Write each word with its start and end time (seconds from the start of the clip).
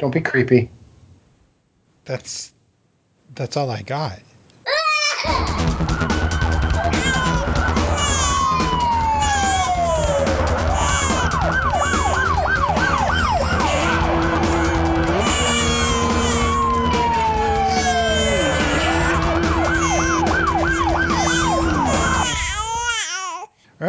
Don't 0.00 0.12
be 0.12 0.22
creepy. 0.22 0.70
That's 2.06 2.54
that's 3.34 3.58
all 3.58 3.70
I 3.70 3.82
got. 3.82 4.18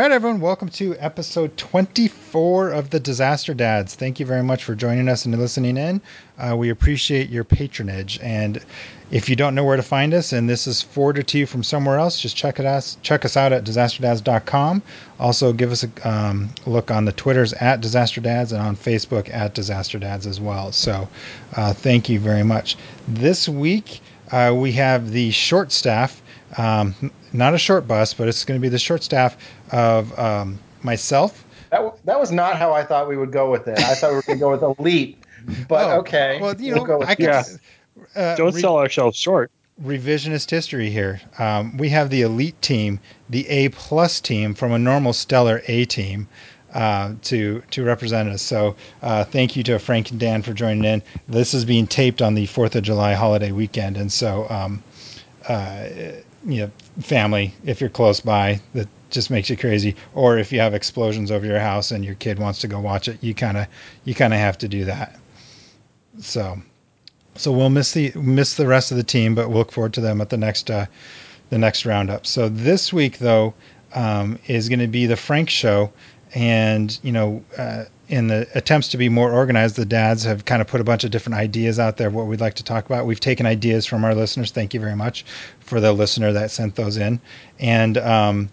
right, 0.02 0.12
everyone, 0.12 0.42
welcome 0.42 0.68
to 0.68 0.96
episode 0.98 1.56
24 1.58 2.72
of 2.72 2.90
the 2.90 3.00
Disaster 3.00 3.54
Dads. 3.54 3.94
Thank 3.94 4.20
you 4.20 4.26
very 4.26 4.42
much 4.42 4.64
for 4.64 4.74
joining 4.74 5.08
us 5.08 5.26
and 5.26 5.38
listening 5.38 5.78
in. 5.78 6.02
Uh, 6.40 6.56
we 6.58 6.72
appreciate 6.72 7.30
your 7.30 7.44
patronage. 7.44 8.20
And 8.24 8.66
if 9.12 9.30
you 9.30 9.36
don't 9.36 9.54
know 9.54 9.64
where 9.64 9.78
to 9.78 9.84
find 9.84 10.16
us 10.16 10.34
and 10.34 10.50
this 10.50 10.66
is 10.66 10.82
forwarded 10.82 11.28
to 11.28 11.38
you 11.38 11.46
from 11.46 11.62
somewhere 11.62 12.00
else, 12.00 12.20
just 12.20 12.36
check 12.36 12.60
it 12.60 12.66
out. 12.66 12.96
Check 13.04 13.26
us 13.26 13.38
out 13.38 13.54
at 13.54 13.64
disasterdads.com. 13.64 14.82
Also, 15.20 15.54
give 15.54 15.72
us 15.72 15.84
a 15.84 16.10
um, 16.10 16.50
look 16.66 16.90
on 16.90 17.06
the 17.06 17.12
Twitters 17.12 17.54
at 17.54 17.80
Disaster 17.80 18.22
Dads 18.22 18.54
and 18.54 18.62
on 18.62 18.76
Facebook 18.76 19.32
at 19.32 19.54
Disaster 19.54 20.00
Dads 20.00 20.26
as 20.26 20.42
well. 20.42 20.72
So, 20.72 21.08
uh, 21.56 21.74
thank 21.74 22.10
you 22.10 22.20
very 22.20 22.44
much. 22.44 22.76
This 23.08 23.48
week, 23.48 24.02
uh, 24.32 24.52
we 24.56 24.72
have 24.72 25.12
the 25.12 25.30
short 25.30 25.72
staff. 25.72 26.24
Um, 26.58 26.96
not 27.34 27.54
a 27.54 27.58
short 27.58 27.88
bus, 27.88 28.14
but 28.14 28.28
it's 28.28 28.44
going 28.46 28.60
to 28.60 28.62
be 28.62 28.70
the 28.70 28.80
short 28.80 29.04
staff 29.04 29.38
of 29.72 30.18
um, 30.20 30.60
myself. 30.84 31.46
That, 31.70 31.78
w- 31.78 31.96
that 32.06 32.20
was 32.20 32.32
not 32.32 32.58
how 32.58 32.74
I 32.74 32.84
thought 32.84 33.08
we 33.08 33.16
would 33.18 33.32
go 33.32 33.50
with 33.50 33.68
it. 33.68 33.80
I 33.80 33.96
thought 33.96 34.10
we 34.12 34.16
were 34.18 34.22
going 34.24 34.40
to 34.40 34.44
go 34.44 34.52
with 34.52 34.80
elite, 34.80 35.24
but 35.68 35.86
Oh, 35.86 36.00
okay. 36.00 36.40
Well, 36.42 36.60
you 36.60 36.74
We'll 36.74 36.82
know, 36.82 36.86
go 36.88 37.00
with 37.00 37.10
I 37.10 37.16
can 37.16 37.26
Yeah. 37.26 37.44
uh, 38.16 38.36
Don't 38.36 38.54
re- 38.54 38.62
sell 38.62 38.78
ourselves 38.78 39.18
short. 39.18 39.50
revisionist 39.82 40.50
history 40.50 40.90
here. 40.90 41.22
Um, 41.40 41.78
we 41.78 41.88
have 41.90 42.10
the 42.10 42.24
elite 42.24 42.62
team, 42.62 43.00
the 43.30 43.48
A 43.48 43.70
plus 43.70 44.20
team 44.20 44.54
from 44.54 44.74
a 44.74 44.80
normal 44.80 45.14
stellar 45.14 45.62
A 45.68 45.86
team. 45.86 46.28
Uh, 46.74 47.16
to 47.22 47.62
to 47.72 47.84
represent 47.84 48.30
us. 48.30 48.42
So 48.42 48.78
uh, 49.02 49.26
thank 49.26 49.58
you 49.58 49.64
to 49.64 49.78
Frank 49.78 50.12
and 50.12 50.18
Dan 50.22 50.42
for 50.42 50.54
joining 50.54 50.86
in. 50.86 51.04
This 51.28 51.54
is 51.54 51.66
being 51.66 51.86
taped 51.86 52.22
on 52.22 52.34
the 52.34 52.46
Fourth 52.46 52.78
of 52.78 52.84
July 52.84 53.14
holiday 53.14 53.52
weekend, 53.52 53.98
and 53.98 54.10
so 54.10 54.48
um, 54.50 54.82
uh, 55.50 55.84
you 56.46 56.62
know, 56.62 56.72
family, 57.02 57.54
if 57.66 57.82
you're 57.82 57.90
close 57.90 58.20
by, 58.20 58.62
that 58.74 58.88
just 59.10 59.30
makes 59.30 59.50
you 59.50 59.58
crazy. 59.58 59.96
Or 60.14 60.38
if 60.38 60.52
you 60.52 60.60
have 60.60 60.74
explosions 60.74 61.32
over 61.32 61.46
your 61.46 61.60
house 61.60 61.92
and 61.92 62.04
your 62.04 62.16
kid 62.16 62.40
wants 62.40 62.60
to 62.60 62.68
go 62.68 62.80
watch 62.80 63.08
it, 63.08 63.22
you 63.22 63.34
kind 63.34 63.58
of 63.58 63.68
you 64.06 64.16
kind 64.16 64.34
of 64.34 64.40
have 64.40 64.58
to 64.60 64.68
do 64.68 64.86
that. 64.86 65.20
So, 66.20 66.62
so 67.36 67.52
we'll 67.52 67.70
miss 67.70 67.94
the 67.94 68.12
miss 68.16 68.56
the 68.56 68.68
rest 68.68 68.92
of 68.92 68.98
the 68.98 69.04
team, 69.04 69.36
but 69.36 69.50
we'll 69.50 69.60
look 69.60 69.72
forward 69.72 69.94
to 69.94 70.02
them 70.02 70.22
at 70.22 70.30
the 70.30 70.38
next 70.38 70.72
uh, 70.72 70.86
the 71.50 71.58
next 71.58 71.86
roundup. 71.86 72.26
So 72.26 72.50
this 72.50 72.92
week 72.92 73.20
though 73.20 73.54
um, 73.94 74.40
is 74.48 74.70
going 74.70 74.80
to 74.80 74.88
be 74.88 75.06
the 75.06 75.18
Frank 75.18 75.50
show, 75.50 75.92
and 76.34 76.98
you 77.04 77.12
know. 77.12 77.44
Uh, 77.58 77.86
in 78.12 78.28
the 78.28 78.46
attempts 78.54 78.90
to 78.90 78.98
be 78.98 79.08
more 79.08 79.32
organized, 79.32 79.78
the 79.78 79.86
dads 79.86 80.26
have 80.26 80.44
kind 80.44 80.62
of 80.62 80.68
put 80.68 80.82
a 80.82 80.84
bunch 80.84 81.06
of 81.06 81.12
different 81.12 81.38
ideas 81.38 81.80
out 81.80 81.96
there 81.96 82.10
of 82.10 82.14
what 82.14 82.28
we'd 82.28 82.42
like 82.42 82.56
to 82.56 82.64
talk 82.64 82.86
about. 82.86 83.06
We've 83.06 83.20
taken 83.20 83.46
ideas 83.46 83.86
from 83.86 84.04
our 84.04 84.14
listeners. 84.14 84.52
Thank 84.52 84.74
you 84.74 84.82
very 84.82 84.98
much 84.98 85.24
for 85.62 85.80
the 85.80 85.94
listener 85.94 86.34
that 86.34 86.52
sent 86.52 86.76
those 86.76 86.98
in. 86.98 87.22
And, 87.60 87.98
um, 87.98 88.50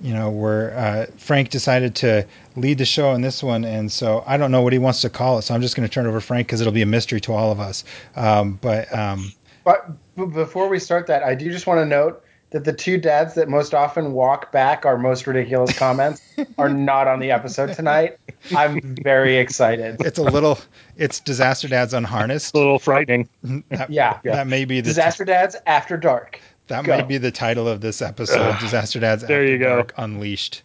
you 0.00 0.14
know, 0.14 0.30
we're, 0.30 0.70
uh, 0.70 1.06
Frank 1.18 1.50
decided 1.50 1.96
to 1.96 2.24
lead 2.54 2.78
the 2.78 2.84
show 2.84 3.12
in 3.12 3.20
this 3.20 3.42
one. 3.42 3.64
And 3.64 3.90
so 3.90 4.22
I 4.28 4.36
don't 4.36 4.52
know 4.52 4.62
what 4.62 4.72
he 4.72 4.78
wants 4.78 5.00
to 5.00 5.10
call 5.10 5.38
it. 5.38 5.42
So 5.42 5.54
I'm 5.54 5.60
just 5.60 5.74
going 5.74 5.88
to 5.88 5.92
turn 5.92 6.06
over 6.06 6.20
to 6.20 6.24
Frank 6.24 6.46
because 6.46 6.60
it'll 6.60 6.72
be 6.72 6.82
a 6.82 6.86
mystery 6.86 7.20
to 7.22 7.32
all 7.32 7.50
of 7.50 7.58
us. 7.58 7.82
Um, 8.14 8.60
but 8.62 8.94
um, 8.96 9.32
But 9.64 9.90
before 10.14 10.68
we 10.68 10.78
start 10.78 11.08
that, 11.08 11.24
I 11.24 11.34
do 11.34 11.50
just 11.50 11.66
want 11.66 11.78
to 11.78 11.84
note 11.84 12.22
that 12.50 12.64
the 12.64 12.72
two 12.72 12.98
dads 12.98 13.34
that 13.34 13.48
most 13.48 13.74
often 13.74 14.12
walk 14.12 14.50
back 14.52 14.84
our 14.84 14.98
most 14.98 15.26
ridiculous 15.26 15.76
comments 15.78 16.20
are 16.58 16.68
not 16.72 17.06
on 17.06 17.20
the 17.20 17.30
episode 17.30 17.72
tonight. 17.74 18.18
I'm 18.56 18.80
very 19.02 19.36
excited. 19.36 19.96
it's 20.00 20.18
a 20.18 20.22
little, 20.22 20.58
it's 20.96 21.20
Disaster 21.20 21.68
Dads 21.68 21.94
Unharnessed. 21.94 22.46
It's 22.48 22.54
a 22.54 22.58
little 22.58 22.78
frightening. 22.78 23.28
That, 23.68 23.90
Yeah. 23.90 24.18
that 24.24 24.46
may 24.48 24.64
be 24.64 24.80
the 24.80 24.88
Disaster 24.88 25.24
Dads 25.24 25.54
After 25.66 25.96
Dark. 25.96 26.40
That 26.66 26.84
Go. 26.84 26.96
might 26.96 27.08
be 27.08 27.18
the 27.18 27.30
title 27.32 27.66
of 27.68 27.80
this 27.80 28.00
episode, 28.02 28.58
Disaster 28.60 29.00
Dads 29.00 29.22
There 29.26 29.42
After 29.42 29.50
you 29.52 29.58
go. 29.58 29.76
Dark 29.76 29.94
Unleashed. 29.96 30.62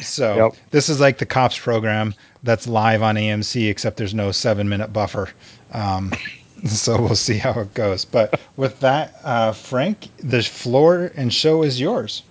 So 0.00 0.36
Yep. 0.36 0.56
this 0.70 0.88
is 0.88 1.00
like 1.00 1.18
the 1.18 1.26
cops 1.26 1.58
program 1.58 2.14
that's 2.42 2.66
live 2.66 3.02
on 3.02 3.16
AMC, 3.16 3.68
except 3.68 3.96
there's 3.96 4.14
no 4.14 4.32
seven 4.32 4.68
minute 4.68 4.92
buffer. 4.92 5.28
Um, 5.72 6.12
so 6.66 7.00
we'll 7.00 7.14
see 7.14 7.38
how 7.38 7.60
it 7.60 7.74
goes. 7.74 8.04
But 8.04 8.40
with 8.56 8.80
that, 8.80 9.14
uh, 9.22 9.52
Frank, 9.52 10.08
the 10.18 10.42
floor 10.42 11.10
and 11.14 11.32
show 11.32 11.62
is 11.62 11.78
yours. 11.78 12.22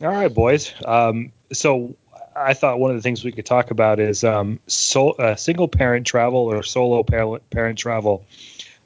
All 0.00 0.08
right, 0.08 0.32
boys. 0.32 0.72
Um, 0.84 1.32
so 1.52 1.96
I 2.36 2.54
thought 2.54 2.78
one 2.78 2.90
of 2.90 2.96
the 2.96 3.02
things 3.02 3.24
we 3.24 3.32
could 3.32 3.46
talk 3.46 3.70
about 3.72 3.98
is 3.98 4.22
um, 4.22 4.60
so, 4.68 5.10
uh, 5.10 5.34
single 5.34 5.66
parent 5.66 6.06
travel 6.06 6.40
or 6.40 6.62
solo 6.62 7.02
parent, 7.02 7.78
travel. 7.78 8.24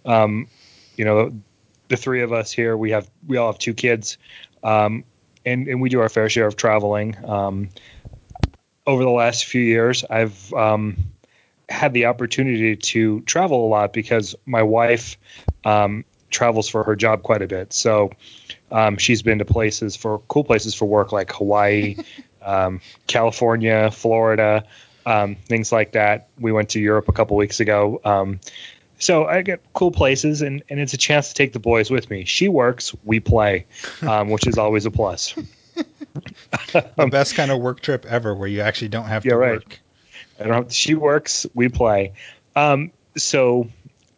Um, 0.06 0.48
you 0.96 1.04
know, 1.04 1.32
the 1.88 1.96
three 1.96 2.22
of 2.22 2.32
us 2.32 2.50
here, 2.50 2.76
we 2.76 2.92
have 2.92 3.10
we 3.26 3.36
all 3.36 3.52
have 3.52 3.58
two 3.58 3.74
kids, 3.74 4.16
um, 4.64 5.04
and 5.44 5.68
and 5.68 5.82
we 5.82 5.90
do 5.90 6.00
our 6.00 6.08
fair 6.08 6.30
share 6.30 6.46
of 6.46 6.56
traveling. 6.56 7.16
Um, 7.24 7.68
over 8.86 9.04
the 9.04 9.10
last 9.10 9.44
few 9.44 9.60
years, 9.60 10.04
I've 10.08 10.52
um, 10.54 11.11
had 11.72 11.92
the 11.94 12.06
opportunity 12.06 12.76
to 12.76 13.20
travel 13.22 13.66
a 13.66 13.68
lot 13.68 13.92
because 13.92 14.34
my 14.46 14.62
wife 14.62 15.16
um, 15.64 16.04
travels 16.30 16.68
for 16.68 16.84
her 16.84 16.94
job 16.94 17.22
quite 17.22 17.42
a 17.42 17.46
bit. 17.46 17.72
So 17.72 18.12
um, 18.70 18.96
she's 18.98 19.22
been 19.22 19.38
to 19.38 19.44
places 19.44 19.96
for 19.96 20.18
cool 20.28 20.44
places 20.44 20.74
for 20.74 20.86
work 20.86 21.12
like 21.12 21.32
Hawaii, 21.32 21.96
um, 22.42 22.80
California, 23.06 23.90
Florida, 23.90 24.64
um, 25.06 25.34
things 25.36 25.72
like 25.72 25.92
that. 25.92 26.28
We 26.38 26.52
went 26.52 26.70
to 26.70 26.80
Europe 26.80 27.08
a 27.08 27.12
couple 27.12 27.36
weeks 27.36 27.60
ago. 27.60 28.00
Um, 28.04 28.40
so 28.98 29.26
I 29.26 29.42
get 29.42 29.60
cool 29.72 29.90
places, 29.90 30.42
and, 30.42 30.62
and 30.70 30.78
it's 30.78 30.92
a 30.94 30.96
chance 30.96 31.28
to 31.28 31.34
take 31.34 31.52
the 31.52 31.58
boys 31.58 31.90
with 31.90 32.08
me. 32.08 32.24
She 32.24 32.48
works, 32.48 32.94
we 33.02 33.18
play, 33.18 33.66
um, 34.02 34.30
which 34.30 34.46
is 34.46 34.58
always 34.58 34.86
a 34.86 34.90
plus. 34.90 35.34
The 36.72 37.08
best 37.10 37.34
kind 37.34 37.50
of 37.50 37.60
work 37.60 37.80
trip 37.80 38.04
ever 38.06 38.34
where 38.34 38.46
you 38.46 38.60
actually 38.60 38.88
don't 38.88 39.06
have 39.06 39.22
to 39.22 39.30
Yeah, 39.30 39.34
right. 39.36 39.52
work. 39.54 39.80
I 40.38 40.44
don't 40.44 40.62
know. 40.62 40.68
she 40.68 40.94
works, 40.94 41.46
we 41.54 41.68
play. 41.68 42.12
Um, 42.56 42.92
so 43.16 43.68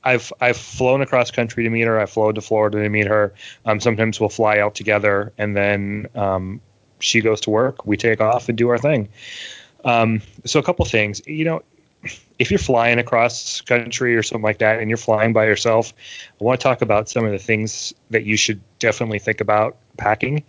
I've 0.02 0.32
I've 0.41 0.56
flown 0.56 1.00
across 1.00 1.30
country 1.30 1.64
to 1.64 1.70
meet 1.70 1.82
her. 1.82 1.98
I've 1.98 2.10
flown 2.10 2.34
to 2.34 2.41
Florida 2.41 2.82
to 2.82 2.88
meet 2.88 3.06
her. 3.06 3.34
Um, 3.64 3.80
sometimes 3.80 4.20
we'll 4.20 4.28
fly 4.28 4.58
out 4.58 4.75
together, 4.75 5.32
and 5.38 5.56
then 5.56 6.06
um, 6.14 6.60
she 6.98 7.20
goes 7.20 7.41
to 7.42 7.50
work. 7.50 7.86
We 7.86 7.97
take 7.97 8.20
off 8.20 8.48
and 8.48 8.58
do 8.58 8.69
our 8.69 8.78
thing. 8.78 9.08
Um, 9.84 10.22
so 10.44 10.60
a 10.60 10.62
couple 10.62 10.84
things, 10.84 11.22
you 11.26 11.44
know, 11.44 11.62
if 12.38 12.50
you're 12.50 12.58
flying 12.58 12.98
across 12.98 13.60
country 13.62 14.16
or 14.16 14.22
something 14.22 14.42
like 14.42 14.58
that, 14.58 14.81
and 14.81 14.91
you're 14.91 14.96
flying 14.96 15.32
by 15.32 15.46
yourself, 15.46 15.92
I 16.41 16.44
want 16.44 16.60
to 16.60 16.64
talk 16.64 16.82
about 16.82 17.08
some 17.08 17.25
of 17.25 17.32
the 17.32 17.38
things 17.38 17.94
that 18.10 18.25
you 18.25 18.36
should 18.36 18.60
definitely 18.78 19.19
think 19.19 19.41
about 19.41 19.76
packing 19.96 20.44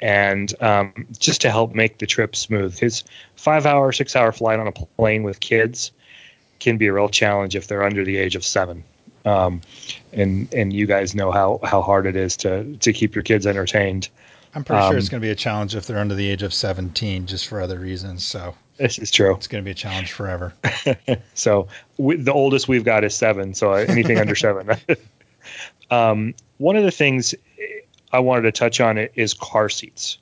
and 0.00 0.52
um, 0.62 1.06
just 1.18 1.42
to 1.42 1.50
help 1.50 1.74
make 1.74 1.98
the 1.98 2.06
trip 2.06 2.36
smooth. 2.36 2.74
Because 2.74 3.04
five 3.36 3.66
hour, 3.66 3.92
six 3.92 4.16
hour 4.16 4.32
flight 4.32 4.58
on 4.58 4.66
a 4.66 4.72
plane 4.72 5.22
with 5.22 5.40
kids 5.40 5.92
can 6.60 6.76
be 6.78 6.86
a 6.86 6.92
real 6.92 7.08
challenge 7.08 7.56
if 7.56 7.66
they're 7.66 7.84
under 7.84 8.04
the 8.04 8.16
age 8.16 8.36
of 8.36 8.44
seven. 8.44 8.84
Um, 9.24 9.62
and 10.12 10.52
and 10.52 10.72
you 10.72 10.86
guys 10.86 11.14
know 11.14 11.30
how 11.30 11.58
how 11.64 11.80
hard 11.80 12.06
it 12.06 12.16
is 12.16 12.36
to 12.38 12.76
to 12.78 12.92
keep 12.92 13.14
your 13.14 13.24
kids 13.24 13.46
entertained. 13.46 14.08
I'm 14.54 14.62
pretty 14.62 14.82
sure 14.82 14.90
Um, 14.92 14.96
it's 14.98 15.08
going 15.08 15.20
to 15.20 15.26
be 15.26 15.32
a 15.32 15.34
challenge 15.34 15.74
if 15.74 15.86
they're 15.86 15.98
under 15.98 16.14
the 16.14 16.30
age 16.30 16.44
of 16.44 16.54
17, 16.54 17.26
just 17.26 17.48
for 17.48 17.60
other 17.60 17.76
reasons. 17.78 18.24
So 18.24 18.54
This 18.76 18.98
is 18.98 19.10
true. 19.10 19.34
it's 19.34 19.48
going 19.48 19.64
to 19.64 19.66
be 19.66 19.72
a 19.72 19.74
challenge 19.74 20.12
forever. 20.12 20.54
So 21.34 21.66
we, 21.98 22.16
the 22.16 22.32
oldest 22.32 22.68
we've 22.68 22.84
got 22.84 23.02
is 23.02 23.16
seven. 23.16 23.54
So 23.54 23.72
anything 23.72 24.18
under 24.18 24.36
seven. 24.36 24.70
um, 25.90 26.34
one 26.58 26.76
of 26.76 26.84
the 26.84 26.90
things 26.92 27.34
I 28.14 28.20
wanted 28.20 28.42
to 28.42 28.52
touch 28.52 28.80
on 28.80 28.96
it 28.96 29.10
is 29.16 29.34
car 29.34 29.68
seats. 29.68 30.18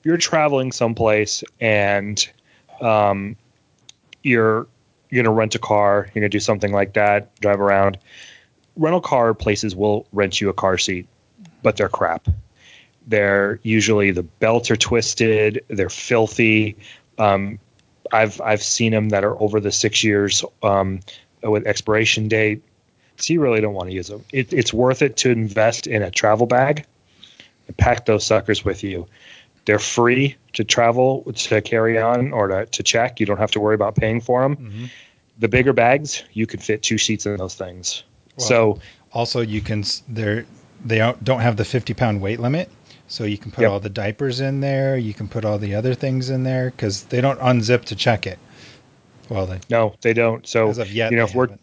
If 0.00 0.06
you're 0.06 0.16
traveling 0.16 0.72
someplace 0.72 1.44
and 1.60 2.26
um, 2.80 3.36
you're 4.22 4.66
gonna 5.12 5.30
rent 5.30 5.54
a 5.54 5.58
car, 5.58 6.06
you're 6.06 6.22
gonna 6.22 6.30
do 6.30 6.40
something 6.40 6.72
like 6.72 6.94
that, 6.94 7.38
drive 7.40 7.60
around. 7.60 7.98
Rental 8.76 9.02
car 9.02 9.34
places 9.34 9.76
will 9.76 10.06
rent 10.10 10.40
you 10.40 10.48
a 10.48 10.54
car 10.54 10.78
seat, 10.78 11.06
but 11.62 11.76
they're 11.76 11.90
crap. 11.90 12.28
They're 13.06 13.60
usually 13.62 14.10
the 14.12 14.22
belts 14.22 14.70
are 14.70 14.76
twisted, 14.76 15.66
they're 15.68 15.90
filthy. 15.90 16.78
Um, 17.18 17.58
I've 18.10 18.40
I've 18.40 18.62
seen 18.62 18.92
them 18.92 19.10
that 19.10 19.22
are 19.22 19.38
over 19.38 19.60
the 19.60 19.70
six 19.70 20.02
years 20.02 20.46
um, 20.62 21.00
with 21.42 21.66
expiration 21.66 22.28
date. 22.28 22.62
So 23.16 23.34
you 23.34 23.42
really 23.42 23.60
don't 23.60 23.74
want 23.74 23.90
to 23.90 23.94
use 23.94 24.08
them. 24.08 24.24
It, 24.32 24.54
it's 24.54 24.72
worth 24.72 25.02
it 25.02 25.18
to 25.18 25.30
invest 25.30 25.86
in 25.86 26.02
a 26.02 26.10
travel 26.10 26.46
bag 26.46 26.86
and 27.66 27.76
pack 27.76 28.04
those 28.06 28.24
suckers 28.26 28.64
with 28.64 28.82
you. 28.84 29.06
They're 29.64 29.78
free 29.78 30.36
to 30.54 30.64
travel 30.64 31.22
to 31.34 31.62
carry 31.62 31.98
on 31.98 32.32
or 32.32 32.48
to, 32.48 32.66
to 32.66 32.82
check. 32.82 33.20
You 33.20 33.26
don't 33.26 33.38
have 33.38 33.52
to 33.52 33.60
worry 33.60 33.74
about 33.74 33.94
paying 33.96 34.20
for 34.20 34.42
them. 34.42 34.56
Mhm. 34.56 34.90
the 35.36 35.48
bigger 35.48 35.72
bags, 35.72 36.22
you 36.32 36.46
could 36.46 36.62
fit 36.62 36.80
two 36.80 36.96
seats 36.96 37.26
in 37.26 37.36
those 37.38 37.56
things. 37.56 38.04
Well, 38.36 38.46
so 38.46 38.78
Also, 39.12 39.40
you 39.40 39.60
can 39.60 39.82
they're 40.08 40.44
they 40.84 40.98
don't 40.98 41.22
don't 41.24 41.40
have 41.40 41.56
the 41.56 41.64
50 41.64 41.92
pound 41.94 42.20
weight 42.20 42.38
limit, 42.38 42.68
so 43.08 43.24
you 43.24 43.36
can 43.38 43.50
put 43.50 43.62
Yep. 43.62 43.70
all 43.70 43.80
the 43.80 43.88
diapers 43.88 44.40
in 44.40 44.60
there. 44.60 44.96
You 44.96 45.12
can 45.14 45.26
put 45.28 45.44
all 45.44 45.58
the 45.58 45.74
other 45.74 45.94
things 45.94 46.30
in 46.30 46.44
there 46.44 46.70
because 46.70 47.02
they 47.04 47.20
don't 47.20 47.40
unzip 47.40 47.86
to 47.86 47.96
check 47.96 48.26
it. 48.28 48.38
Well, 49.28 49.46
they 49.46 49.58
no, 49.70 49.94
they 50.02 50.12
don't. 50.12 50.46
So 50.46 50.68
as 50.68 50.78
of 50.78 50.92
yet, 50.92 51.10
you 51.10 51.16
know, 51.16 51.24
if 51.24 51.34
we're 51.34 51.46
haven't. 51.48 51.60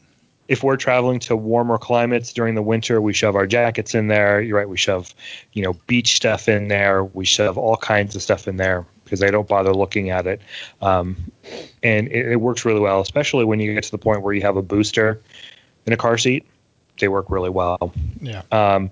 If 0.52 0.64
we're 0.64 0.76
traveling 0.76 1.18
to 1.18 1.34
warmer 1.34 1.78
climates 1.78 2.34
during 2.34 2.56
the 2.56 2.62
winter, 2.62 3.00
we 3.00 3.14
shove 3.14 3.38
our 3.38 3.48
jackets 3.48 3.96
in 3.96 4.10
there. 4.10 4.42
You're 4.42 4.58
right. 4.58 4.68
We 4.68 4.76
shove, 4.76 5.16
you 5.54 5.64
know, 5.64 5.72
beach 5.88 6.18
stuff 6.18 6.50
in 6.50 6.68
there. 6.68 7.06
We 7.06 7.24
shove 7.24 7.58
all 7.58 7.78
kinds 7.78 8.18
of 8.18 8.22
stuff 8.22 8.50
in 8.50 8.58
there 8.58 8.86
because 9.06 9.22
they 9.22 9.32
don't 9.32 9.48
bother 9.48 9.74
looking 9.74 10.10
at 10.10 10.28
it. 10.28 10.42
Um, 10.82 11.32
and 11.84 12.10
it, 12.10 12.34
it 12.34 12.36
works 12.36 12.66
really 12.66 12.82
well, 12.82 13.00
especially 13.00 13.46
when 13.46 13.62
you 13.62 13.74
get 13.74 13.86
to 13.86 13.92
the 13.92 13.98
point 13.98 14.24
where 14.24 14.34
you 14.34 14.42
have 14.42 14.58
a 14.58 14.62
booster 14.62 15.22
in 15.86 15.94
a 15.94 15.98
car 15.98 16.18
seat. 16.18 16.46
They 17.00 17.08
work 17.08 17.30
really 17.30 17.50
well. 17.50 17.94
yeah 18.20 18.42
Um, 18.52 18.92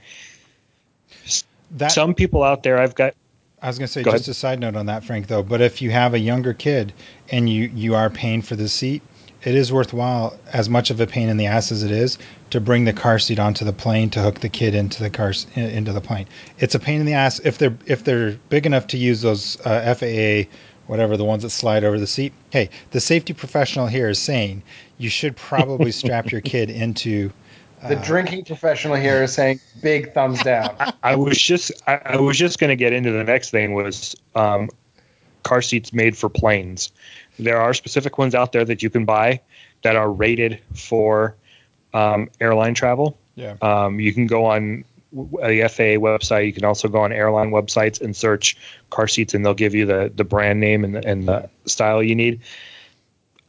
that 1.72 1.92
some 1.92 2.14
people 2.14 2.42
out 2.42 2.64
there, 2.64 2.78
I've 2.78 2.96
got, 2.96 3.16
I 3.62 3.68
was 3.68 3.78
gonna 3.78 3.90
say 3.90 4.02
Go 4.02 4.12
just 4.12 4.30
a 4.30 4.34
side 4.34 4.62
note 4.62 4.78
on 4.78 4.86
that, 4.86 5.04
Frank. 5.04 5.28
Though, 5.28 5.44
but 5.44 5.60
if 5.60 5.82
you 5.82 5.92
have 5.92 6.14
a 6.14 6.20
younger 6.20 6.54
kid 6.54 6.94
and 7.34 7.50
you 7.50 7.70
you 7.76 7.96
are 7.96 8.10
paying 8.10 8.42
for 8.42 8.56
the 8.56 8.70
seat, 8.70 9.02
it 9.44 9.56
is 9.56 9.72
worthwhile, 9.72 10.38
as 10.52 10.70
much 10.70 10.90
of 10.90 11.00
a 11.00 11.08
pain 11.08 11.30
in 11.30 11.38
the 11.38 11.46
ass 11.46 11.72
as 11.72 11.84
it 11.84 11.92
is, 11.92 12.18
to 12.50 12.60
bring 12.60 12.86
the 12.86 12.94
car 12.94 13.20
seat 13.20 13.40
onto 13.40 13.64
the 13.66 13.74
plane 13.74 14.10
to 14.12 14.22
hook 14.22 14.40
the 14.40 14.50
kid 14.50 14.76
into 14.76 15.02
the 15.02 15.10
car 15.10 15.30
s- 15.30 15.48
into 15.56 15.94
the 15.94 16.02
plane. 16.02 16.28
It's 16.60 16.76
a 16.76 16.80
pain 16.80 17.00
in 17.00 17.06
the 17.06 17.14
ass 17.14 17.40
if 17.40 17.58
they're 17.58 17.78
if 17.86 18.04
they're 18.04 18.32
big 18.50 18.66
enough 18.66 18.88
to 18.88 18.98
use 18.98 19.22
those 19.22 19.58
uh, 19.66 19.94
FAA 19.96 20.50
whatever 20.90 21.16
the 21.16 21.24
ones 21.24 21.44
that 21.44 21.52
slide 21.52 21.84
over 21.84 22.00
the 22.00 22.08
seat. 22.08 22.34
Hey, 22.50 22.72
the 22.92 23.00
safety 23.00 23.32
professional 23.32 23.86
here 23.86 24.10
is 24.10 24.18
saying 24.18 24.64
you 24.98 25.08
should 25.08 25.36
probably 25.36 25.92
strap 25.92 26.32
your 26.32 26.42
kid 26.42 26.70
into. 26.72 27.32
The 27.88 27.96
uh, 27.96 28.04
drinking 28.04 28.46
professional 28.46 28.96
here 28.96 29.22
is 29.22 29.32
saying 29.32 29.60
big 29.82 30.14
thumbs 30.14 30.42
down. 30.42 30.76
I 31.04 31.16
was 31.16 31.40
just, 31.40 31.72
I, 31.86 32.02
I 32.04 32.18
was 32.18 32.38
just 32.40 32.58
going 32.58 32.70
to 32.70 32.76
get 32.76 32.92
into 32.92 33.12
the 33.12 33.24
next 33.24 33.52
thing 33.52 33.74
was 33.76 34.16
um, 34.36 34.70
car 35.44 35.62
seats 35.62 35.94
made 35.94 36.18
for 36.18 36.28
planes. 36.28 36.92
There 37.40 37.60
are 37.60 37.74
specific 37.74 38.18
ones 38.18 38.36
out 38.36 38.52
there 38.52 38.66
that 38.66 38.84
you 38.84 38.90
can 38.90 39.06
buy 39.06 39.42
that 39.82 39.96
are 39.96 40.12
rated 40.12 40.60
for 40.76 41.36
um, 41.94 42.30
airline 42.40 42.74
travel. 42.74 43.18
Yeah. 43.36 43.56
Um, 43.62 44.00
you 44.00 44.14
can 44.14 44.28
go 44.28 44.46
on 44.46 44.84
the 45.12 45.68
FAA 45.68 45.98
website. 45.98 46.46
You 46.46 46.54
can 46.54 46.66
also 46.66 46.88
go 46.88 47.00
on 47.00 47.12
airline 47.12 47.52
websites 47.52 48.02
and 48.02 48.16
search 48.16 48.58
car 48.90 49.08
seats, 49.08 49.34
and 49.34 49.46
they'll 49.46 49.54
give 49.54 49.74
you 49.74 49.86
the 49.86 50.12
the 50.14 50.24
brand 50.24 50.60
name 50.60 50.84
and 50.84 50.96
the, 50.96 51.08
and 51.08 51.28
the 51.28 51.50
style 51.66 52.04
you 52.04 52.16
need. 52.16 52.42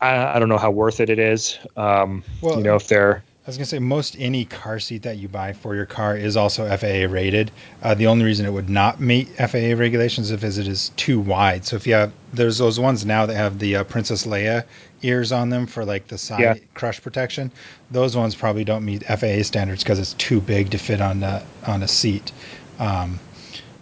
I, 0.01 0.37
I 0.37 0.39
don't 0.39 0.49
know 0.49 0.59
how 0.59 0.71
worth 0.71 1.01
it 1.01 1.11
it 1.11 1.19
is. 1.19 1.59
Um, 1.77 2.25
Well, 2.41 2.57
you 2.57 2.63
know, 2.63 2.77
if 2.77 2.89
they're 2.89 3.23
I 3.47 3.49
was 3.51 3.57
gonna 3.57 3.65
say 3.67 3.79
most 3.79 4.17
any 4.19 4.45
car 4.45 4.79
seat 4.79 5.03
that 5.03 5.17
you 5.17 5.27
buy 5.27 5.55
for 5.55 5.75
your 5.75 5.87
car 5.87 6.15
is 6.15 6.37
also 6.37 6.69
FAA 6.77 7.11
rated. 7.11 7.51
Uh, 7.83 7.95
the 7.95 8.07
only 8.07 8.25
reason 8.27 8.45
it 8.45 8.53
would 8.53 8.69
not 8.69 9.01
meet 9.01 9.29
FAA 9.39 9.75
regulations 9.79 10.31
is 10.31 10.33
if 10.33 10.45
it 10.45 10.69
is 10.69 10.91
too 10.97 11.19
wide. 11.19 11.65
So 11.65 11.77
if 11.77 11.87
you 11.87 11.95
have 11.95 12.13
there's 12.35 12.59
those 12.59 12.79
ones 12.79 13.07
now 13.07 13.25
that 13.25 13.35
have 13.35 13.59
the 13.59 13.77
uh, 13.77 13.85
Princess 13.85 14.27
Leia 14.27 14.65
ears 15.03 15.33
on 15.33 15.49
them 15.49 15.67
for 15.67 15.87
like 15.87 16.07
the 16.09 16.19
side 16.19 16.41
Yeah. 16.41 16.55
crush 16.75 17.01
protection. 17.03 17.51
Those 17.91 18.15
ones 18.15 18.35
probably 18.35 18.65
don't 18.65 18.85
meet 18.85 19.05
FAA 19.05 19.43
standards 19.43 19.83
because 19.83 19.99
it's 19.99 20.13
too 20.15 20.43
big 20.43 20.71
to 20.71 20.79
fit 20.79 21.01
on 21.01 21.23
a, 21.23 21.43
on 21.67 21.83
a 21.83 21.89
seat. 21.89 22.33
Um, 22.79 23.19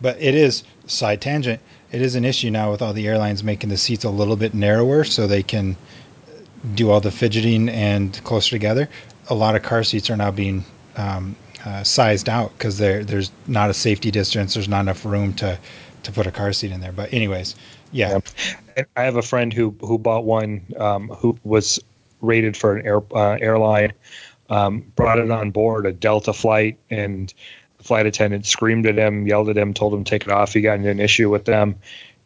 but 0.01 0.23
it 0.23 0.37
is 0.37 0.63
side 0.87 1.21
tangent. 1.21 1.61
It 1.91 2.01
is 2.01 2.15
an 2.15 2.25
issue 2.25 2.51
now 2.51 2.71
with 2.71 2.81
all 2.81 2.93
the 2.93 3.09
airlines 3.09 3.43
making 3.43 3.71
the 3.71 3.77
seats 3.77 4.05
a 4.05 4.11
little 4.11 4.37
bit 4.37 4.55
narrower 4.55 5.03
so 5.03 5.27
they 5.27 5.43
can 5.43 5.77
do 6.75 6.91
all 6.91 7.01
the 7.01 7.11
fidgeting 7.11 7.69
and 7.69 8.23
closer 8.25 8.51
together. 8.51 8.89
A 9.29 9.35
lot 9.35 9.55
of 9.55 9.63
car 9.63 9.85
seats 9.85 10.11
are 10.11 10.17
now 10.17 10.31
being 10.31 10.65
um, 10.97 11.37
uh, 11.65 11.83
sized 11.85 12.29
out 12.29 12.53
because 12.57 12.79
there's 12.79 13.31
not 13.47 13.71
a 13.71 13.75
safety 13.75 14.11
distance. 14.11 14.55
There's 14.55 14.69
not 14.69 14.81
enough 14.81 15.05
room 15.05 15.35
to 15.35 15.59
to 16.05 16.13
put 16.13 16.27
a 16.27 16.31
car 16.31 16.53
seat 16.53 16.71
in 16.71 16.81
there. 16.81 16.93
But 16.93 17.13
anyways, 17.13 17.55
yeah, 17.93 18.21
Yeah. 18.77 18.85
I 18.97 19.03
have 19.03 19.17
a 19.17 19.23
friend 19.23 19.53
who 19.53 19.75
who 19.81 19.99
bought 19.99 20.25
one 20.25 20.63
um, 20.79 21.09
who 21.09 21.39
was 21.45 21.81
rated 22.21 22.57
for 22.57 22.77
an 22.77 22.87
air, 22.87 23.03
uh, 23.13 23.39
airline, 23.41 23.93
um, 24.51 24.81
brought 24.97 25.19
it 25.19 25.31
on 25.31 25.51
board 25.51 25.87
a 25.87 25.93
Delta 25.93 26.33
flight, 26.33 26.79
and 26.91 27.33
the 27.79 27.85
flight 27.85 28.07
attendant 28.07 28.47
screamed 28.47 28.87
at 28.87 28.97
him, 28.97 29.27
yelled 29.27 29.49
at 29.49 29.57
him, 29.57 29.75
told 29.75 29.95
him 29.95 30.05
to 30.05 30.11
take 30.11 30.23
it 30.23 30.31
off. 30.31 30.53
He 30.55 30.61
got 30.61 30.79
an 30.79 31.01
issue 31.01 31.31
with 31.31 31.45
them, 31.45 31.77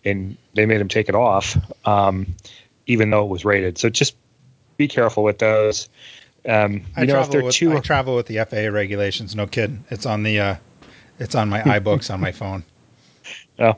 and 0.05 0.37
they 0.55 0.67
made 0.67 0.81
him 0.81 0.89
take 0.89 1.09
it 1.09 1.15
off, 1.15 1.57
um, 1.87 2.35
even 2.87 3.11
though 3.11 3.25
it 3.25 3.29
was 3.29 3.45
rated. 3.45 3.79
So 3.79 3.89
just 3.89 4.17
be 4.77 4.89
careful 4.89 5.23
with 5.23 5.39
those. 5.39 5.89
Um, 6.49 6.73
you 6.73 6.83
I 6.97 7.05
know, 7.05 7.21
if 7.21 7.27
travel 7.27 7.33
they're 7.33 7.43
with 7.45 7.55
too 7.55 7.77
I 7.77 7.81
travel 7.81 8.17
with 8.17 8.27
the 8.27 8.45
FAA 8.45 8.75
regulations. 8.75 9.37
No 9.37 9.47
kidding. 9.47 9.85
It's 9.91 10.07
on 10.07 10.23
the 10.23 10.41
uh, 10.41 10.57
it's 11.19 11.35
on 11.35 11.49
my 11.49 11.61
iBooks 11.79 12.13
on 12.13 12.21
my 12.21 12.33
phone. 12.33 12.65
oh, 13.59 13.77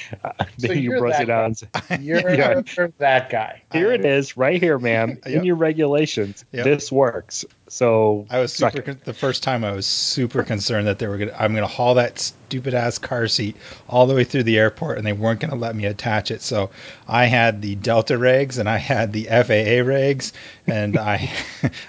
So 0.58 0.72
you 0.72 0.98
that 1.00 1.20
it 1.22 1.30
out. 1.30 1.62
You're 2.00 2.30
Yeah. 2.34 2.60
that 2.98 3.30
guy. 3.30 3.62
Here 3.72 3.92
it 3.92 4.04
is, 4.04 4.36
right 4.36 4.60
here, 4.60 4.78
ma'am. 4.78 5.18
Yep. 5.26 5.26
In 5.26 5.44
your 5.44 5.56
regulations, 5.56 6.44
Yep. 6.52 6.64
this 6.64 6.90
works. 6.90 7.44
So 7.68 8.26
I 8.30 8.38
was 8.38 8.52
super 8.52 8.80
con- 8.80 9.00
the 9.04 9.12
first 9.12 9.42
time 9.42 9.64
I 9.64 9.72
was 9.72 9.86
super 9.86 10.44
concerned 10.44 10.86
that 10.86 10.98
they 11.00 11.08
were 11.08 11.18
gonna 11.18 11.34
I'm 11.36 11.52
gonna 11.54 11.66
haul 11.66 11.94
that 11.94 12.18
stupid 12.20 12.74
ass 12.74 12.98
car 12.98 13.26
seat 13.26 13.56
all 13.88 14.06
the 14.06 14.14
way 14.14 14.22
through 14.24 14.44
the 14.44 14.56
airport 14.58 14.98
and 14.98 15.06
they 15.06 15.12
weren't 15.12 15.40
gonna 15.40 15.56
let 15.56 15.74
me 15.74 15.84
attach 15.86 16.30
it. 16.30 16.42
So 16.42 16.70
I 17.08 17.24
had 17.26 17.60
the 17.62 17.74
Delta 17.74 18.14
regs 18.14 18.58
and 18.58 18.68
I 18.68 18.76
had 18.78 19.12
the 19.12 19.24
FAA 19.24 19.82
regs 19.84 20.32
and 20.66 20.96
I 20.96 21.28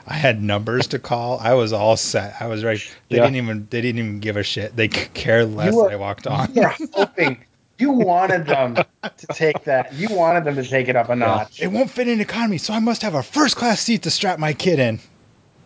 I 0.08 0.14
had 0.16 0.42
numbers 0.42 0.88
to 0.88 1.00
call. 1.00 1.38
I 1.40 1.54
was 1.54 1.74
all 1.74 1.96
set. 1.96 2.36
I 2.42 2.48
was 2.48 2.64
ready. 2.64 2.82
They 3.10 3.18
Yeah. 3.18 3.24
didn't 3.24 3.36
even 3.38 3.68
they 3.70 3.82
didn't 3.82 4.00
even 4.00 4.20
give 4.20 4.36
a 4.38 4.44
shit. 4.44 4.76
They 4.76 4.88
could 4.88 5.14
care 5.14 5.46
less 5.46 5.74
were- 5.76 5.92
I 5.92 5.96
walked 5.96 6.26
on. 6.28 6.54
You 6.56 6.64
were 6.64 6.74
hoping. 6.94 7.38
You 7.78 7.92
wanted 7.92 8.46
them 8.46 8.76
to 8.76 9.28
take 9.34 9.64
that. 9.66 9.94
You 9.94 10.10
wanted 10.16 10.46
them 10.46 10.56
to 10.56 10.64
take 10.64 10.88
it 10.88 10.96
up 10.96 11.10
a 11.10 11.16
notch. 11.16 11.62
It 11.62 11.68
won't 11.68 11.90
fit 11.90 12.08
in 12.08 12.18
the 12.18 12.24
economy, 12.24 12.58
so 12.58 12.74
I 12.74 12.80
must 12.80 13.04
have 13.04 13.16
a 13.16 13.24
first 13.24 13.56
class 13.56 13.80
seat 13.80 14.04
to 14.04 14.12
strap 14.12 14.40
my 14.40 14.54
kid 14.54 14.80
in. 14.80 15.00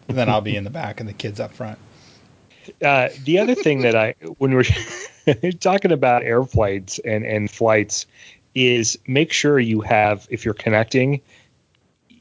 And 0.08 0.18
then 0.18 0.30
I'll 0.30 0.42
be 0.42 0.56
in 0.56 0.64
the 0.64 0.70
back 0.70 1.00
and 1.00 1.08
the 1.08 1.14
kid's 1.14 1.40
up 1.40 1.54
front. 1.54 1.80
Uh, 2.84 3.10
the 3.24 3.40
other 3.40 3.56
thing 3.56 3.82
that 3.82 3.96
I, 3.96 4.16
when 4.38 4.54
we're 4.54 4.66
talking 5.60 5.92
about 5.92 6.24
airplanes 6.24 7.00
and, 7.00 7.26
and 7.26 7.50
flights, 7.50 8.06
is 8.54 9.00
make 9.08 9.32
sure 9.32 9.58
you 9.58 9.82
have, 9.82 10.28
if 10.30 10.44
you're 10.44 10.54
connecting, 10.54 11.22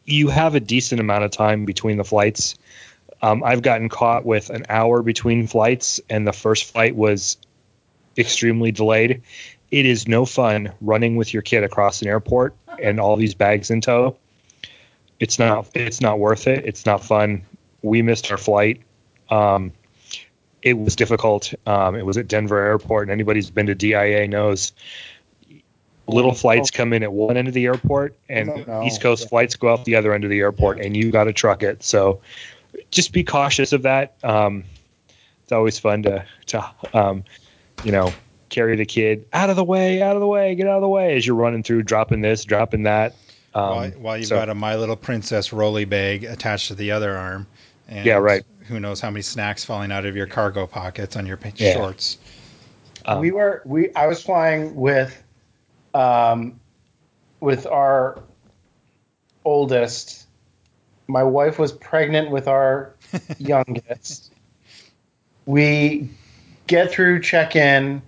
you 0.04 0.28
have 0.28 0.54
a 0.54 0.60
decent 0.60 1.00
amount 1.00 1.25
of 1.25 1.31
time 1.31 1.64
between 1.64 1.96
the 1.96 2.04
flights. 2.04 2.56
Um, 3.22 3.42
I've 3.44 3.62
gotten 3.62 3.88
caught 3.88 4.25
with 4.25 4.50
an 4.50 4.66
hour 4.69 5.02
between 5.02 5.47
flights, 5.47 6.00
and 6.09 6.26
the 6.26 6.32
first 6.32 6.73
flight 6.73 6.94
was 6.94 7.37
extremely 8.16 8.73
delayed. 8.73 9.23
It 9.71 9.87
is 9.87 10.09
no 10.09 10.25
fun 10.25 10.73
running 10.81 11.17
with 11.17 11.33
your 11.33 11.43
kid 11.43 11.65
across 11.65 12.03
an 12.03 12.09
airport 12.09 12.55
and 12.83 12.99
all 12.99 13.17
these 13.17 13.35
bags 13.35 13.71
in 13.71 13.81
tow. 13.81 14.17
It's 15.19 15.39
not. 15.39 15.69
It's 15.75 16.00
not 16.00 16.19
worth 16.19 16.47
it. 16.47 16.65
It's 16.65 16.87
not 16.87 17.05
fun. 17.05 17.43
We 17.83 18.03
missed 18.03 18.31
our 18.31 18.39
flight. 18.39 18.81
Um, 19.29 19.73
it 20.62 20.75
was 20.75 20.97
difficult. 20.97 21.55
Um, 21.67 21.95
it 21.95 22.05
was 22.05 22.17
at 22.17 22.27
Denver 22.27 22.59
Airport, 22.59 23.05
and 23.05 23.12
anybody 23.12 23.39
who's 23.39 23.50
been 23.50 23.67
to 23.67 23.75
DIA 23.75 24.29
knows 24.29 24.73
little 26.07 26.35
flights 26.35 26.71
come 26.71 26.93
in 26.93 27.03
at 27.03 27.12
one 27.12 27.37
end 27.37 27.49
of 27.49 27.55
the 27.55 27.67
airport, 27.67 28.17
and. 28.29 28.49
East 28.85 29.00
Coast 29.00 29.29
flights 29.29 29.57
go 29.57 29.73
out 29.73 29.85
the 29.85 29.97
other 29.97 30.12
end 30.12 30.25
of 30.25 30.31
the 30.31 30.41
airport, 30.41 30.81
and 30.81 30.97
you 30.97 31.11
got 31.11 31.25
to 31.25 31.33
truck 31.33 31.62
it. 31.62 31.83
So 31.83 32.21
just 32.91 33.12
be 33.12 33.25
cautious 33.25 33.73
of 33.73 33.83
that. 33.83 34.17
Um, 34.23 34.65
it's 35.43 35.53
always 35.53 35.79
fun 35.79 36.05
to 36.05 36.25
to 36.47 36.71
um, 36.95 37.25
you 37.85 37.93
know 37.93 38.12
carry 38.50 38.76
the 38.76 38.85
kid 38.85 39.25
out 39.33 39.49
of 39.50 39.57
the 39.57 39.64
way, 39.64 40.02
out 40.02 40.16
of 40.16 40.21
the 40.21 40.26
way, 40.26 40.54
get 40.54 40.66
out 40.66 40.76
of 40.76 40.83
the 40.83 40.88
way 40.88 41.16
as 41.16 41.26
you're 41.26 41.37
running 41.37 41.62
through, 41.62 41.85
dropping 41.85 42.21
this, 42.21 42.45
dropping 42.45 42.83
that. 42.83 43.14
Um, 43.54 43.62
while, 43.62 43.90
while 43.92 44.16
you've 44.19 44.26
so- 44.26 44.37
got 44.37 44.49
a 44.49 44.54
My 44.54 44.76
Little 44.76 44.97
Princess 44.97 45.52
rolly 45.52 45.85
bag 45.85 46.25
attached 46.25 46.69
to 46.69 46.75
the 46.75 46.90
other 46.92 47.16
arm. 47.16 47.47
And 47.88 48.04
Yeah, 48.07 48.14
right. 48.16 48.45
Who 48.69 48.78
knows 48.78 49.00
how 49.00 49.11
many 49.11 49.23
snacks 49.23 49.64
falling 49.64 49.90
out 49.90 50.04
of 50.04 50.14
your 50.14 50.26
cargo 50.26 50.66
pockets 50.66 51.16
on 51.16 51.26
your 51.26 51.38
Yeah. 51.57 51.73
shorts? 51.75 52.19
um, 53.07 53.19
we 53.21 53.30
were 53.33 53.62
we 53.64 53.92
I 53.95 54.07
was 54.07 54.23
flying 54.23 54.76
with 54.76 55.21
um 55.95 56.61
with 57.40 57.66
our 57.66 58.23
oldest. 59.45 60.26
My 61.09 61.23
wife 61.25 61.59
was 61.59 61.73
pregnant 61.73 62.30
with 62.30 62.47
our 62.47 62.95
youngest. 63.38 64.33
We 65.47 66.11
get 66.66 66.92
through 66.92 67.23
check-in, 67.23 68.02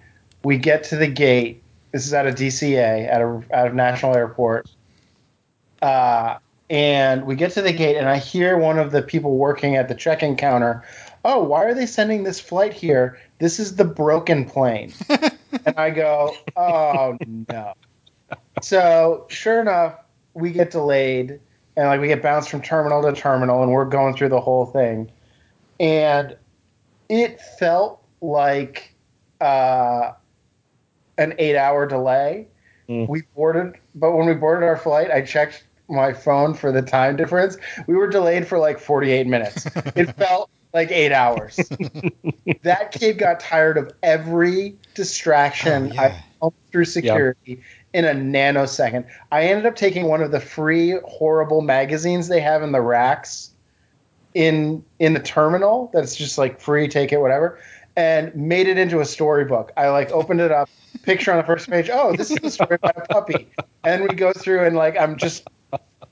we 0.45 0.59
get 0.59 0.85
to 0.85 0.97
the 0.97 1.07
gate. 1.07 1.63
This 1.93 2.07
is 2.07 2.15
out 2.15 2.27
of 2.27 2.35
DCA, 2.35 3.11
out 3.11 3.23
of 3.23 3.51
out 3.53 3.67
of 3.67 3.75
National 3.75 4.17
Airport. 4.17 4.71
Uh 5.81 6.39
and 6.71 7.27
we 7.27 7.35
get 7.35 7.53
to 7.53 7.63
the 7.63 7.73
gate 7.73 7.97
and 7.97 8.09
I 8.09 8.19
hear 8.19 8.57
one 8.57 8.79
of 8.79 8.93
the 8.93 9.03
people 9.03 9.37
working 9.37 9.77
at 9.77 9.89
the 9.89 9.95
check-in 9.95 10.37
counter, 10.37 10.85
"Oh, 11.25 11.43
why 11.43 11.65
are 11.65 11.75
they 11.75 11.87
sending 11.87 12.25
this 12.25 12.41
flight 12.41 12.73
here? 12.73 13.19
This 13.39 13.59
is 13.59 13.77
the 13.77 13.85
broken 13.85 14.45
plane." 14.45 14.93
and 15.09 15.77
I 15.77 15.91
go, 15.91 16.35
"Oh 16.57 17.19
no." 17.47 17.75
So, 18.63 19.27
sure 19.29 19.61
enough, 19.61 19.97
we 20.35 20.51
get 20.51 20.71
delayed 20.71 21.41
and 21.77 21.89
like 21.89 22.01
we 22.01 22.09
get 22.09 22.23
bounced 22.23 22.51
from 22.51 22.63
terminal 22.63 23.03
to 23.03 23.13
terminal, 23.13 23.63
and 23.63 23.73
we're 23.73 23.85
going 23.85 24.15
through 24.15 24.29
the 24.29 24.41
whole 24.41 24.67
thing, 24.67 25.11
and 25.81 26.37
it 27.09 27.41
felt 27.59 28.03
like 28.21 28.95
uh, 29.41 30.13
an 31.19 31.35
eight-hour 31.39 31.87
delay. 31.87 32.47
Mm. 32.89 33.09
We 33.09 33.23
boarded, 33.35 33.75
but 33.95 34.13
when 34.13 34.27
we 34.27 34.35
boarded 34.35 34.69
our 34.69 34.77
flight, 34.77 35.11
I 35.11 35.23
checked 35.23 35.65
my 35.89 36.13
phone 36.13 36.55
for 36.55 36.73
the 36.73 36.83
time 36.83 37.17
difference. 37.17 37.57
We 37.87 37.95
were 37.95 38.09
delayed 38.09 38.47
for 38.47 38.59
like 38.59 38.79
48 38.79 39.27
minutes. 39.27 39.67
It 39.97 40.17
felt 40.17 40.51
like 40.73 40.91
eight 40.91 41.13
hours. 41.13 41.57
that 42.63 42.93
kid 42.93 43.19
got 43.19 43.41
tired 43.41 43.77
of 43.77 43.93
every 44.03 44.77
distraction 44.95 45.91
Oh, 45.91 45.95
yeah. 45.95 46.03
I 46.03 46.25
pumped 46.41 46.59
through 46.71 46.87
security 46.87 47.63
in 47.93 48.05
a 48.05 48.15
nanosecond. 48.15 49.07
I 49.31 49.45
ended 49.45 49.67
up 49.67 49.77
taking 49.77 50.07
one 50.07 50.23
of 50.23 50.31
the 50.31 50.41
free 50.41 50.99
horrible 51.05 51.61
magazines 51.61 52.29
they 52.29 52.41
have 52.41 52.63
in 52.63 52.73
the 52.73 52.81
racks 52.81 53.51
in 54.35 54.83
in 54.99 55.13
the 55.13 55.21
terminal 55.21 55.91
that's 55.93 56.17
just 56.17 56.39
like 56.39 56.61
free, 56.61 56.89
take 56.89 57.13
it, 57.13 57.19
whatever, 57.19 57.59
and 57.97 58.35
made 58.35 58.67
it 58.67 58.79
into 58.79 59.01
a 59.01 59.05
storybook. 59.05 59.73
I 59.77 59.89
like 59.91 60.11
opened 60.11 60.41
it 60.41 60.51
up, 60.51 60.71
picture 61.03 61.31
on 61.33 61.39
the 61.39 61.45
first 61.45 61.69
page. 61.69 61.91
Oh, 61.93 62.15
this 62.17 62.31
is 62.31 62.39
the 62.39 62.51
story 62.51 62.77
about 62.77 62.97
a 62.97 63.01
puppy. 63.03 63.49
And 63.85 64.03
we 64.03 64.15
go 64.15 64.33
through 64.33 64.65
and 64.65 64.77
like 64.77 64.97
I'm 64.99 65.17
just 65.17 65.49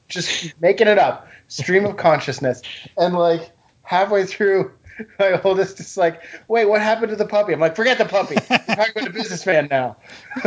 just 0.08 0.60
making 0.60 0.88
it 0.88 0.98
up, 0.98 1.28
stream 1.48 1.84
of 1.86 1.96
consciousness, 1.96 2.62
and 2.96 3.14
like 3.14 3.50
halfway 3.82 4.26
through. 4.26 4.72
My 5.18 5.40
oldest 5.42 5.80
is 5.80 5.96
like, 5.96 6.20
wait, 6.48 6.66
what 6.66 6.82
happened 6.82 7.08
to 7.08 7.16
the 7.16 7.24
puppy? 7.24 7.54
I'm 7.54 7.60
like, 7.60 7.74
forget 7.74 7.96
the 7.96 8.04
puppy. 8.04 8.36
I'm 8.50 8.58
talking 8.76 8.92
about 8.96 9.08
a 9.08 9.12
businessman 9.12 9.68
now. 9.70 9.96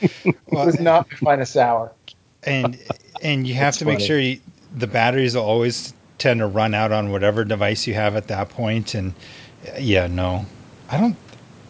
it 0.00 0.36
was 0.48 0.80
not 0.80 1.08
my 1.10 1.16
finest 1.18 1.56
hour. 1.56 1.92
and 2.42 2.76
and 3.22 3.46
you 3.46 3.54
have 3.54 3.66
That's 3.66 3.78
to 3.78 3.84
make 3.84 3.98
funny. 3.98 4.06
sure 4.06 4.18
you, 4.18 4.40
the 4.74 4.88
batteries 4.88 5.36
will 5.36 5.44
always 5.44 5.94
tend 6.18 6.40
to 6.40 6.46
run 6.46 6.74
out 6.74 6.90
on 6.90 7.12
whatever 7.12 7.44
device 7.44 7.86
you 7.86 7.94
have 7.94 8.16
at 8.16 8.26
that 8.28 8.48
point. 8.48 8.86
point 8.92 8.94
and 8.94 9.14
yeah 9.78 10.06
no 10.08 10.44
i 10.90 10.98
don't 10.98 11.16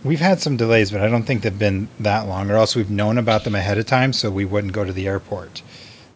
we've 0.05 0.21
had 0.21 0.41
some 0.41 0.57
delays 0.57 0.91
but 0.91 1.01
i 1.01 1.09
don't 1.09 1.25
think 1.25 1.43
they've 1.43 1.59
been 1.59 1.89
that 2.01 2.27
long 2.27 2.51
or 2.51 2.55
else 2.55 2.75
we've 2.75 2.91
known 2.91 3.19
about 3.19 3.45
them 3.45 3.55
ahead 3.55 3.79
of 3.79 3.87
time 3.87 4.13
so 4.13 4.31
we 4.31 4.45
wouldn't 4.45 4.73
go 4.73 4.85
to 4.85 4.93
the 4.93 5.07
airport 5.07 5.63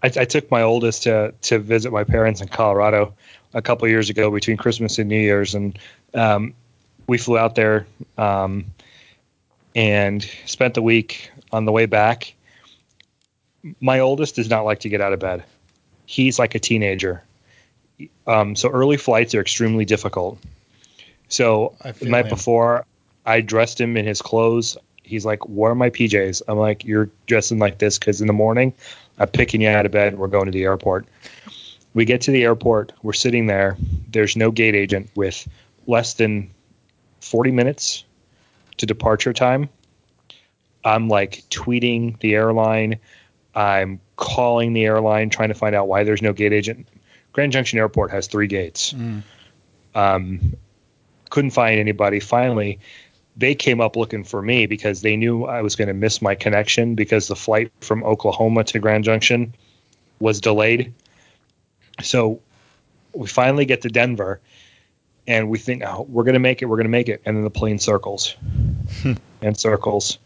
I, 0.02 0.22
I 0.22 0.24
took 0.24 0.50
my 0.50 0.62
oldest 0.62 1.04
to 1.04 1.34
to 1.42 1.58
visit 1.58 1.92
my 1.92 2.04
parents 2.04 2.40
in 2.40 2.48
Colorado 2.48 3.14
a 3.54 3.62
couple 3.62 3.88
years 3.88 4.10
ago 4.10 4.30
between 4.30 4.56
Christmas 4.56 4.98
and 4.98 5.08
New 5.08 5.18
Year's, 5.20 5.54
and 5.54 5.78
um, 6.14 6.54
we 7.06 7.18
flew 7.18 7.38
out 7.38 7.54
there 7.54 7.86
um, 8.18 8.66
and 9.74 10.22
spent 10.44 10.74
the 10.74 10.82
week. 10.82 11.30
On 11.52 11.64
the 11.64 11.72
way 11.72 11.86
back, 11.86 12.34
my 13.80 14.00
oldest 14.00 14.34
does 14.34 14.50
not 14.50 14.64
like 14.64 14.80
to 14.80 14.88
get 14.88 15.00
out 15.00 15.12
of 15.12 15.20
bed. 15.20 15.44
He's 16.04 16.40
like 16.40 16.56
a 16.56 16.58
teenager. 16.58 17.22
Um, 18.26 18.56
so 18.56 18.68
early 18.68 18.96
flights 18.96 19.34
are 19.36 19.40
extremely 19.40 19.84
difficult. 19.84 20.38
So 21.28 21.76
the 22.00 22.06
night 22.06 22.26
him. 22.26 22.30
before, 22.30 22.84
I 23.26 23.40
dressed 23.40 23.80
him 23.80 23.96
in 23.96 24.06
his 24.06 24.22
clothes. 24.22 24.76
He's 25.02 25.26
like, 25.26 25.46
"Where 25.48 25.72
are 25.72 25.74
my 25.74 25.90
PJs?" 25.90 26.42
I'm 26.48 26.58
like, 26.58 26.84
"You're 26.84 27.10
dressing 27.26 27.58
like 27.58 27.78
this 27.78 27.98
because 27.98 28.20
in 28.20 28.26
the 28.26 28.32
morning, 28.32 28.72
I'm 29.18 29.28
picking 29.28 29.60
you 29.60 29.68
out 29.68 29.86
of 29.86 29.92
bed. 29.92 30.14
and 30.14 30.18
We're 30.18 30.28
going 30.28 30.46
to 30.46 30.52
the 30.52 30.64
airport." 30.64 31.06
We 31.92 32.04
get 32.04 32.20
to 32.22 32.30
the 32.30 32.44
airport. 32.44 32.92
We're 33.02 33.14
sitting 33.14 33.46
there. 33.46 33.76
There's 34.10 34.36
no 34.36 34.50
gate 34.50 34.74
agent 34.74 35.10
with 35.14 35.48
less 35.86 36.12
than 36.14 36.50
40 37.20 37.52
minutes 37.52 38.04
to 38.76 38.86
departure 38.86 39.32
time. 39.32 39.70
I'm 40.84 41.08
like 41.08 41.42
tweeting 41.50 42.20
the 42.20 42.34
airline. 42.34 42.98
I'm 43.54 44.00
calling 44.16 44.74
the 44.74 44.84
airline 44.84 45.30
trying 45.30 45.48
to 45.48 45.54
find 45.54 45.74
out 45.74 45.88
why 45.88 46.04
there's 46.04 46.20
no 46.22 46.32
gate 46.32 46.52
agent. 46.52 46.86
Grand 47.32 47.52
Junction 47.52 47.78
Airport 47.78 48.10
has 48.10 48.26
three 48.26 48.46
gates. 48.46 48.92
Mm. 48.92 49.22
Um, 49.94 50.56
couldn't 51.30 51.50
find 51.50 51.80
anybody. 51.80 52.20
Finally, 52.20 52.78
they 53.36 53.54
came 53.54 53.80
up 53.80 53.96
looking 53.96 54.24
for 54.24 54.40
me 54.40 54.66
because 54.66 55.02
they 55.02 55.16
knew 55.16 55.44
I 55.44 55.62
was 55.62 55.76
going 55.76 55.88
to 55.88 55.94
miss 55.94 56.22
my 56.22 56.34
connection 56.34 56.94
because 56.94 57.28
the 57.28 57.36
flight 57.36 57.70
from 57.80 58.02
Oklahoma 58.02 58.64
to 58.64 58.78
Grand 58.78 59.04
Junction 59.04 59.54
was 60.18 60.40
delayed. 60.40 60.94
So 62.02 62.40
we 63.12 63.26
finally 63.26 63.66
get 63.66 63.82
to 63.82 63.88
Denver 63.88 64.40
and 65.26 65.50
we 65.50 65.58
think, 65.58 65.82
oh, 65.84 66.06
we're 66.08 66.24
going 66.24 66.34
to 66.34 66.40
make 66.40 66.62
it, 66.62 66.66
we're 66.66 66.76
going 66.76 66.86
to 66.86 66.90
make 66.90 67.08
it. 67.08 67.22
And 67.26 67.36
then 67.36 67.44
the 67.44 67.50
plane 67.50 67.78
circles 67.78 68.36
hmm. 69.02 69.14
and 69.42 69.58
circles 69.58 70.18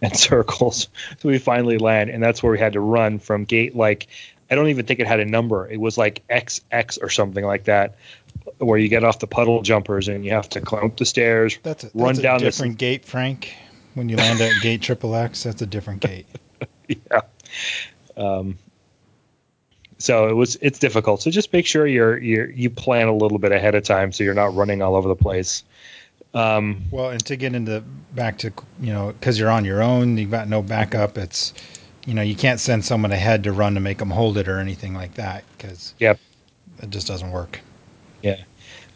and 0.00 0.16
circles. 0.16 0.88
So 1.18 1.28
we 1.28 1.38
finally 1.38 1.78
land. 1.78 2.10
And 2.10 2.22
that's 2.22 2.42
where 2.42 2.52
we 2.52 2.58
had 2.58 2.74
to 2.74 2.80
run 2.80 3.18
from 3.18 3.44
gate 3.44 3.74
like, 3.74 4.08
I 4.50 4.54
don't 4.54 4.68
even 4.68 4.84
think 4.86 5.00
it 5.00 5.06
had 5.06 5.20
a 5.20 5.24
number. 5.24 5.66
It 5.66 5.80
was 5.80 5.96
like 5.96 6.22
XX 6.28 7.02
or 7.02 7.08
something 7.08 7.44
like 7.44 7.64
that, 7.64 7.96
where 8.58 8.78
you 8.78 8.88
get 8.88 9.04
off 9.04 9.18
the 9.18 9.26
puddle 9.26 9.62
jumpers 9.62 10.08
and 10.08 10.24
you 10.24 10.30
have 10.32 10.48
to 10.50 10.60
climb 10.60 10.84
up 10.84 10.96
the 10.96 11.04
stairs, 11.04 11.58
that's 11.62 11.84
a, 11.84 11.86
that's 11.86 11.94
run 11.94 12.18
a 12.18 12.22
down 12.22 12.40
this 12.40 12.56
different 12.56 12.78
gate 12.78 13.04
frank 13.04 13.54
when 13.94 14.08
you 14.08 14.16
land 14.16 14.40
at 14.40 14.52
gate 14.62 14.82
triple 14.82 15.14
x 15.14 15.42
that's 15.42 15.62
a 15.62 15.66
different 15.66 16.00
gate 16.00 16.26
yeah. 16.88 17.20
Um, 18.16 18.58
so 19.98 20.28
it 20.28 20.34
was 20.34 20.56
it's 20.60 20.78
difficult. 20.78 21.22
So 21.22 21.30
just 21.30 21.52
make 21.52 21.66
sure 21.66 21.86
you're 21.86 22.18
you 22.18 22.52
you 22.54 22.70
plan 22.70 23.08
a 23.08 23.14
little 23.14 23.38
bit 23.38 23.52
ahead 23.52 23.74
of 23.74 23.84
time 23.84 24.12
so 24.12 24.24
you're 24.24 24.34
not 24.34 24.54
running 24.54 24.82
all 24.82 24.96
over 24.96 25.08
the 25.08 25.16
place. 25.16 25.62
Um, 26.34 26.82
well 26.90 27.10
and 27.10 27.24
to 27.26 27.36
get 27.36 27.54
into 27.54 27.80
back 28.14 28.38
to 28.38 28.52
you 28.80 28.92
know 28.92 29.12
because 29.12 29.38
you're 29.38 29.50
on 29.50 29.64
your 29.64 29.82
own 29.82 30.16
you've 30.18 30.32
got 30.32 30.48
no 30.48 30.62
backup 30.62 31.16
it's 31.16 31.54
you 32.06 32.14
know 32.14 32.22
you 32.22 32.34
can't 32.34 32.58
send 32.58 32.84
someone 32.84 33.12
ahead 33.12 33.44
to 33.44 33.52
run 33.52 33.74
to 33.74 33.80
make 33.80 33.98
them 33.98 34.10
hold 34.10 34.36
it 34.36 34.48
or 34.48 34.58
anything 34.58 34.94
like 34.94 35.14
that 35.14 35.44
because 35.56 35.94
Yep. 36.00 36.18
it 36.82 36.90
just 36.90 37.06
doesn't 37.06 37.30
work 37.30 37.60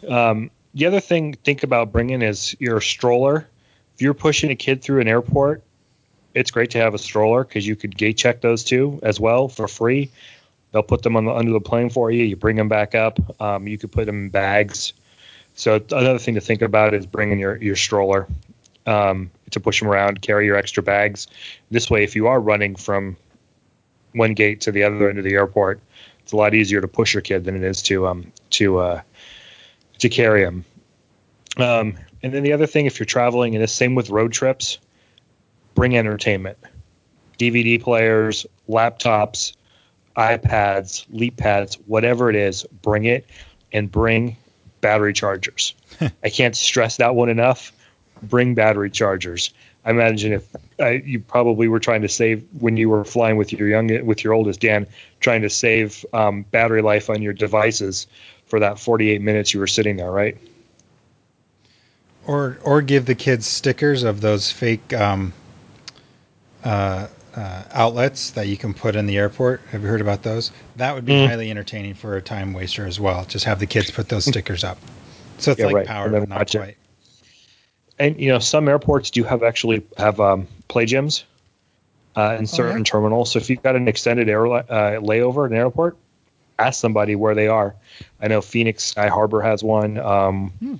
um, 0.07 0.51
the 0.73 0.85
other 0.85 0.99
thing 0.99 1.33
think 1.33 1.63
about 1.63 1.91
bringing 1.91 2.21
is 2.21 2.55
your 2.59 2.81
stroller. 2.81 3.47
If 3.95 4.01
you're 4.01 4.13
pushing 4.13 4.51
a 4.51 4.55
kid 4.55 4.81
through 4.81 5.01
an 5.01 5.07
airport, 5.07 5.63
it's 6.33 6.51
great 6.51 6.71
to 6.71 6.77
have 6.77 6.93
a 6.93 6.97
stroller 6.97 7.43
because 7.43 7.67
you 7.67 7.75
could 7.75 7.97
gate 7.97 8.17
check 8.17 8.41
those 8.41 8.63
too 8.63 8.99
as 9.03 9.19
well 9.19 9.47
for 9.47 9.67
free. 9.67 10.11
They'll 10.71 10.83
put 10.83 11.01
them 11.01 11.15
on 11.15 11.25
the, 11.25 11.33
under 11.33 11.51
the 11.51 11.59
plane 11.59 11.89
for 11.89 12.11
you. 12.11 12.23
You 12.23 12.35
bring 12.35 12.55
them 12.55 12.69
back 12.69 12.93
up. 12.93 13.19
Um, 13.41 13.67
you 13.67 13.77
could 13.77 13.91
put 13.91 14.05
them 14.05 14.25
in 14.25 14.29
bags. 14.29 14.93
So 15.55 15.75
another 15.91 16.19
thing 16.19 16.35
to 16.35 16.41
think 16.41 16.61
about 16.61 16.93
is 16.93 17.05
bringing 17.05 17.39
your 17.39 17.57
your 17.57 17.75
stroller 17.75 18.27
um, 18.85 19.31
to 19.51 19.59
push 19.59 19.79
them 19.79 19.89
around, 19.89 20.21
carry 20.21 20.45
your 20.45 20.55
extra 20.55 20.83
bags. 20.83 21.27
This 21.71 21.89
way, 21.89 22.03
if 22.03 22.15
you 22.15 22.27
are 22.27 22.39
running 22.39 22.75
from 22.75 23.17
one 24.13 24.33
gate 24.33 24.61
to 24.61 24.71
the 24.71 24.83
other 24.83 25.09
end 25.09 25.17
of 25.17 25.23
the 25.23 25.33
airport, 25.33 25.81
it's 26.21 26.31
a 26.31 26.37
lot 26.37 26.53
easier 26.53 26.81
to 26.81 26.87
push 26.87 27.13
your 27.13 27.21
kid 27.21 27.43
than 27.43 27.55
it 27.55 27.63
is 27.63 27.81
to 27.83 28.07
um 28.07 28.31
to 28.51 28.77
uh, 28.77 29.01
to 29.99 30.09
carry 30.09 30.43
them. 30.43 30.65
Um, 31.57 31.95
and 32.21 32.33
then 32.33 32.43
the 32.43 32.53
other 32.53 32.67
thing, 32.67 32.85
if 32.85 32.99
you're 32.99 33.05
traveling, 33.05 33.55
and 33.55 33.63
the 33.63 33.67
same 33.67 33.95
with 33.95 34.09
road 34.09 34.31
trips, 34.33 34.79
bring 35.75 35.97
entertainment, 35.97 36.57
DVD 37.37 37.81
players, 37.81 38.45
laptops, 38.67 39.53
iPads, 40.17 41.05
leap 41.09 41.37
pads, 41.37 41.75
whatever 41.85 42.29
it 42.29 42.35
is, 42.35 42.63
bring 42.81 43.05
it 43.05 43.25
and 43.71 43.91
bring 43.91 44.35
battery 44.81 45.13
chargers. 45.13 45.73
I 46.23 46.29
can't 46.29 46.55
stress 46.55 46.97
that 46.97 47.15
one 47.15 47.29
enough. 47.29 47.71
Bring 48.21 48.53
battery 48.53 48.89
chargers. 48.89 49.53
I 49.85 49.91
imagine 49.91 50.33
if 50.33 50.55
uh, 50.79 50.89
you 50.89 51.21
probably 51.21 51.69
were 51.69 51.79
trying 51.79 52.01
to 52.01 52.09
save 52.09 52.45
when 52.59 52.75
you 52.75 52.89
were 52.89 53.05
flying 53.05 53.37
with 53.37 53.53
your 53.53 53.69
young 53.69 54.05
with 54.05 54.23
your 54.23 54.33
oldest 54.33 54.59
Dan, 54.59 54.87
trying 55.21 55.43
to 55.43 55.49
save 55.49 56.05
um, 56.11 56.43
battery 56.43 56.81
life 56.81 57.09
on 57.09 57.21
your 57.21 57.31
devices 57.31 58.07
for 58.49 58.59
that 58.61 58.79
48 58.79 59.21
minutes 59.21 59.53
you 59.53 59.59
were 59.61 59.67
sitting 59.67 59.97
there, 59.97 60.11
right? 60.11 60.37
or 62.27 62.59
or 62.63 62.81
give 62.81 63.05
the 63.05 63.15
kids 63.15 63.47
stickers 63.47 64.03
of 64.03 64.21
those 64.21 64.51
fake 64.51 64.93
um, 64.93 65.33
uh, 66.63 67.07
uh, 67.35 67.63
outlets 67.71 68.31
that 68.31 68.47
you 68.47 68.57
can 68.57 68.73
put 68.73 68.95
in 68.95 69.05
the 69.05 69.17
airport. 69.17 69.61
Have 69.71 69.81
you 69.83 69.87
heard 69.87 70.01
about 70.01 70.23
those? 70.23 70.51
That 70.77 70.95
would 70.95 71.05
be 71.05 71.13
Mm. 71.13 71.25
highly 71.25 71.49
entertaining 71.51 71.93
for 71.95 72.17
a 72.17 72.21
time 72.21 72.53
waster 72.53 72.85
as 72.85 72.99
well. 72.99 73.25
Just 73.25 73.45
have 73.45 73.59
the 73.59 73.67
kids 73.67 73.91
put 73.91 74.09
those 74.09 74.25
stickers 74.25 74.63
up. 74.63 74.77
So 75.37 75.51
it's 75.51 75.59
Yeah, 75.59 75.65
like 75.65 75.75
right. 75.75 75.87
power, 75.87 76.09
but 76.09 76.29
not 76.29 76.39
watch 76.39 76.55
it. 76.55 76.77
And 77.97 78.19
you 78.19 78.29
know, 78.29 78.39
some 78.39 78.67
airports 78.67 79.11
do 79.11 79.23
have 79.23 79.43
actually 79.43 79.85
have 79.97 80.19
um, 80.19 80.47
play 80.67 80.85
gyms 80.85 81.23
uh, 82.15 82.35
in 82.39 82.47
certain 82.47 82.83
yeah? 82.83 82.83
terminals. 82.83 83.31
So 83.31 83.39
if 83.39 83.49
you've 83.49 83.63
got 83.63 83.75
an 83.75 83.87
extended 83.87 84.29
air 84.29 84.45
uh, 84.47 84.63
layover 85.01 85.45
at 85.45 85.51
an 85.51 85.57
airport, 85.57 85.97
ask 86.59 86.79
somebody 86.79 87.15
where 87.15 87.33
they 87.35 87.47
are. 87.47 87.75
I 88.21 88.27
know 88.27 88.41
Phoenix 88.41 88.83
Sky 88.83 89.07
Harbor 89.07 89.41
has 89.41 89.63
one. 89.63 89.97
Um, 89.97 90.49
Hmm. 90.59 90.75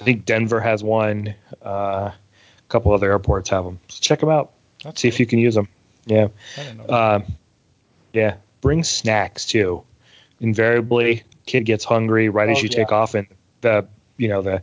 I 0.00 0.04
think 0.04 0.24
Denver 0.26 0.60
has 0.60 0.82
one. 0.82 1.34
Uh, 1.64 2.10
a 2.10 2.14
couple 2.68 2.92
other 2.92 3.10
airports 3.12 3.48
have 3.50 3.64
them. 3.64 3.78
So 3.88 3.98
check 4.00 4.20
them 4.20 4.28
out. 4.28 4.50
That's 4.82 5.00
See 5.00 5.08
if 5.08 5.18
you 5.20 5.24
can 5.26 5.38
use 5.38 5.54
them. 5.54 5.68
Yeah. 6.04 6.28
I 6.58 6.62
didn't 6.62 6.86
know. 6.88 6.94
Um, 6.94 7.24
yeah. 8.12 8.34
Bring 8.60 8.82
snacks 8.84 9.46
too. 9.46 9.82
Invariably, 10.40 11.22
kid 11.46 11.64
gets 11.64 11.84
hungry 11.84 12.28
right 12.28 12.48
as 12.48 12.58
Oh, 12.58 12.62
you 12.62 12.68
yeah. 12.70 12.76
take 12.76 12.92
off, 12.92 13.14
and 13.14 13.26
the 13.60 13.86
you 14.16 14.28
know 14.28 14.42
the 14.42 14.62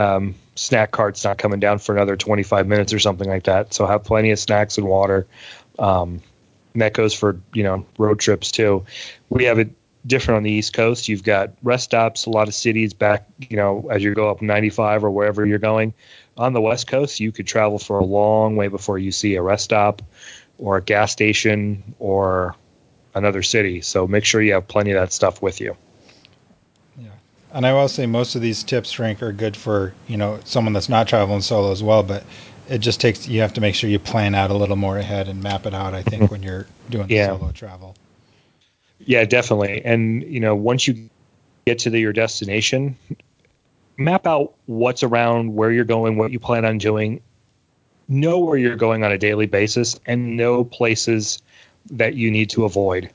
um, 0.00 0.34
snack 0.54 0.90
cart's 0.90 1.22
not 1.22 1.36
coming 1.38 1.60
down 1.60 1.78
for 1.78 1.94
another 1.94 2.16
25 2.16 2.66
minutes 2.66 2.92
or 2.92 2.98
something 2.98 3.28
like 3.28 3.44
that. 3.44 3.74
So 3.74 3.86
have 3.86 4.04
plenty 4.04 4.30
of 4.30 4.38
snacks 4.38 4.78
and 4.78 4.86
water. 4.86 5.26
Um, 5.78 6.22
and 6.76 6.82
that 6.82 6.92
goes 6.92 7.14
for 7.14 7.40
you 7.54 7.62
know 7.62 7.86
road 7.96 8.18
trips 8.18 8.52
too. 8.52 8.84
We 9.30 9.44
have 9.44 9.58
it 9.58 9.70
different 10.06 10.36
on 10.36 10.42
the 10.42 10.50
East 10.50 10.74
Coast. 10.74 11.08
You've 11.08 11.22
got 11.22 11.52
rest 11.62 11.84
stops, 11.84 12.26
a 12.26 12.30
lot 12.30 12.48
of 12.48 12.54
cities 12.54 12.92
back, 12.92 13.26
you 13.40 13.56
know, 13.56 13.88
as 13.90 14.04
you 14.04 14.14
go 14.14 14.30
up 14.30 14.42
95 14.42 15.04
or 15.04 15.10
wherever 15.10 15.46
you're 15.46 15.58
going. 15.58 15.94
On 16.36 16.52
the 16.52 16.60
West 16.60 16.86
Coast, 16.86 17.18
you 17.18 17.32
could 17.32 17.46
travel 17.46 17.78
for 17.78 17.98
a 17.98 18.04
long 18.04 18.56
way 18.56 18.68
before 18.68 18.98
you 18.98 19.10
see 19.10 19.36
a 19.36 19.42
rest 19.42 19.64
stop 19.64 20.02
or 20.58 20.76
a 20.76 20.82
gas 20.82 21.12
station 21.12 21.94
or 21.98 22.54
another 23.14 23.42
city. 23.42 23.80
So 23.80 24.06
make 24.06 24.26
sure 24.26 24.42
you 24.42 24.52
have 24.52 24.68
plenty 24.68 24.90
of 24.90 25.00
that 25.00 25.14
stuff 25.14 25.40
with 25.40 25.62
you. 25.62 25.78
Yeah. 26.98 27.08
And 27.54 27.66
I 27.66 27.72
will 27.72 27.88
say 27.88 28.04
most 28.04 28.34
of 28.34 28.42
these 28.42 28.62
tips, 28.64 28.92
Frank, 28.92 29.22
are 29.22 29.32
good 29.32 29.56
for, 29.56 29.94
you 30.08 30.18
know, 30.18 30.40
someone 30.44 30.74
that's 30.74 30.90
not 30.90 31.08
traveling 31.08 31.40
solo 31.40 31.72
as 31.72 31.82
well, 31.82 32.02
but 32.02 32.22
it 32.68 32.78
just 32.78 33.00
takes 33.00 33.26
you 33.28 33.40
have 33.40 33.54
to 33.54 33.60
make 33.60 33.74
sure 33.74 33.88
you 33.88 33.98
plan 33.98 34.34
out 34.34 34.50
a 34.50 34.54
little 34.54 34.76
more 34.76 34.98
ahead 34.98 35.28
and 35.28 35.42
map 35.42 35.66
it 35.66 35.74
out, 35.74 35.94
I 35.94 36.02
think, 36.02 36.30
when 36.30 36.42
you're 36.42 36.66
doing 36.90 37.08
Yeah. 37.08 37.28
solo 37.28 37.52
travel. 37.52 37.94
Yeah, 38.98 39.24
definitely. 39.24 39.84
And 39.84 40.22
you 40.22 40.40
know, 40.40 40.54
once 40.54 40.86
you 40.86 41.08
get 41.66 41.80
to 41.80 41.90
the, 41.90 41.98
your 42.00 42.12
destination, 42.12 42.96
map 43.96 44.26
out 44.26 44.54
what's 44.66 45.02
around, 45.02 45.54
where 45.54 45.70
you're 45.70 45.84
going, 45.84 46.16
what 46.16 46.30
you 46.32 46.40
plan 46.40 46.64
on 46.64 46.78
doing. 46.78 47.20
Know 48.08 48.38
where 48.38 48.56
you're 48.56 48.76
going 48.76 49.02
on 49.02 49.10
a 49.10 49.18
daily 49.18 49.46
basis, 49.46 49.98
and 50.06 50.36
know 50.36 50.62
places 50.64 51.42
that 51.90 52.14
you 52.14 52.30
need 52.30 52.50
to 52.50 52.64
avoid. 52.64 53.10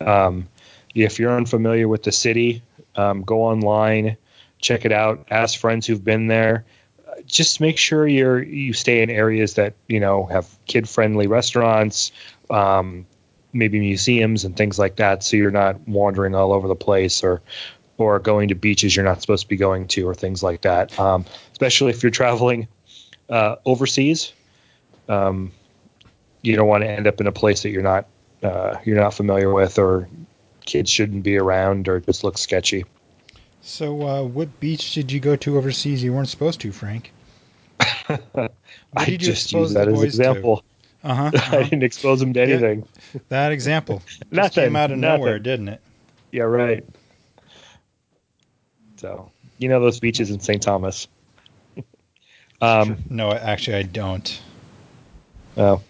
Um, 0.00 0.48
if 0.94 1.18
you're 1.18 1.36
unfamiliar 1.36 1.86
with 1.86 2.02
the 2.02 2.12
city, 2.12 2.62
um, 2.96 3.22
go 3.22 3.42
online, 3.42 4.16
check 4.58 4.86
it 4.86 4.92
out, 4.92 5.26
ask 5.30 5.58
friends 5.58 5.86
who've 5.86 6.02
been 6.02 6.28
there. 6.28 6.64
Just 7.26 7.60
make 7.60 7.78
sure 7.78 8.06
you're 8.06 8.42
you 8.42 8.72
stay 8.72 9.02
in 9.02 9.10
areas 9.10 9.54
that 9.54 9.74
you 9.86 10.00
know 10.00 10.26
have 10.26 10.48
kid-friendly 10.66 11.26
restaurants, 11.26 12.12
um, 12.50 13.06
maybe 13.52 13.80
museums 13.80 14.44
and 14.44 14.56
things 14.56 14.78
like 14.78 14.96
that 14.96 15.22
so 15.22 15.36
you're 15.36 15.50
not 15.50 15.86
wandering 15.86 16.34
all 16.34 16.52
over 16.52 16.68
the 16.68 16.74
place 16.74 17.22
or 17.22 17.42
or 17.98 18.18
going 18.18 18.48
to 18.48 18.54
beaches 18.54 18.96
you're 18.96 19.04
not 19.04 19.20
supposed 19.20 19.42
to 19.42 19.48
be 19.48 19.56
going 19.56 19.86
to 19.86 20.08
or 20.08 20.14
things 20.14 20.42
like 20.42 20.62
that 20.62 20.98
um, 20.98 21.24
especially 21.52 21.90
if 21.90 22.02
you're 22.02 22.10
traveling 22.10 22.66
uh, 23.28 23.56
overseas. 23.64 24.32
Um, 25.08 25.52
you 26.42 26.56
don't 26.56 26.68
want 26.68 26.82
to 26.82 26.88
end 26.88 27.06
up 27.06 27.20
in 27.20 27.26
a 27.26 27.32
place 27.32 27.62
that 27.62 27.70
you're 27.70 27.82
not 27.82 28.06
uh, 28.42 28.76
you're 28.84 29.00
not 29.00 29.14
familiar 29.14 29.52
with 29.52 29.78
or 29.78 30.08
kids 30.64 30.90
shouldn't 30.90 31.22
be 31.22 31.38
around 31.38 31.88
or 31.88 32.00
just 32.00 32.24
look 32.24 32.38
sketchy 32.38 32.84
So, 33.62 34.02
uh, 34.02 34.22
what 34.24 34.60
beach 34.60 34.92
did 34.92 35.12
you 35.12 35.20
go 35.20 35.36
to 35.36 35.56
overseas 35.56 36.02
you 36.02 36.12
weren't 36.12 36.28
supposed 36.28 36.60
to, 36.62 36.72
Frank? 36.72 37.12
I 38.96 39.04
did 39.04 39.20
just 39.20 39.52
use 39.52 39.72
that 39.74 39.88
as 39.88 39.94
an 39.94 40.00
boys 40.00 40.12
to? 40.12 40.14
example 40.20 40.64
Uh 41.04 41.14
huh. 41.14 41.30
i 41.52 41.62
didn't 41.62 41.82
expose 41.82 42.20
them 42.20 42.32
to 42.34 42.40
Yeah. 42.44 42.56
anything 42.56 42.86
that 43.28 43.52
example 43.52 44.02
just 44.32 44.52
came 44.54 44.76
out 44.76 44.90
of 44.90 44.98
nothing. 44.98 45.00
nowhere, 45.00 45.38
didn't 45.38 45.68
it? 45.68 45.80
yeah 46.32 46.42
right 46.44 46.84
so 48.96 49.30
you 49.58 49.68
know 49.68 49.80
those 49.80 50.00
beaches 50.00 50.30
in 50.30 50.40
st 50.40 50.62
thomas 50.62 51.08
um, 52.60 52.96
No, 53.10 53.32
actually, 53.32 53.76
I 53.78 53.82
don't. 53.82 54.40
oh 55.56 55.80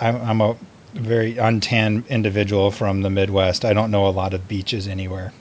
I'm, 0.00 0.16
I'm 0.16 0.40
a 0.40 0.56
very 0.94 1.36
untanned 1.38 2.06
individual 2.08 2.70
from 2.70 3.02
the 3.02 3.10
Midwest. 3.10 3.64
I 3.64 3.72
don't 3.72 3.90
know 3.90 4.06
a 4.06 4.10
lot 4.10 4.34
of 4.34 4.46
beaches 4.48 4.86
anywhere. 4.88 5.32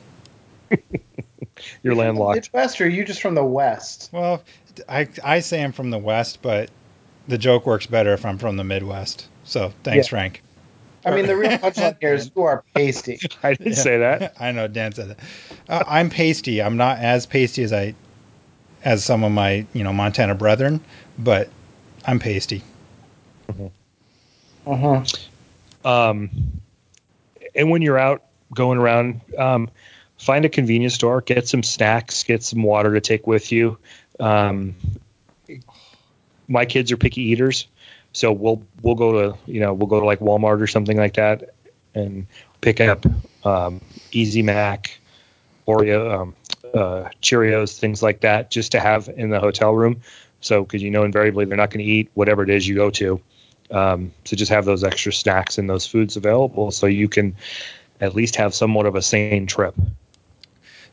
you're 1.84 1.94
from 1.94 1.96
the 1.96 1.96
landlocked 1.96 2.36
Midwest, 2.54 2.82
or 2.82 2.86
are 2.86 2.90
you 2.90 3.04
just 3.06 3.22
from 3.22 3.36
the 3.36 3.44
West? 3.44 4.10
Well, 4.12 4.44
I 4.90 5.08
I 5.24 5.40
say 5.40 5.64
I'm 5.64 5.72
from 5.72 5.90
the 5.90 5.98
West, 5.98 6.42
but 6.42 6.70
the 7.28 7.38
joke 7.38 7.66
works 7.66 7.86
better 7.86 8.14
if 8.14 8.26
I'm 8.26 8.38
from 8.38 8.58
the 8.58 8.64
Midwest. 8.64 9.28
So 9.44 9.74
thanks, 9.84 10.08
Yeah. 10.08 10.10
Frank. 10.10 10.44
I 11.06 11.16
mean, 11.16 11.26
the 11.26 11.36
real 11.36 11.50
punchline 11.58 11.98
here 12.00 12.14
is 12.14 12.32
you 12.36 12.44
are 12.44 12.64
pasty. 12.76 13.20
I 13.44 13.54
didn't 13.54 13.74
Yeah. 13.74 13.84
say 13.84 13.98
that. 14.00 14.34
I 14.40 14.52
know 14.52 14.68
Dan 14.68 14.92
said 14.94 15.10
that. 15.10 15.20
Uh, 15.68 15.84
I'm 15.88 16.10
pasty. 16.10 16.62
I'm 16.62 16.78
not 16.78 17.00
as 17.00 17.26
pasty 17.26 17.64
as 17.64 17.74
I 17.74 17.96
as 18.84 19.04
some 19.04 19.24
of 19.24 19.32
my 19.32 19.66
you 19.74 19.84
know 19.84 19.94
Montana 19.94 20.36
brethren, 20.36 20.82
but 21.18 21.50
I'm 22.06 22.20
pasty. 22.20 22.64
Uh-huh. 24.66 25.04
Um, 25.84 26.30
and 27.56 27.70
when 27.72 27.82
you're 27.82 27.98
out 27.98 28.24
going 28.54 28.78
around, 28.78 29.22
um, 29.38 29.70
find 30.22 30.46
a 30.46 30.50
convenience 30.50 30.94
store, 30.94 31.20
get 31.22 31.48
some 31.48 31.64
snacks, 31.64 32.24
get 32.24 32.44
some 32.44 32.62
water 32.62 32.94
to 32.94 33.02
take 33.02 33.26
with 33.26 33.52
you. 33.52 33.80
Um, 34.20 34.76
my 36.48 36.66
kids 36.66 36.92
are 36.92 36.98
picky 36.98 37.22
eaters, 37.24 37.68
so 38.14 38.32
we'll 38.32 38.62
we'll 38.84 38.96
go 38.96 39.12
to 39.32 39.38
you 39.48 39.60
know 39.60 39.74
we'll 39.74 39.88
go 39.88 40.00
to 40.00 40.06
like 40.06 40.20
Walmart 40.20 40.62
or 40.62 40.68
something 40.68 40.96
like 40.96 41.16
that 41.16 41.56
and 41.96 42.28
pick 42.62 42.80
up 42.80 43.06
um, 43.44 43.82
Easy 44.12 44.44
Mac, 44.44 45.00
Oreo, 45.68 46.14
um, 46.14 46.36
uh, 46.72 47.10
Cheerios, 47.22 47.80
things 47.80 48.04
like 48.04 48.22
that, 48.22 48.52
just 48.52 48.74
to 48.74 48.80
have 48.80 49.10
in 49.10 49.32
the 49.32 49.40
hotel 49.40 49.74
room. 49.74 50.02
So 50.40 50.64
because 50.64 50.84
you 50.84 50.92
know 50.92 51.04
invariably 51.04 51.46
they're 51.46 51.58
not 51.58 51.72
going 51.72 51.84
to 51.84 51.92
eat 51.92 52.12
whatever 52.14 52.44
it 52.44 52.52
is 52.52 52.68
you 52.68 52.76
go 52.76 52.92
to. 52.92 53.20
Um, 53.72 54.12
so 54.26 54.36
just 54.36 54.52
have 54.52 54.66
those 54.66 54.84
extra 54.84 55.14
snacks 55.14 55.58
and 55.58 55.68
those 55.68 55.88
foods 55.88 56.16
available 56.18 56.72
so 56.72 56.88
you 56.88 57.08
can 57.08 57.38
at 58.02 58.14
least 58.14 58.36
have 58.36 58.54
somewhat 58.54 58.86
of 58.86 58.96
a 58.96 59.02
sane 59.02 59.48
trip. 59.48 59.74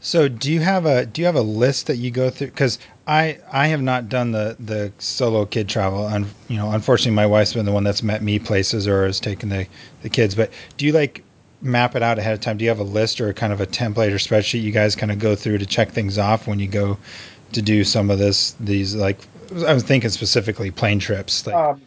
So 0.00 0.28
do 0.28 0.52
you 0.52 0.60
have 0.60 0.86
a 0.86 1.06
do 1.06 1.20
you 1.20 1.26
have 1.26 1.34
a 1.34 1.42
list 1.42 1.88
that 1.88 1.96
you 1.96 2.10
go 2.10 2.30
through? 2.30 2.48
Because 2.48 2.78
I 3.06 3.38
I 3.50 3.68
have 3.68 3.82
not 3.82 4.08
done 4.08 4.30
the 4.30 4.56
the 4.60 4.92
solo 4.98 5.44
kid 5.44 5.68
travel. 5.68 6.06
Un, 6.06 6.26
you 6.48 6.56
know, 6.56 6.70
unfortunately, 6.70 7.16
my 7.16 7.26
wife's 7.26 7.54
been 7.54 7.66
the 7.66 7.72
one 7.72 7.84
that's 7.84 8.02
met 8.02 8.22
me 8.22 8.38
places 8.38 8.86
or 8.86 9.06
has 9.06 9.18
taken 9.18 9.48
the 9.48 9.66
the 10.02 10.08
kids. 10.08 10.34
But 10.34 10.52
do 10.76 10.86
you 10.86 10.92
like 10.92 11.24
map 11.60 11.96
it 11.96 12.02
out 12.02 12.18
ahead 12.18 12.34
of 12.34 12.40
time? 12.40 12.56
Do 12.56 12.64
you 12.64 12.70
have 12.70 12.78
a 12.78 12.84
list 12.84 13.20
or 13.20 13.32
kind 13.32 13.52
of 13.52 13.60
a 13.60 13.66
template 13.66 14.12
or 14.12 14.16
spreadsheet 14.16 14.62
you 14.62 14.70
guys 14.70 14.94
kind 14.94 15.10
of 15.10 15.18
go 15.18 15.34
through 15.34 15.58
to 15.58 15.66
check 15.66 15.90
things 15.90 16.16
off 16.16 16.46
when 16.46 16.60
you 16.60 16.68
go 16.68 16.96
to 17.52 17.62
do 17.62 17.82
some 17.82 18.10
of 18.10 18.18
this 18.18 18.54
these 18.60 18.94
like 18.94 19.18
I 19.66 19.72
was 19.72 19.82
thinking 19.82 20.10
specifically 20.10 20.70
plane 20.70 21.00
trips. 21.00 21.46
Like, 21.46 21.56
Um, 21.56 21.82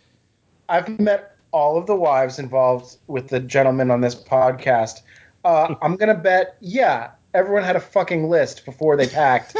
I've 0.67 0.99
met 0.99 1.37
all 1.51 1.77
of 1.77 1.85
the 1.85 1.95
wives 1.95 2.39
involved 2.39 2.97
with 3.07 3.27
the 3.27 3.39
gentleman 3.39 3.91
on 3.91 4.01
this 4.01 4.15
podcast. 4.15 5.01
Uh, 5.45 5.75
I'm 5.81 5.95
gonna 5.95 6.15
bet, 6.15 6.57
yeah, 6.59 7.11
everyone 7.33 7.63
had 7.63 7.75
a 7.75 7.79
fucking 7.81 8.29
list 8.29 8.65
before 8.65 8.95
they 8.97 9.07
packed 9.07 9.55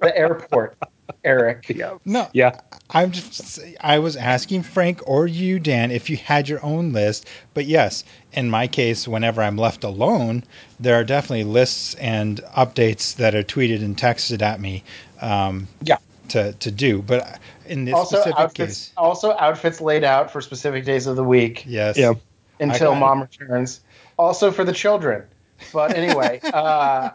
the 0.00 0.16
airport. 0.16 0.76
Eric, 1.24 1.66
Yeah. 1.68 1.98
no, 2.04 2.28
Yeah. 2.32 2.60
I'm 2.90 3.10
just 3.12 3.58
I 3.80 3.98
was 3.98 4.16
asking 4.16 4.62
Frank 4.62 5.00
or 5.06 5.26
you, 5.26 5.58
Dan, 5.58 5.90
if 5.90 6.08
you 6.10 6.16
had 6.16 6.48
your 6.48 6.64
own 6.64 6.92
list. 6.92 7.28
But 7.54 7.66
yes, 7.66 8.02
in 8.32 8.50
my 8.50 8.66
case, 8.66 9.06
whenever 9.06 9.42
I'm 9.42 9.56
left 9.56 9.84
alone, 9.84 10.42
there 10.80 10.94
are 10.96 11.04
definitely 11.04 11.44
lists 11.44 11.94
and 11.94 12.40
updates 12.56 13.16
that 13.16 13.34
are 13.34 13.42
tweeted 13.42 13.84
and 13.84 13.96
texted 13.96 14.42
at 14.42 14.60
me. 14.60 14.84
Um, 15.20 15.68
Yeah. 15.82 15.98
To 16.28 16.52
to 16.54 16.70
do, 16.70 17.02
but 17.02 17.38
in 17.66 17.84
this 17.84 17.94
also 17.94 18.16
specific 18.16 18.38
outfits, 18.40 18.56
case, 18.86 18.92
also 18.96 19.32
outfits 19.38 19.80
laid 19.80 20.02
out 20.04 20.30
for 20.30 20.40
specific 20.40 20.84
days 20.84 21.06
of 21.06 21.16
the 21.16 21.24
week 21.24 21.64
yes, 21.66 21.98
Yeah. 21.98 22.14
until 22.58 22.92
got 22.92 22.96
it. 22.96 23.00
mom 23.00 23.20
returns. 23.22 23.80
Also 24.18 24.50
for 24.50 24.64
the 24.64 24.72
children. 24.72 25.24
But 25.72 25.96
anyway, 25.96 26.40
uh, 26.44 27.10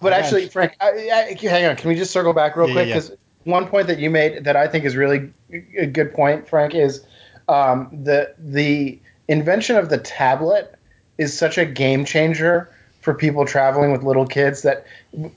but 0.00 0.12
actually. 0.12 0.48
Frank, 0.48 0.76
I, 0.80 1.36
I, 1.40 1.46
hang 1.48 1.66
on. 1.66 1.76
Can 1.76 1.88
we 1.88 1.94
just 1.94 2.12
circle 2.12 2.32
back 2.32 2.56
real 2.56 2.68
Yeah, 2.68 2.74
quick? 2.74 2.88
yeah, 2.88 2.94
Because 2.94 3.12
one 3.44 3.66
point 3.66 3.86
that 3.88 3.98
you 3.98 4.10
made 4.10 4.44
that 4.44 4.56
I 4.56 4.68
think 4.68 4.84
is 4.84 4.96
really 4.96 5.32
a 5.78 5.86
good 5.86 6.12
point, 6.12 6.48
Frank, 6.48 6.74
is 6.74 7.04
um, 7.48 7.88
the 7.92 8.34
the 8.38 8.98
invention 9.28 9.76
of 9.76 9.88
the 9.88 9.98
tablet 9.98 10.74
is 11.18 11.36
such 11.36 11.58
a 11.58 11.64
game 11.64 12.04
changer 12.04 12.70
for 13.00 13.14
people 13.14 13.44
traveling 13.44 13.92
with 13.92 14.02
little 14.02 14.26
kids 14.26 14.62
that 14.62 14.86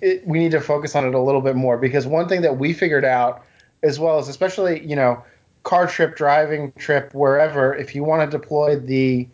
it, 0.02 0.26
we 0.26 0.40
need 0.40 0.52
to 0.52 0.62
focus 0.62 0.96
on 0.96 1.06
it 1.06 1.14
a 1.14 1.20
little 1.20 1.42
bit 1.42 1.56
more. 1.56 1.78
Because 1.78 2.08
one 2.08 2.28
thing 2.28 2.42
that 2.42 2.58
we 2.58 2.74
figured 2.74 3.06
out, 3.06 3.44
as 3.84 4.00
well 4.00 4.18
as 4.20 4.28
especially 4.28 4.86
you 4.86 4.96
know 4.96 5.22
car 5.64 5.88
trip, 5.88 6.16
driving 6.16 6.72
trip, 6.78 7.14
wherever, 7.14 7.76
if 7.76 7.94
you 7.94 8.04
want 8.04 8.30
to 8.30 8.38
deploy 8.38 8.80
the 8.80 9.28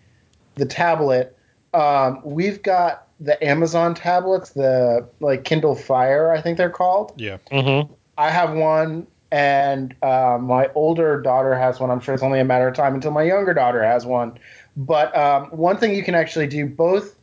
the 0.56 0.66
tablet, 0.66 1.38
um, 1.74 2.22
we've 2.24 2.62
got 2.62 3.08
the 3.20 3.42
Amazon 3.44 3.96
tablets, 3.96 4.52
the 4.52 5.08
like 5.20 5.44
Kindle 5.44 5.76
Fire, 5.76 6.32
I 6.32 6.42
think 6.42 6.58
they're 6.58 6.70
called. 6.70 7.14
yeah, 7.18 7.38
Mm-hmm. 7.52 7.94
I 8.18 8.30
have 8.30 8.54
one, 8.54 9.08
and 9.32 9.96
uh, 10.04 10.38
my 10.40 10.70
older 10.76 11.20
daughter 11.22 11.56
has 11.56 11.80
one. 11.80 11.90
I'm 11.90 12.00
sure 12.00 12.14
it's 12.14 12.22
only 12.24 12.40
a 12.40 12.46
matter 12.46 12.68
of 12.68 12.76
time 12.76 12.94
until 12.94 13.12
my 13.12 13.24
younger 13.24 13.54
daughter 13.54 13.84
has 13.84 14.06
one. 14.06 14.38
But 14.78 15.16
um, 15.18 15.46
one 15.48 15.78
thing 15.78 15.96
you 15.96 16.04
can 16.04 16.16
actually 16.16 16.48
do 16.48 16.68
both 16.68 17.16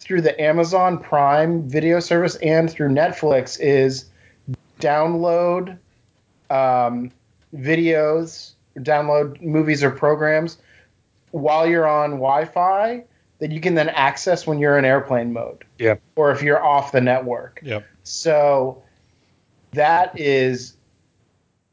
through 0.00 0.22
the 0.22 0.40
Amazon 0.40 0.98
Prime 0.98 1.68
video 1.68 2.00
service 2.00 2.36
and 2.36 2.70
through 2.70 2.88
Netflix 2.88 3.58
is 3.60 4.06
download 4.80 5.78
um, 6.50 7.10
videos, 7.54 8.52
download 8.78 9.40
movies 9.40 9.82
or 9.82 9.90
programs 9.90 10.58
while 11.30 11.66
you're 11.66 11.86
on 11.86 12.12
Wi-Fi 12.12 13.04
that 13.44 13.52
you 13.52 13.60
can 13.60 13.74
then 13.74 13.90
access 13.90 14.46
when 14.46 14.58
you're 14.58 14.78
in 14.78 14.86
airplane 14.86 15.30
mode. 15.34 15.66
Yeah. 15.78 15.96
Or 16.16 16.30
if 16.30 16.40
you're 16.40 16.64
off 16.64 16.92
the 16.92 17.02
network. 17.02 17.60
yep, 17.62 17.84
So 18.02 18.82
that 19.72 20.18
is 20.18 20.76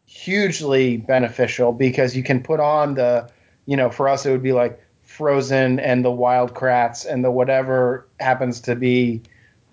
hugely 0.06 0.98
beneficial 0.98 1.72
because 1.72 2.14
you 2.14 2.24
can 2.24 2.44
put 2.44 2.60
on 2.60 2.96
the 2.96 3.30
you 3.68 3.78
know, 3.78 3.90
for 3.90 4.10
us 4.10 4.26
it 4.26 4.32
would 4.32 4.44
be 4.44 4.52
like 4.52 4.84
Frozen 5.04 5.80
and 5.80 6.04
the 6.04 6.12
Wild 6.12 6.54
Kratts 6.54 7.06
and 7.06 7.24
the 7.24 7.32
whatever 7.32 8.06
happens 8.20 8.60
to 8.62 8.76
be, 8.76 9.22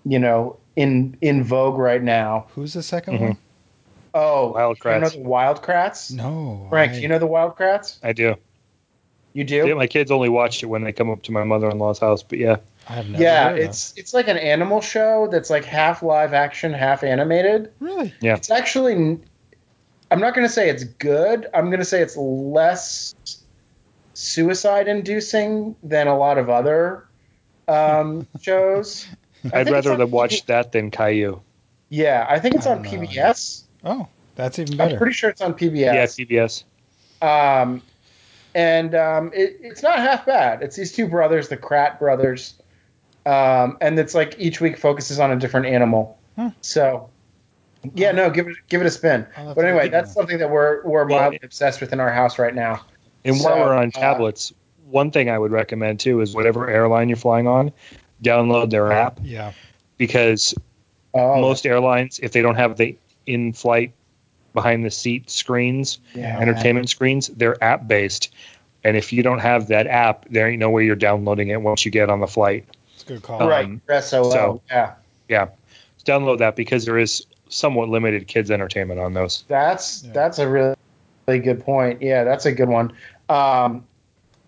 you 0.05 0.19
know, 0.19 0.55
in 0.77 1.17
in 1.19 1.43
vogue 1.43 1.77
right 1.77 2.01
now. 2.01 2.47
Who's 2.55 2.71
the 2.75 2.79
2nd 2.81 3.17
Mhm. 3.17 3.19
one? 3.19 3.37
Oh, 4.13 4.53
Wild 4.53 4.77
you 4.85 4.89
know 4.91 4.99
Kratts. 5.01 5.11
the 5.15 5.19
Wild 5.19 5.61
Kratts? 5.61 6.13
No. 6.13 6.67
Frank, 6.69 6.91
I, 6.93 6.95
do 6.95 7.01
you 7.01 7.09
know 7.09 7.19
the 7.19 7.27
Wild 7.27 7.57
Kratts? 7.57 7.97
I 8.01 8.13
do. 8.13 8.35
You 9.39 9.45
do? 9.45 9.69
Yeah, 9.69 9.73
my 9.75 9.87
kids 9.87 10.11
only 10.11 10.27
watch 10.27 10.63
it 10.63 10.65
when 10.65 10.83
they 10.83 10.91
come 10.91 11.09
up 11.09 11.23
to 11.23 11.31
my 11.31 11.45
mother-in-law's 11.45 11.99
house, 11.99 12.23
but 12.23 12.39
yeah. 12.39 12.57
I 12.89 12.93
have 12.95 13.09
never 13.09 13.23
yeah, 13.23 13.49
heard 13.51 13.59
it's 13.59 13.93
it's 13.95 14.13
like 14.13 14.27
an 14.27 14.35
animal 14.35 14.81
show 14.81 15.29
that's 15.31 15.49
like 15.49 15.63
half 15.63 16.03
live 16.03 16.33
action, 16.33 16.73
half 16.73 17.05
animated. 17.05 17.71
really. 17.79 18.13
Yeah. 18.19 18.35
It's 18.35 18.51
actually 18.51 19.17
I'm 20.11 20.19
not 20.19 20.35
going 20.35 20.45
to 20.45 20.51
say 20.51 20.69
it's 20.69 20.83
good. 20.83 21.47
I'm 21.53 21.67
going 21.67 21.79
to 21.79 21.85
say 21.85 22.01
it's 22.01 22.17
less 22.17 23.15
suicide 24.13 24.89
inducing 24.89 25.73
than 25.83 26.07
a 26.07 26.17
lot 26.17 26.37
of 26.37 26.49
other 26.49 27.07
um, 27.69 28.27
shows. 28.41 29.07
I 29.53 29.61
I'd 29.61 29.69
rather 29.69 29.93
on 29.93 29.99
them 29.99 30.11
watch 30.11 30.41
PB 30.41 30.45
that 30.47 30.73
than 30.73 30.91
Caillou. 30.91 31.39
Yeah, 31.87 32.25
I 32.27 32.39
think 32.39 32.55
it's 32.55 32.67
I 32.67 32.71
on 32.71 32.81
don't 32.81 32.91
know. 32.93 33.07
PBS. 33.07 33.63
Oh, 33.85 34.07
that's 34.35 34.59
even 34.59 34.75
better. 34.75 34.95
I'm 34.95 34.97
pretty 34.97 35.13
sure 35.13 35.29
it's 35.29 35.39
on 35.39 35.53
PBS. 35.53 35.79
Yeah, 35.79 36.03
PBS. 36.03 36.65
PBS. 37.21 37.63
Um, 37.63 37.81
and 38.55 38.95
um, 38.95 39.31
it, 39.33 39.57
it's 39.61 39.83
not 39.83 39.99
half 39.99 40.25
bad. 40.25 40.61
It's 40.61 40.75
these 40.75 40.91
two 40.91 41.07
brothers, 41.07 41.49
the 41.49 41.57
Kratt 41.57 41.99
brothers, 41.99 42.55
um, 43.25 43.77
and 43.81 43.97
it's 43.99 44.15
like 44.15 44.35
each 44.39 44.61
week 44.61 44.77
focuses 44.77 45.19
on 45.19 45.31
a 45.31 45.35
different 45.35 45.67
animal. 45.67 46.17
Hmm. 46.35 46.49
So, 46.61 47.09
yeah, 47.93 48.11
no, 48.11 48.29
give 48.29 48.47
it 48.47 48.57
give 48.67 48.81
it 48.81 48.87
a 48.87 48.91
spin. 48.91 49.25
But 49.35 49.65
anyway, 49.65 49.89
that's 49.89 50.13
something 50.13 50.37
that 50.39 50.49
we're 50.49 50.83
we're 50.83 51.05
Well, 51.05 51.19
mildly 51.19 51.39
obsessed 51.43 51.81
with 51.81 51.93
in 51.93 51.99
our 51.99 52.11
house 52.11 52.39
right 52.39 52.55
now. 52.55 52.85
And 53.25 53.35
So, 53.37 53.49
while 53.49 53.59
we're 53.59 53.75
on 53.75 53.89
uh, 53.89 53.99
tablets, 53.99 54.53
one 54.85 55.11
thing 55.11 55.29
I 55.29 55.37
would 55.37 55.51
recommend 55.51 55.99
too 55.99 56.21
is 56.21 56.33
whatever 56.33 56.69
airline 56.69 57.09
you're 57.09 57.17
flying 57.17 57.47
on, 57.47 57.71
download 58.23 58.69
their 58.69 58.91
app 58.91 59.19
Yeah. 59.21 59.53
because 59.97 60.55
Oh, 61.13 61.41
most 61.41 61.65
airlines, 61.65 62.19
if 62.19 62.31
they 62.31 62.41
don't 62.43 62.55
have 62.55 62.77
the 62.77 62.95
in-flight 63.25 63.93
behind 64.59 64.85
the 64.85 64.91
seat 64.91 65.29
screens, 65.29 65.99
yeah. 66.13 66.39
entertainment 66.39 66.89
screens, 66.89 67.27
they're 67.27 67.61
app 67.63 67.87
based. 67.87 68.33
And 68.83 68.95
if 68.95 69.11
you 69.13 69.23
don't 69.23 69.39
have 69.39 69.67
that 69.67 69.87
app, 69.87 70.25
there 70.29 70.47
ain't 70.49 70.59
no 70.59 70.69
way 70.69 70.85
you're 70.85 70.95
downloading 70.95 71.49
it 71.49 71.61
once 71.61 71.85
you 71.85 71.91
get 71.91 72.09
on 72.09 72.19
the 72.19 72.27
flight. 72.27 72.65
It's 72.93 73.03
a 73.03 73.07
good 73.07 73.23
call. 73.23 73.41
Um, 73.43 73.81
right. 73.87 74.03
SOL. 74.03 74.31
so- 74.31 74.61
yeah, 74.69 74.93
Yeah, 75.27 75.47
download 76.05 76.39
that 76.39 76.55
because 76.55 76.85
there 76.85 76.97
is 76.97 77.25
somewhat 77.49 77.89
limited 77.89 78.27
kids 78.27 78.51
entertainment 78.51 78.99
on 78.99 79.13
those. 79.13 79.43
that's 79.47 80.03
Yeah. 80.03 80.11
that's 80.13 80.39
a 80.39 80.47
really, 80.47 80.75
really 81.27 81.39
good 81.39 81.63
point. 81.63 82.01
Yeah, 82.01 82.23
that's 82.23 82.45
a 82.45 82.51
good 82.51 82.69
one. 82.69 82.93
Um, 83.27 83.83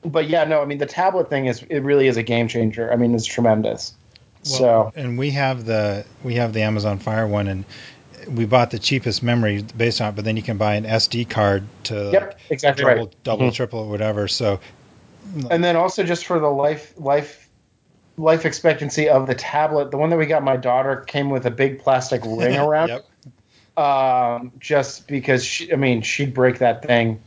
but 0.04 0.28
yeah, 0.30 0.44
no, 0.46 0.62
I 0.62 0.66
mean 0.66 0.78
the 0.78 0.86
tablet 0.86 1.30
thing 1.30 1.46
is 1.48 1.64
it 1.70 1.80
really 1.80 2.08
is 2.08 2.18
a 2.18 2.24
game 2.24 2.48
changer. 2.48 2.92
I 2.92 2.96
mean 2.96 3.14
it's 3.16 3.26
tremendous. 3.26 3.94
Well, 4.46 4.58
so 4.58 4.94
and 4.96 5.18
we 5.18 5.32
have 5.32 5.66
the 5.66 6.06
we 6.24 6.36
have 6.36 6.54
the 6.54 6.62
Amazon 6.62 6.98
Fire 7.00 7.28
one, 7.28 7.48
and 7.48 7.66
we 8.30 8.46
bought 8.46 8.72
the 8.72 8.80
cheapest 8.80 9.24
memory 9.24 9.64
based 9.76 10.02
on 10.02 10.10
it, 10.10 10.16
but 10.16 10.26
then 10.26 10.38
you 10.38 10.44
can 10.44 10.58
buy 10.58 10.76
an 10.76 10.86
SD 10.86 11.26
card 11.30 11.64
to 11.86 12.12
yep, 12.12 12.40
exactly 12.50 12.84
double, 12.84 13.06
right. 13.06 13.24
double, 13.24 13.50
Mhm. 13.50 13.54
triple, 13.54 13.90
whatever. 13.90 14.28
So 14.28 14.60
And 15.50 15.64
then 15.64 15.76
also 15.76 16.04
just 16.04 16.26
for 16.26 16.40
the 16.40 16.48
life 16.50 16.94
life 16.98 17.48
life 18.18 18.46
expectancy 18.46 19.10
of 19.10 19.28
the 19.28 19.36
tablet, 19.36 19.92
the 19.92 19.98
one 19.98 20.10
that 20.10 20.18
we 20.18 20.26
got 20.26 20.44
my 20.44 20.58
daughter 20.58 20.98
came 20.98 21.30
with 21.30 21.46
a 21.46 21.52
big 21.52 21.80
plastic 21.80 22.22
ring 22.26 22.56
around 22.58 22.90
Yep. 22.90 23.06
it. 23.78 23.82
Um, 23.82 24.52
just 24.60 25.08
because 25.08 25.44
she, 25.46 25.72
I 25.72 25.76
mean 25.76 26.02
she'd 26.02 26.34
break 26.34 26.60
that 26.60 26.84
thing 26.86 27.22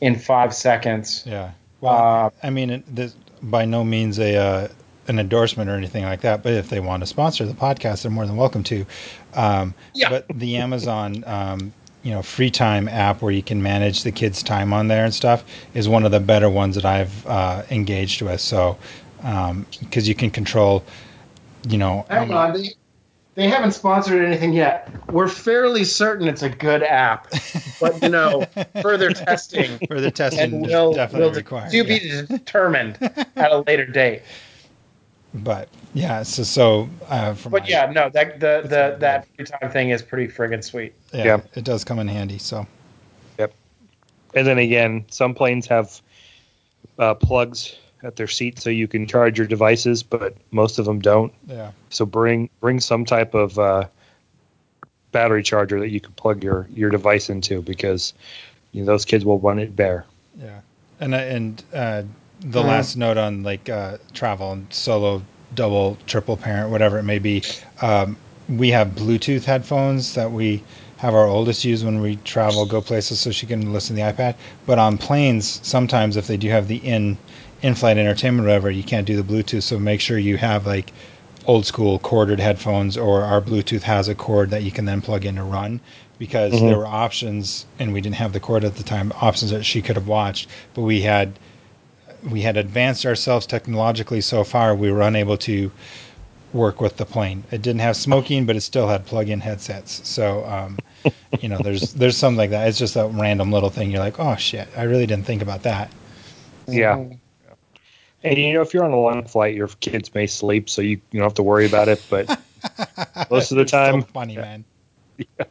in 0.00 0.16
five 0.16 0.54
seconds. 0.54 1.22
Yeah. 1.26 1.52
Well, 1.80 1.92
Uh, 1.92 2.30
I 2.42 2.50
mean, 2.50 2.70
it, 2.70 2.94
this 2.94 3.14
by 3.42 3.64
no 3.64 3.84
means 3.84 4.18
a 4.18 4.36
uh, 4.36 4.68
an 5.08 5.18
endorsement 5.18 5.70
or 5.70 5.74
anything 5.74 6.04
like 6.04 6.22
that. 6.22 6.42
But 6.42 6.54
if 6.54 6.68
they 6.68 6.80
want 6.80 7.02
to 7.02 7.06
sponsor 7.06 7.44
the 7.46 7.54
podcast, 7.54 8.02
they're 8.02 8.10
more 8.10 8.26
than 8.26 8.36
welcome 8.36 8.62
to. 8.64 8.86
Um, 9.34 9.74
Yeah. 9.94 10.10
But 10.10 10.26
the 10.28 10.56
Amazon, 10.56 11.24
um, 11.26 11.72
you 12.02 12.12
know, 12.12 12.22
free 12.22 12.50
time 12.50 12.88
app 12.88 13.22
where 13.22 13.32
you 13.32 13.42
can 13.42 13.62
manage 13.62 14.02
the 14.02 14.12
kids' 14.12 14.42
time 14.42 14.72
on 14.72 14.88
there 14.88 15.04
and 15.04 15.12
stuff 15.12 15.44
is 15.74 15.88
one 15.88 16.04
of 16.04 16.12
the 16.12 16.20
better 16.20 16.48
ones 16.48 16.76
that 16.76 16.84
I've 16.84 17.26
uh, 17.26 17.62
engaged 17.70 18.22
with. 18.22 18.40
So 18.40 18.78
because 19.18 20.08
you 20.08 20.14
can 20.14 20.30
control, 20.30 20.84
you 21.68 21.78
know, 21.78 22.06
Hang 22.08 22.32
on, 22.32 22.52
they, 22.52 22.74
they 23.34 23.48
haven't 23.48 23.72
sponsored 23.72 24.24
anything 24.24 24.52
yet. 24.52 24.90
We're 25.10 25.28
fairly 25.28 25.84
certain 25.84 26.26
it's 26.28 26.42
a 26.42 26.48
good 26.48 26.82
app, 26.82 27.28
but 27.80 28.02
you 28.02 28.08
know, 28.08 28.46
further 28.82 29.10
testing 29.10 29.78
further 29.88 30.10
testing 30.10 30.54
and 30.54 30.66
is 30.66 30.72
will 30.72 30.94
definitely 30.94 31.28
will 31.28 31.34
required. 31.34 31.70
to 31.70 31.76
yeah. 31.76 31.82
be 31.82 32.26
determined 32.26 32.98
at 33.36 33.52
a 33.52 33.58
later 33.66 33.86
date. 33.86 34.22
But 35.36 35.68
yeah, 35.94 36.22
so 36.22 36.42
so 36.42 36.88
uh, 37.08 37.34
from 37.34 37.52
But 37.52 37.62
my- 37.62 37.68
yeah, 37.68 37.86
no, 37.92 38.08
that 38.10 38.40
the 38.40 38.58
It's 38.60 38.68
the 38.70 38.96
that 39.00 39.26
free 39.36 39.44
time 39.44 39.70
thing 39.70 39.90
is 39.90 40.02
pretty 40.02 40.32
friggin' 40.32 40.64
sweet. 40.64 40.94
yeah, 41.12 41.24
Yeah. 41.24 41.40
it 41.54 41.64
does 41.64 41.84
come 41.84 41.98
in 41.98 42.08
handy. 42.08 42.38
So 42.38 42.66
Yep. 43.38 43.52
And 44.34 44.46
then 44.46 44.58
again, 44.58 45.04
some 45.10 45.34
planes 45.34 45.66
have 45.66 46.00
uh, 46.98 47.14
plugs 47.14 47.76
at 48.02 48.16
their 48.16 48.28
seat 48.28 48.60
so 48.60 48.70
you 48.70 48.88
can 48.88 49.06
charge 49.06 49.36
your 49.38 49.46
devices, 49.46 50.02
but 50.02 50.34
most 50.50 50.78
of 50.78 50.84
them 50.84 51.00
don't. 51.00 51.32
yeah, 51.46 51.72
So 51.90 52.06
bring 52.06 52.48
bring 52.60 52.80
some 52.80 53.04
type 53.04 53.34
of 53.34 53.58
uh, 53.58 53.88
battery 55.12 55.42
charger 55.42 55.80
that 55.80 55.88
you 55.90 56.00
can 56.00 56.12
plug 56.12 56.42
your 56.42 56.66
your 56.72 56.90
device 56.90 57.28
into 57.30 57.62
because 57.62 58.14
you 58.72 58.82
know, 58.82 58.86
those 58.86 59.04
kids 59.04 59.24
will 59.24 59.38
run 59.38 59.58
it 59.58 59.74
bare. 59.76 60.04
Yeah, 60.38 60.60
and 61.00 61.14
uh, 61.14 61.18
and 61.18 61.62
uh, 61.72 62.02
the 62.40 62.62
Mhm. 62.62 62.66
last 62.66 62.96
note 62.96 63.16
on 63.16 63.42
like 63.42 63.68
uh, 63.68 63.96
travel 64.14 64.52
and 64.52 64.66
solo, 64.70 65.22
double, 65.54 65.96
triple 66.06 66.36
parent, 66.36 66.70
whatever 66.70 66.98
it 66.98 67.02
may 67.04 67.18
be. 67.18 67.42
Um, 67.80 68.16
we 68.48 68.70
have 68.70 68.88
Bluetooth 68.88 69.44
headphones 69.44 70.14
that 70.14 70.30
we 70.30 70.62
have 70.98 71.14
our 71.14 71.26
oldest 71.26 71.64
use 71.64 71.84
when 71.84 72.00
we 72.00 72.16
travel, 72.24 72.64
go 72.64 72.80
places, 72.80 73.20
so 73.20 73.30
she 73.30 73.46
can 73.46 73.72
listen 73.72 73.96
to 73.96 74.02
the 74.02 74.12
iPad. 74.12 74.34
But 74.66 74.78
on 74.78 74.96
planes, 74.98 75.60
sometimes 75.62 76.16
if 76.16 76.26
they 76.26 76.36
do 76.36 76.48
have 76.50 76.68
the 76.68 76.76
in 76.76 77.18
in-flight 77.62 77.96
entertainment, 77.96 78.46
or 78.46 78.50
whatever, 78.50 78.70
you 78.70 78.82
can't 78.82 79.06
do 79.06 79.20
the 79.20 79.22
Bluetooth. 79.22 79.62
So 79.62 79.78
make 79.78 80.00
sure 80.00 80.18
you 80.18 80.36
have 80.36 80.66
like 80.66 80.92
old 81.46 81.64
school 81.66 81.98
corded 81.98 82.38
headphones, 82.38 82.96
or 82.96 83.22
our 83.22 83.40
Bluetooth 83.40 83.82
has 83.82 84.08
a 84.08 84.14
cord 84.14 84.50
that 84.50 84.62
you 84.62 84.70
can 84.70 84.84
then 84.84 85.00
plug 85.00 85.24
in 85.24 85.36
to 85.36 85.42
run. 85.42 85.80
Because 86.18 86.54
Mhm. 86.54 86.68
there 86.68 86.78
were 86.78 86.86
options, 86.86 87.66
and 87.78 87.92
we 87.92 88.00
didn't 88.00 88.16
have 88.16 88.32
the 88.32 88.40
cord 88.40 88.64
at 88.64 88.76
the 88.76 88.82
time. 88.82 89.12
Options 89.20 89.50
that 89.50 89.64
she 89.64 89.82
could 89.82 89.96
have 89.96 90.08
watched, 90.08 90.48
but 90.74 90.82
we 90.82 91.02
had 91.02 91.32
we 92.30 92.42
had 92.42 92.56
advanced 92.56 93.06
ourselves 93.06 93.46
technologically 93.46 94.20
so 94.20 94.44
far 94.44 94.74
we 94.74 94.90
were 94.90 95.02
unable 95.02 95.36
to 95.38 95.70
work 96.52 96.80
with 96.80 96.96
the 96.96 97.04
plane. 97.04 97.44
It 97.50 97.62
didn't 97.62 97.80
have 97.80 97.96
smoking, 97.96 98.46
but 98.46 98.56
it 98.56 98.62
still 98.62 98.88
had 98.88 99.06
plug-in 99.06 99.40
headsets. 99.40 100.08
So, 100.08 100.44
um, 100.46 100.78
you 101.40 101.48
know, 101.48 101.58
there's 101.58 101.92
there's 101.94 102.16
something 102.16 102.38
like 102.38 102.50
that. 102.50 102.68
It's 102.68 102.78
just 102.78 102.96
a 102.96 103.06
random 103.06 103.52
little 103.52 103.70
thing. 103.70 103.90
You're 103.90 104.00
like, 104.00 104.18
oh 104.18 104.36
shit, 104.36 104.68
I 104.76 104.84
really 104.84 105.06
didn't 105.06 105.26
think 105.26 105.42
about 105.42 105.62
that. 105.64 105.90
Yeah. 106.66 107.04
And 108.24 108.38
you 108.38 108.54
know, 108.54 108.62
if 108.62 108.74
you're 108.74 108.84
on 108.84 108.92
a 108.92 109.00
long 109.00 109.24
flight, 109.24 109.54
your 109.54 109.68
kids 109.68 110.12
may 110.14 110.26
sleep, 110.26 110.68
so 110.68 110.82
you, 110.82 111.00
you 111.10 111.20
don't 111.20 111.22
have 111.22 111.34
to 111.34 111.42
worry 111.42 111.66
about 111.66 111.88
it. 111.88 112.04
But 112.10 112.40
Most 113.30 113.50
of 113.50 113.56
the 113.56 113.62
It's 113.62 113.72
so 113.72 113.78
time, 113.78 114.02
funny 114.02 114.34
yeah. 114.34 114.40
man. 114.40 114.64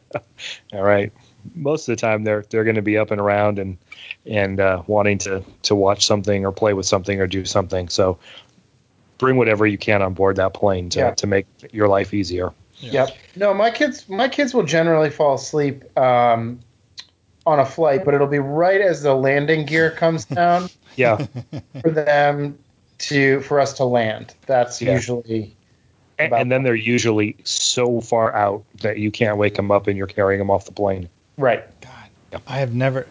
all 0.72 0.82
right, 0.82 1.12
most 1.54 1.88
of 1.88 1.96
the 1.96 2.00
time 2.00 2.24
they're 2.24 2.44
they're 2.50 2.64
going 2.64 2.76
to 2.76 2.82
be 2.82 2.98
up 2.98 3.10
and 3.10 3.20
around 3.20 3.58
and 3.58 3.78
and 4.24 4.60
uh, 4.60 4.82
wanting 4.86 5.18
to 5.18 5.44
to 5.62 5.74
watch 5.74 6.06
something 6.06 6.44
or 6.44 6.52
play 6.52 6.72
with 6.72 6.86
something 6.86 7.20
or 7.20 7.26
do 7.26 7.44
something. 7.44 7.88
So 7.88 8.18
bring 9.18 9.36
whatever 9.36 9.66
you 9.66 9.78
can 9.78 10.02
on 10.02 10.14
board 10.14 10.36
that 10.36 10.54
plane 10.54 10.90
to 10.90 10.98
Yeah. 10.98 11.10
to 11.14 11.26
make 11.26 11.46
your 11.72 11.88
life 11.88 12.12
easier. 12.14 12.52
Yep. 12.80 13.16
No, 13.36 13.54
my 13.54 13.70
kids 13.70 14.08
my 14.08 14.28
kids 14.28 14.52
will 14.54 14.64
generally 14.64 15.10
fall 15.10 15.34
asleep 15.34 15.84
um, 15.98 16.60
on 17.46 17.58
a 17.60 17.64
flight, 17.66 18.04
but 18.04 18.12
it'll 18.14 18.26
be 18.26 18.38
right 18.38 18.80
as 18.80 19.02
the 19.02 19.14
landing 19.14 19.64
gear 19.64 19.90
comes 19.90 20.24
down 20.26 20.68
Yeah, 20.96 21.24
for 21.80 21.90
them 21.90 22.58
to 22.98 23.40
for 23.40 23.60
us 23.60 23.74
to 23.74 23.84
land. 23.84 24.34
That's 24.46 24.82
Yeah. 24.82 24.94
usually 24.94 25.56
and, 26.18 26.32
and 26.32 26.50
then 26.52 26.62
they're 26.62 26.74
usually 26.74 27.36
so 27.44 28.00
far 28.00 28.34
out 28.34 28.64
that 28.80 28.98
you 28.98 29.10
can't 29.10 29.36
wake 29.36 29.54
them 29.54 29.70
up 29.70 29.86
and 29.86 29.98
you're 29.98 30.06
carrying 30.06 30.38
them 30.38 30.50
off 30.50 30.64
the 30.64 30.72
plane. 30.72 31.08
Right. 31.36 31.64
God, 31.80 32.40
I 32.46 32.58
have 32.58 32.74
never, 32.74 33.06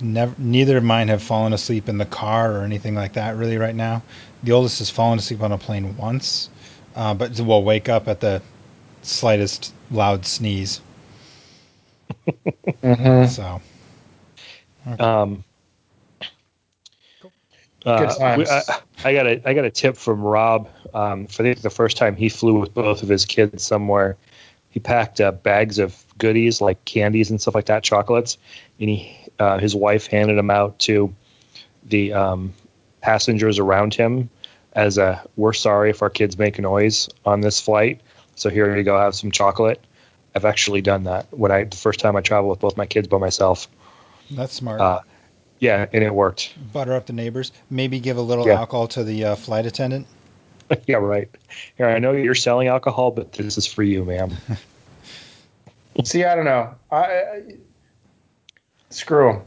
never, 0.00 0.34
neither 0.38 0.76
of 0.78 0.84
mine 0.84 1.08
have 1.08 1.22
fallen 1.22 1.52
asleep 1.52 1.88
in 1.88 1.98
the 1.98 2.06
car 2.06 2.56
or 2.56 2.62
anything 2.62 2.94
like 2.94 3.14
that. 3.14 3.36
Really, 3.36 3.58
right 3.58 3.74
now, 3.74 4.02
the 4.42 4.52
oldest 4.52 4.78
has 4.78 4.90
fallen 4.90 5.18
asleep 5.18 5.42
on 5.42 5.52
a 5.52 5.58
plane 5.58 5.96
once, 5.96 6.50
uh, 6.96 7.14
but 7.14 7.38
will 7.40 7.64
wake 7.64 7.88
up 7.88 8.08
at 8.08 8.20
the 8.20 8.42
slightest 9.02 9.72
loud 9.90 10.24
sneeze. 10.26 10.80
Mm-hmm. 12.82 13.26
So 13.26 13.60
Um, 14.98 15.44
uh, 17.86 17.98
Good 18.06 18.18
times. 18.18 18.38
we- 18.38 18.46
I, 18.46 18.62
I 19.04 19.14
got 19.14 19.26
a 19.26 19.42
I 19.48 19.54
got 19.54 19.64
a 19.64 19.70
tip 19.70 19.96
from 19.96 20.20
Rob. 20.22 20.68
Um, 20.94 21.26
for 21.26 21.42
the, 21.42 21.54
the 21.54 21.70
first 21.70 21.96
time 21.96 22.16
he 22.16 22.28
flew 22.28 22.58
with 22.60 22.74
both 22.74 23.02
of 23.02 23.08
his 23.08 23.24
kids 23.24 23.62
somewhere, 23.64 24.16
he 24.70 24.80
packed 24.80 25.20
uh, 25.20 25.32
bags 25.32 25.78
of 25.78 26.04
goodies 26.22 26.60
like 26.60 26.84
candies 26.84 27.30
and 27.30 27.40
stuff 27.40 27.54
like 27.56 27.66
that, 27.66 27.82
chocolates, 27.82 28.38
and 28.78 28.88
he 28.88 29.18
uh, 29.40 29.58
his 29.58 29.74
wife 29.74 30.06
handed 30.06 30.38
them 30.38 30.50
out 30.50 30.78
to 30.78 31.12
the 31.84 32.12
um, 32.12 32.54
passengers 33.00 33.58
around 33.58 33.92
him 33.92 34.30
as 34.72 34.98
a 34.98 35.26
we're 35.36 35.52
sorry 35.52 35.90
if 35.90 36.00
our 36.00 36.10
kids 36.10 36.38
make 36.38 36.58
a 36.58 36.62
noise 36.62 37.08
on 37.26 37.40
this 37.40 37.60
flight. 37.60 38.00
So 38.36 38.48
here 38.50 38.74
you 38.76 38.84
go, 38.84 38.96
have 38.96 39.16
some 39.16 39.32
chocolate. 39.32 39.84
I've 40.34 40.44
actually 40.44 40.80
done 40.80 41.04
that 41.04 41.26
when 41.36 41.50
I 41.50 41.64
the 41.64 41.76
first 41.76 41.98
time 41.98 42.14
I 42.16 42.20
traveled 42.20 42.50
with 42.50 42.60
both 42.60 42.76
my 42.76 42.86
kids 42.86 43.08
by 43.08 43.18
myself. 43.18 43.68
That's 44.30 44.54
smart. 44.54 44.80
Uh, 44.80 45.00
yeah, 45.58 45.86
and 45.92 46.04
it 46.04 46.14
worked. 46.14 46.54
Butter 46.72 46.94
up 46.94 47.06
the 47.06 47.12
neighbors. 47.12 47.52
Maybe 47.68 47.98
give 48.00 48.16
a 48.16 48.22
little 48.22 48.46
Yeah. 48.46 48.58
alcohol 48.58 48.86
to 48.88 49.04
the 49.04 49.24
uh, 49.24 49.34
flight 49.36 49.66
attendant. 49.66 50.06
yeah, 50.86 50.96
right. 50.96 51.28
Here, 51.76 51.88
I 51.88 51.98
know 51.98 52.12
you're 52.12 52.34
selling 52.34 52.68
alcohol, 52.68 53.10
but 53.10 53.32
this 53.32 53.58
is 53.58 53.66
for 53.66 53.82
you, 53.82 54.04
ma'am. 54.04 54.30
See, 56.04 56.24
I 56.24 56.34
don't 56.34 56.44
know. 56.44 56.74
I, 56.90 56.96
I 56.96 57.42
screw 58.90 59.30
him. 59.30 59.42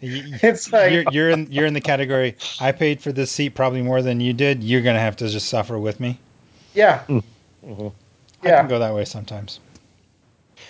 You- 0.00 0.10
you- 0.22 0.38
It's 0.42 0.72
like 0.72 0.92
you're, 0.92 1.04
you're 1.10 1.30
in 1.30 1.48
you're 1.50 1.66
in 1.66 1.74
the 1.74 1.80
category. 1.80 2.36
I 2.60 2.72
paid 2.72 3.02
for 3.02 3.12
this 3.12 3.30
seat 3.30 3.50
probably 3.50 3.82
more 3.82 4.00
than 4.02 4.20
you 4.20 4.32
did. 4.32 4.62
You're 4.62 4.82
gonna 4.82 5.00
have 5.00 5.16
to 5.16 5.28
just 5.28 5.48
suffer 5.48 5.78
with 5.78 5.98
me. 6.00 6.18
yeah, 6.74 7.02
Mhm. 7.08 7.22
I 8.42 8.46
yeah. 8.48 8.60
can 8.60 8.68
go 8.68 8.78
that 8.78 8.94
way 8.94 9.04
sometimes. 9.04 9.58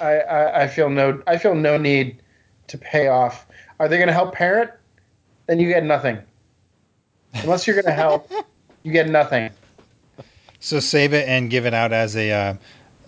I, 0.00 0.18
I, 0.20 0.62
I 0.62 0.68
feel 0.68 0.88
no 0.90 1.22
I 1.26 1.38
feel 1.38 1.54
no 1.54 1.76
need 1.76 2.20
to 2.68 2.78
pay 2.78 3.08
off. 3.08 3.46
Are 3.80 3.88
they 3.88 3.96
going 3.96 4.08
to 4.08 4.12
help 4.12 4.34
parent? 4.34 4.70
Then 5.46 5.58
you 5.60 5.68
get 5.68 5.84
nothing. 5.84 6.18
Unless 7.34 7.66
you're 7.66 7.74
going 7.76 7.86
to 7.86 7.92
help, 7.92 8.30
you 8.82 8.92
get 8.92 9.08
nothing. 9.08 9.50
So 10.60 10.80
save 10.80 11.14
it 11.14 11.28
and 11.28 11.48
give 11.48 11.64
it 11.64 11.72
out 11.74 11.92
as 11.92 12.16
a 12.16 12.30
uh, 12.32 12.54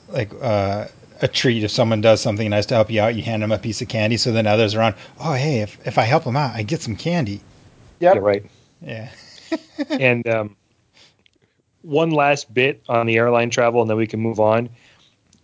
like 0.09 0.31
uh, 0.41 0.87
a 1.23 1.29
treat. 1.29 1.65
If 1.65 1.71
someone 1.71 2.01
does 2.01 2.21
something 2.21 2.49
nice 2.51 2.67
to 2.67 2.75
help 2.75 2.91
you 2.91 3.01
out, 3.01 3.15
you 3.15 3.23
hand 3.23 3.43
them 3.43 3.53
a 3.53 3.59
piece 3.59 3.83
of 3.83 3.89
candy. 3.89 4.17
So 4.17 4.33
then 4.33 4.47
others 4.47 4.75
around, 4.75 4.95
oh 5.19 5.33
hey, 5.33 5.61
if, 5.61 5.79
if 5.87 5.99
I 5.99 6.03
help 6.03 6.25
them 6.25 6.37
out, 6.37 6.55
I 6.55 6.63
get 6.63 6.83
some 6.83 6.97
candy. 6.97 7.41
Yep. 8.01 8.15
Yeah, 8.15 8.21
right. 8.21 8.47
Yeah. 8.81 9.11
and 9.91 10.27
um, 10.29 10.57
one 11.83 12.11
last 12.11 12.53
bit 12.53 12.83
on 12.89 13.07
the 13.07 13.17
airline 13.17 13.51
travel, 13.51 13.81
and 13.81 13.91
then 13.91 13.97
we 13.97 14.07
can 14.07 14.21
move 14.21 14.41
on. 14.41 14.69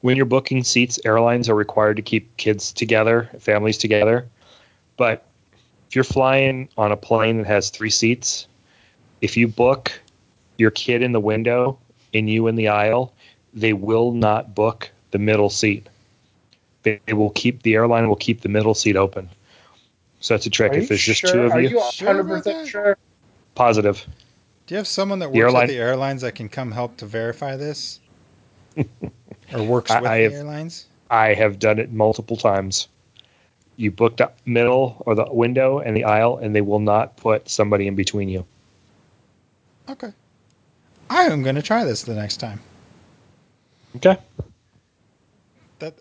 When 0.00 0.16
you're 0.16 0.26
booking 0.26 0.64
seats, 0.64 1.00
airlines 1.04 1.48
are 1.48 1.54
required 1.54 1.96
to 1.96 2.02
keep 2.02 2.36
kids 2.36 2.72
together, 2.72 3.30
families 3.38 3.78
together. 3.78 4.28
But 4.96 5.26
if 5.88 5.94
you're 5.94 6.04
flying 6.04 6.68
on 6.76 6.92
a 6.92 6.96
plane 6.96 7.38
that 7.38 7.46
has 7.46 7.70
three 7.70 7.90
seats, 7.90 8.46
if 9.20 9.36
you 9.36 9.48
book 9.48 9.92
your 10.58 10.70
kid 10.70 11.02
in 11.02 11.12
the 11.12 11.20
window 11.20 11.78
and 12.14 12.28
you 12.28 12.46
in 12.46 12.56
the 12.56 12.68
aisle, 12.68 13.12
they 13.52 13.72
will 13.72 14.12
not 14.12 14.54
book 14.54 14.90
the 15.10 15.18
middle 15.18 15.50
seat. 15.50 15.88
They, 16.82 17.00
they 17.06 17.12
will 17.14 17.30
keep 17.30 17.62
the 17.62 17.74
airline 17.74 18.08
will 18.08 18.16
keep 18.16 18.40
the 18.42 18.48
middle 18.48 18.74
seat 18.74 18.96
open. 18.96 19.28
So 20.20 20.34
that's 20.34 20.46
a 20.46 20.50
trick. 20.50 20.72
Are 20.72 20.76
if 20.76 20.82
you 20.82 20.88
there's 20.88 21.02
just 21.04 21.20
sure? 21.20 21.32
two 21.32 21.40
of 21.42 21.52
Are 21.52 21.60
you, 21.60 21.68
you 21.70 21.82
Sure 21.92 22.20
about 22.20 22.42
100% 22.42 22.44
that? 22.44 22.66
sure? 22.68 22.98
positive. 23.54 24.04
Do 24.66 24.74
you 24.74 24.78
have 24.78 24.86
someone 24.88 25.20
that 25.20 25.32
The 25.32 25.38
works 25.38 25.52
airline- 25.52 25.62
at 25.64 25.68
the 25.68 25.78
airlines 25.78 26.22
that 26.22 26.34
can 26.34 26.48
come 26.48 26.72
help 26.72 26.96
to 26.98 27.06
verify 27.06 27.56
this, 27.56 28.00
or 28.76 29.62
works 29.62 29.90
I- 29.90 30.00
with 30.00 30.10
I 30.10 30.16
the 30.18 30.22
have- 30.24 30.32
airlines? 30.32 30.86
I 31.08 31.34
have 31.34 31.58
done 31.60 31.78
it 31.78 31.92
multiple 31.92 32.36
times. 32.36 32.88
You 33.76 33.90
booked 33.92 34.20
up 34.20 34.38
middle 34.44 35.00
or 35.06 35.14
the 35.14 35.26
window 35.30 35.78
and 35.78 35.96
the 35.96 36.04
aisle, 36.04 36.38
and 36.38 36.54
they 36.54 36.62
will 36.62 36.80
not 36.80 37.16
put 37.16 37.48
somebody 37.48 37.86
in 37.86 37.94
between 37.94 38.28
you. 38.28 38.44
Okay. 39.88 40.12
I 41.08 41.24
am 41.26 41.42
going 41.44 41.54
to 41.54 41.62
try 41.62 41.84
this 41.84 42.02
the 42.02 42.14
next 42.14 42.38
time. 42.38 42.58
Okay. 43.96 44.16
That 45.78 45.94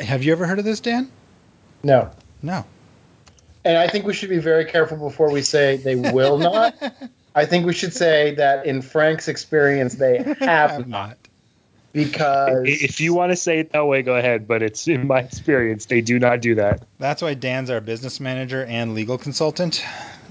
have 0.00 0.22
you 0.22 0.32
ever 0.32 0.46
heard 0.46 0.58
of 0.58 0.64
this, 0.64 0.80
Dan? 0.80 1.10
No. 1.82 2.10
No. 2.42 2.64
And 3.64 3.76
I 3.76 3.88
think 3.88 4.06
we 4.06 4.14
should 4.14 4.30
be 4.30 4.38
very 4.38 4.64
careful 4.64 4.96
before 4.96 5.30
we 5.30 5.42
say 5.42 5.76
they 5.76 5.94
will 5.96 6.38
not. 6.38 6.74
I 7.34 7.44
think 7.44 7.66
we 7.66 7.72
should 7.74 7.92
say 7.92 8.34
that 8.36 8.66
in 8.66 8.80
Frank's 8.82 9.28
experience, 9.28 9.94
they 9.94 10.34
have 10.40 10.88
not. 10.88 11.18
Because 11.92 12.62
If 12.68 13.00
you 13.00 13.14
want 13.14 13.32
to 13.32 13.36
say 13.36 13.58
it 13.58 13.72
that 13.72 13.84
way, 13.86 14.02
go 14.02 14.14
ahead. 14.16 14.46
But 14.46 14.62
it's 14.62 14.86
in 14.88 15.06
my 15.06 15.20
experience, 15.20 15.86
they 15.86 16.00
do 16.00 16.18
not 16.18 16.40
do 16.40 16.54
that. 16.54 16.84
That's 16.98 17.20
why 17.20 17.34
Dan's 17.34 17.68
our 17.68 17.80
business 17.80 18.20
manager 18.20 18.64
and 18.64 18.94
legal 18.94 19.18
consultant. 19.18 19.84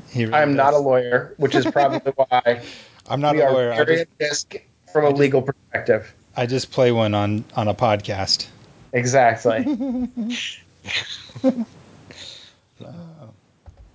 He 0.09 0.25
really 0.25 0.33
I'm 0.37 0.55
not 0.55 0.73
a 0.73 0.77
lawyer, 0.79 1.33
which 1.37 1.53
is 1.55 1.65
probably 1.65 2.13
why 2.15 2.61
I'm 3.09 3.21
not 3.21 3.35
we 3.35 3.41
a 3.41 3.45
are 3.47 3.51
lawyer. 3.53 3.73
I 3.73 3.83
very 3.83 3.97
just, 3.97 4.07
at 4.19 4.25
risk 4.29 4.55
from 4.91 5.03
a 5.03 5.07
I 5.07 5.11
just- 5.11 5.19
legal 5.19 5.41
perspective. 5.41 6.13
I 6.35 6.45
just 6.45 6.71
play 6.71 6.91
one 6.91 7.13
on 7.13 7.43
on 7.55 7.67
a 7.67 7.73
podcast. 7.73 8.47
Exactly. 8.93 9.65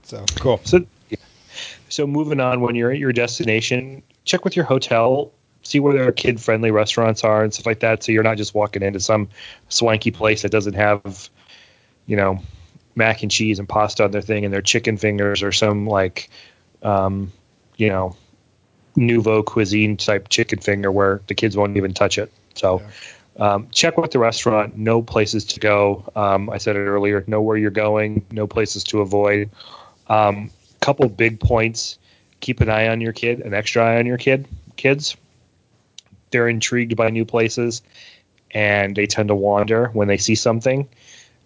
So 0.05 0.25
cool. 0.37 0.61
So, 0.65 0.85
so 1.89 2.07
moving 2.07 2.41
on, 2.41 2.61
when 2.61 2.75
you're 2.75 2.93
at 2.93 2.99
your 2.99 3.13
destination, 3.13 4.03
check 4.25 4.45
with 4.45 4.55
your 4.55 4.67
hotel, 4.67 5.33
see 5.63 5.81
where 5.81 5.95
their 5.95 6.13
kid-friendly 6.13 6.71
restaurants 6.71 7.25
are 7.25 7.43
and 7.43 7.53
stuff 7.53 7.67
like 7.67 7.81
that. 7.81 8.03
So 8.03 8.13
you're 8.13 8.23
not 8.23 8.37
just 8.37 8.55
walking 8.55 8.83
into 8.83 9.01
some 9.01 9.31
swanky 9.69 10.11
place 10.11 10.43
that 10.43 10.51
doesn't 10.51 10.75
have, 10.75 11.31
you 12.07 12.17
know, 12.17 12.43
mac 12.95 13.23
and 13.23 13.31
cheese 13.31 13.59
and 13.59 13.69
pasta 13.69 14.05
on 14.05 14.11
their 14.11 14.23
thing 14.23 14.45
and 14.45 14.53
their 14.53 14.63
chicken 14.63 14.99
fingers 14.99 15.43
or 15.43 15.53
some 15.53 15.87
like, 15.87 16.29
um, 16.83 17.33
you 17.77 17.89
know, 17.89 18.15
nouveau 18.95 19.43
cuisine 19.43 19.97
type 19.97 20.29
chicken 20.29 20.59
finger 20.59 20.93
where 20.93 21.23
the 21.27 21.35
kids 21.35 21.57
won't 21.57 21.77
even 21.77 21.95
touch 21.95 22.19
it. 22.19 22.31
So. 22.55 22.83
Um, 23.37 23.69
check 23.71 23.97
with 23.97 24.13
the 24.13 24.19
restaurant. 24.19 24.77
No 24.77 25.03
places 25.03 25.45
to 25.47 25.61
go. 25.61 26.11
Um, 26.15 26.51
I 26.51 26.59
said 26.59 26.77
it 26.77 26.81
earlier. 26.81 27.25
Know 27.27 27.43
where 27.43 27.57
you're 27.57 27.71
going. 27.71 28.25
No 28.31 28.47
places 28.47 28.85
to 28.85 29.01
avoid. 29.01 29.51
Um, 30.09 30.51
couple 30.81 31.09
big 31.09 31.41
points. 31.41 31.99
Keep 32.41 32.61
an 32.61 32.69
eye 32.69 32.89
on 32.89 33.01
your 33.01 33.13
kid, 33.13 33.41
an 33.41 33.55
extra 33.55 33.83
eye 33.85 33.99
on 33.99 34.07
your 34.07 34.19
kid. 34.19 34.47
Kids, 34.77 35.17
they're 36.31 36.49
intrigued 36.49 36.95
by 36.97 37.09
new 37.11 37.25
places, 37.25 37.81
and 38.51 38.95
they 38.95 39.07
tend 39.07 39.29
to 39.29 39.35
wander 39.35 39.89
when 39.89 40.09
they 40.09 40.19
see 40.19 40.35
something. 40.35 40.89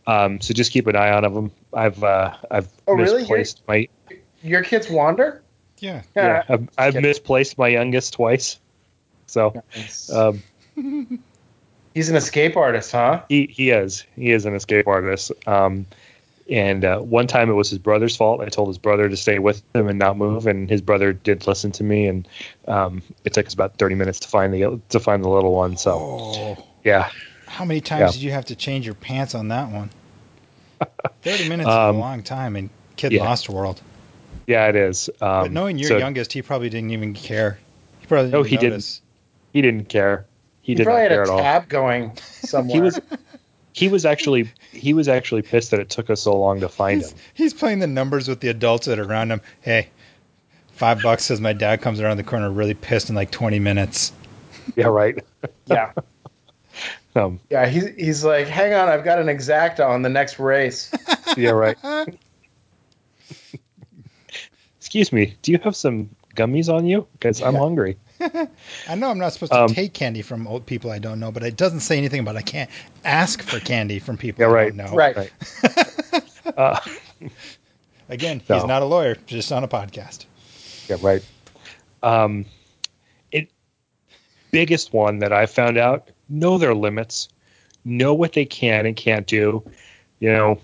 Um, 0.06 0.40
so 0.40 0.54
just 0.54 0.72
keep 0.72 0.86
an 0.88 0.96
eye 0.96 1.12
on 1.12 1.22
them. 1.22 1.50
I've 1.72 2.02
uh, 2.02 2.34
I've 2.50 2.68
Oh, 2.86 2.94
really? 2.94 3.18
misplaced 3.20 3.62
my 3.68 3.88
Your 4.42 4.62
kids 4.64 4.90
wander? 4.90 5.42
Yeah. 5.78 6.02
yeah, 6.16 6.42
I've, 6.48 6.68
I've 6.76 6.94
misplaced 6.96 7.56
my 7.58 7.68
youngest 7.68 8.14
twice. 8.14 8.58
So 9.26 9.62
um, 10.12 10.42
He's 11.94 12.08
an 12.10 12.16
escape 12.16 12.56
artist, 12.56 12.92
huh? 12.92 13.22
he 13.28 13.46
he 13.46 13.70
is 13.70 14.04
he 14.16 14.30
is 14.30 14.46
an 14.46 14.54
escape 14.54 14.86
artist. 14.86 15.32
Um, 15.46 15.86
and 16.50 16.84
uh, 16.84 16.98
one 17.00 17.26
time 17.26 17.50
it 17.50 17.54
was 17.54 17.68
his 17.68 17.78
brother's 17.78 18.16
fault. 18.16 18.40
I 18.40 18.46
told 18.48 18.68
his 18.68 18.78
brother 18.78 19.08
to 19.08 19.16
stay 19.16 19.38
with 19.38 19.62
him 19.74 19.88
and 19.88 19.98
not 19.98 20.16
move, 20.16 20.46
and 20.46 20.68
his 20.70 20.80
brother 20.80 21.12
did 21.12 21.46
listen 21.46 21.72
to 21.72 21.84
me. 21.84 22.06
And 22.06 22.26
um, 22.66 23.02
it 23.24 23.34
took 23.34 23.46
us 23.46 23.54
about 23.54 23.76
thirty 23.76 23.94
minutes 23.94 24.20
to 24.20 24.28
find 24.28 24.52
the 24.54 24.80
to 24.90 25.00
find 25.00 25.22
the 25.24 25.28
little 25.28 25.52
one. 25.54 25.76
So 25.76 25.90
Oh, 25.98 26.64
yeah, 26.84 27.10
how 27.46 27.64
many 27.64 27.80
times 27.80 28.00
Yeah. 28.00 28.12
did 28.12 28.22
you 28.22 28.30
have 28.30 28.46
to 28.46 28.56
change 28.56 28.86
your 28.86 28.94
pants 28.94 29.34
on 29.34 29.48
that 29.48 29.70
one? 29.70 29.90
Thirty 31.22 31.48
minutes 31.48 31.68
Um, 31.68 31.90
is 31.90 31.96
a 31.96 32.00
long 32.00 32.22
time 32.22 32.56
in 32.56 32.70
Kid 32.96 33.12
yeah. 33.12 33.24
Lost 33.24 33.48
World. 33.50 33.80
yeah, 34.46 34.68
it 34.68 34.76
is. 34.76 35.10
Um, 35.20 35.42
But 35.42 35.52
knowing 35.52 35.78
your 35.78 35.88
so 35.90 35.98
youngest, 35.98 36.32
he 36.32 36.42
probably 36.42 36.70
didn't 36.70 36.90
even 36.90 37.12
care. 37.14 37.58
He 38.00 38.06
probably 38.06 38.30
No, 38.30 38.42
didn't 38.42 38.50
he 38.50 38.56
didn't. 38.56 39.00
he 39.52 39.62
didn't 39.62 39.88
care. 39.88 40.24
He, 40.68 40.72
He, 40.72 40.76
did 40.76 40.84
probably 40.84 41.02
not 41.04 41.10
had 41.10 41.16
care 41.16 41.22
a 41.22 41.26
at 41.26 41.30
all. 41.30 41.38
tab 41.40 41.68
going 41.70 42.16
somewhere. 42.42 42.74
He 42.74 42.80
was 42.82 43.00
he 43.72 43.88
was 43.88 44.04
actually 44.04 44.50
he 44.70 44.92
was 44.92 45.08
actually 45.08 45.40
pissed 45.42 45.70
that 45.70 45.80
it 45.80 45.88
took 45.88 46.10
us 46.10 46.20
so 46.20 46.38
long 46.38 46.60
to 46.60 46.68
find 46.68 47.00
He's, 47.00 47.10
him. 47.12 47.18
he's 47.34 47.54
playing 47.54 47.78
the 47.78 47.86
numbers 47.86 48.28
with 48.28 48.40
the 48.40 48.48
adults 48.48 48.86
that 48.86 48.98
are 48.98 49.04
around 49.04 49.30
him. 49.30 49.40
Hey, 49.62 49.88
five 50.72 51.00
bucks 51.02 51.24
says 51.24 51.40
my 51.40 51.54
dad 51.54 51.80
comes 51.80 52.00
around 52.00 52.18
the 52.18 52.22
corner 52.24 52.50
really 52.50 52.74
pissed 52.74 53.08
in 53.08 53.14
like 53.16 53.30
20 53.30 53.58
minutes. 53.60 54.12
Yeah, 54.76 54.88
right. 54.88 55.18
yeah. 55.66 55.92
Um, 57.16 57.40
Yeah, 57.50 57.66
he's, 57.66 57.86
he's 57.96 58.24
like, 58.24 58.46
hang 58.46 58.74
on, 58.74 58.88
I've 58.88 59.02
got 59.02 59.18
an 59.18 59.26
exacta 59.26 59.88
on 59.88 60.02
the 60.02 60.08
next 60.10 60.38
race. 60.38 60.92
yeah, 61.36 61.50
right. 61.50 61.76
Excuse 64.78 65.12
me. 65.12 65.34
Do 65.42 65.50
you 65.52 65.58
have 65.64 65.74
some 65.74 66.10
gummies 66.36 66.72
on 66.72 66.86
you? 66.86 67.06
Because 67.12 67.42
I'm 67.42 67.54
Yeah. 67.54 67.60
hungry. 67.60 67.96
I 68.88 68.94
know 68.94 69.10
I'm 69.10 69.18
not 69.18 69.32
supposed 69.32 69.52
to 69.52 69.60
Um, 69.64 69.68
take 69.68 69.94
candy 69.94 70.22
from 70.22 70.46
old 70.46 70.66
people 70.66 70.90
I 70.90 70.98
don't 70.98 71.20
know, 71.20 71.30
but 71.30 71.42
it 71.42 71.56
doesn't 71.56 71.80
say 71.80 71.98
anything 71.98 72.20
about 72.20 72.36
I 72.36 72.42
can't 72.42 72.70
ask 73.04 73.42
for 73.42 73.60
candy 73.60 73.98
from 73.98 74.16
people 74.16 74.42
Yeah, 74.42 74.48
I 74.48 74.52
right. 74.52 74.76
don't 74.76 74.90
know. 74.90 74.94
Right. 74.96 75.16
Right. 75.16 75.32
Uh, 76.56 76.80
Again, 78.08 78.40
No. 78.48 78.54
he's 78.56 78.64
not 78.64 78.80
a 78.82 78.86
lawyer, 78.86 79.16
just 79.26 79.52
on 79.52 79.64
a 79.64 79.68
podcast. 79.68 80.24
Yeah, 80.88 80.96
right. 81.02 81.22
Um, 82.02 82.46
it 83.30 83.50
biggest 84.50 84.92
one 84.94 85.18
that 85.18 85.32
I 85.32 85.44
found 85.46 85.76
out: 85.76 86.08
know 86.28 86.56
their 86.58 86.74
limits, 86.74 87.28
know 87.84 88.14
what 88.14 88.32
they 88.32 88.46
can 88.46 88.86
and 88.86 88.96
can't 88.96 89.26
do. 89.26 89.62
You 90.20 90.32
know, 90.32 90.60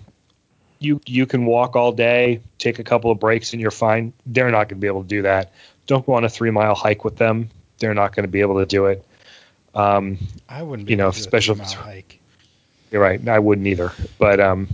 you 0.79 0.99
you 1.05 1.25
can 1.27 1.45
walk 1.45 1.75
all 1.75 1.91
day, 1.91 2.41
take 2.57 2.79
a 2.79 2.83
couple 2.83 3.11
of 3.11 3.19
breaks, 3.19 3.53
and 3.53 3.61
you're 3.61 3.69
fine. 3.71 4.11
They're 4.25 4.49
not 4.49 4.67
going 4.69 4.79
to 4.79 4.81
be 4.81 4.87
able 4.87 5.03
to 5.03 5.07
do 5.07 5.21
that. 5.21 5.51
Don't 5.87 6.05
go 6.05 6.13
on 6.13 6.23
a 6.23 6.29
three 6.29 6.51
mile 6.51 6.75
hike 6.75 7.03
with 7.03 7.17
them. 7.17 7.49
They're 7.79 7.93
not 7.93 8.15
going 8.15 8.23
to 8.23 8.31
be 8.31 8.41
able 8.41 8.59
to 8.59 8.65
do 8.65 8.85
it. 8.85 9.05
Um, 9.73 10.17
I 10.47 10.63
wouldn't 10.63 10.87
be 10.87 10.93
You 10.93 10.99
able 10.99 11.07
know, 11.07 11.11
to 11.11 11.17
do 11.17 11.21
a 11.21 11.23
special- 11.23 11.55
hike. 11.55 12.19
You're 12.91 13.01
right. 13.01 13.27
I 13.27 13.39
wouldn't 13.39 13.67
either. 13.67 13.91
But 14.17 14.39
um, 14.39 14.67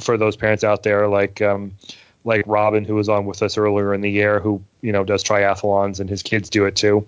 for 0.00 0.16
those 0.18 0.36
parents 0.36 0.62
out 0.64 0.82
there, 0.82 1.08
like 1.08 1.40
um, 1.40 1.72
like 2.24 2.44
Robin, 2.46 2.84
who 2.84 2.94
was 2.96 3.08
on 3.08 3.24
with 3.24 3.42
us 3.42 3.56
earlier 3.56 3.94
in 3.94 4.00
the 4.02 4.10
year, 4.10 4.40
who 4.40 4.62
you 4.82 4.92
know 4.92 5.04
does 5.04 5.24
triathlons 5.24 5.98
and 6.00 6.10
his 6.10 6.22
kids 6.22 6.50
do 6.50 6.66
it 6.66 6.76
too. 6.76 7.06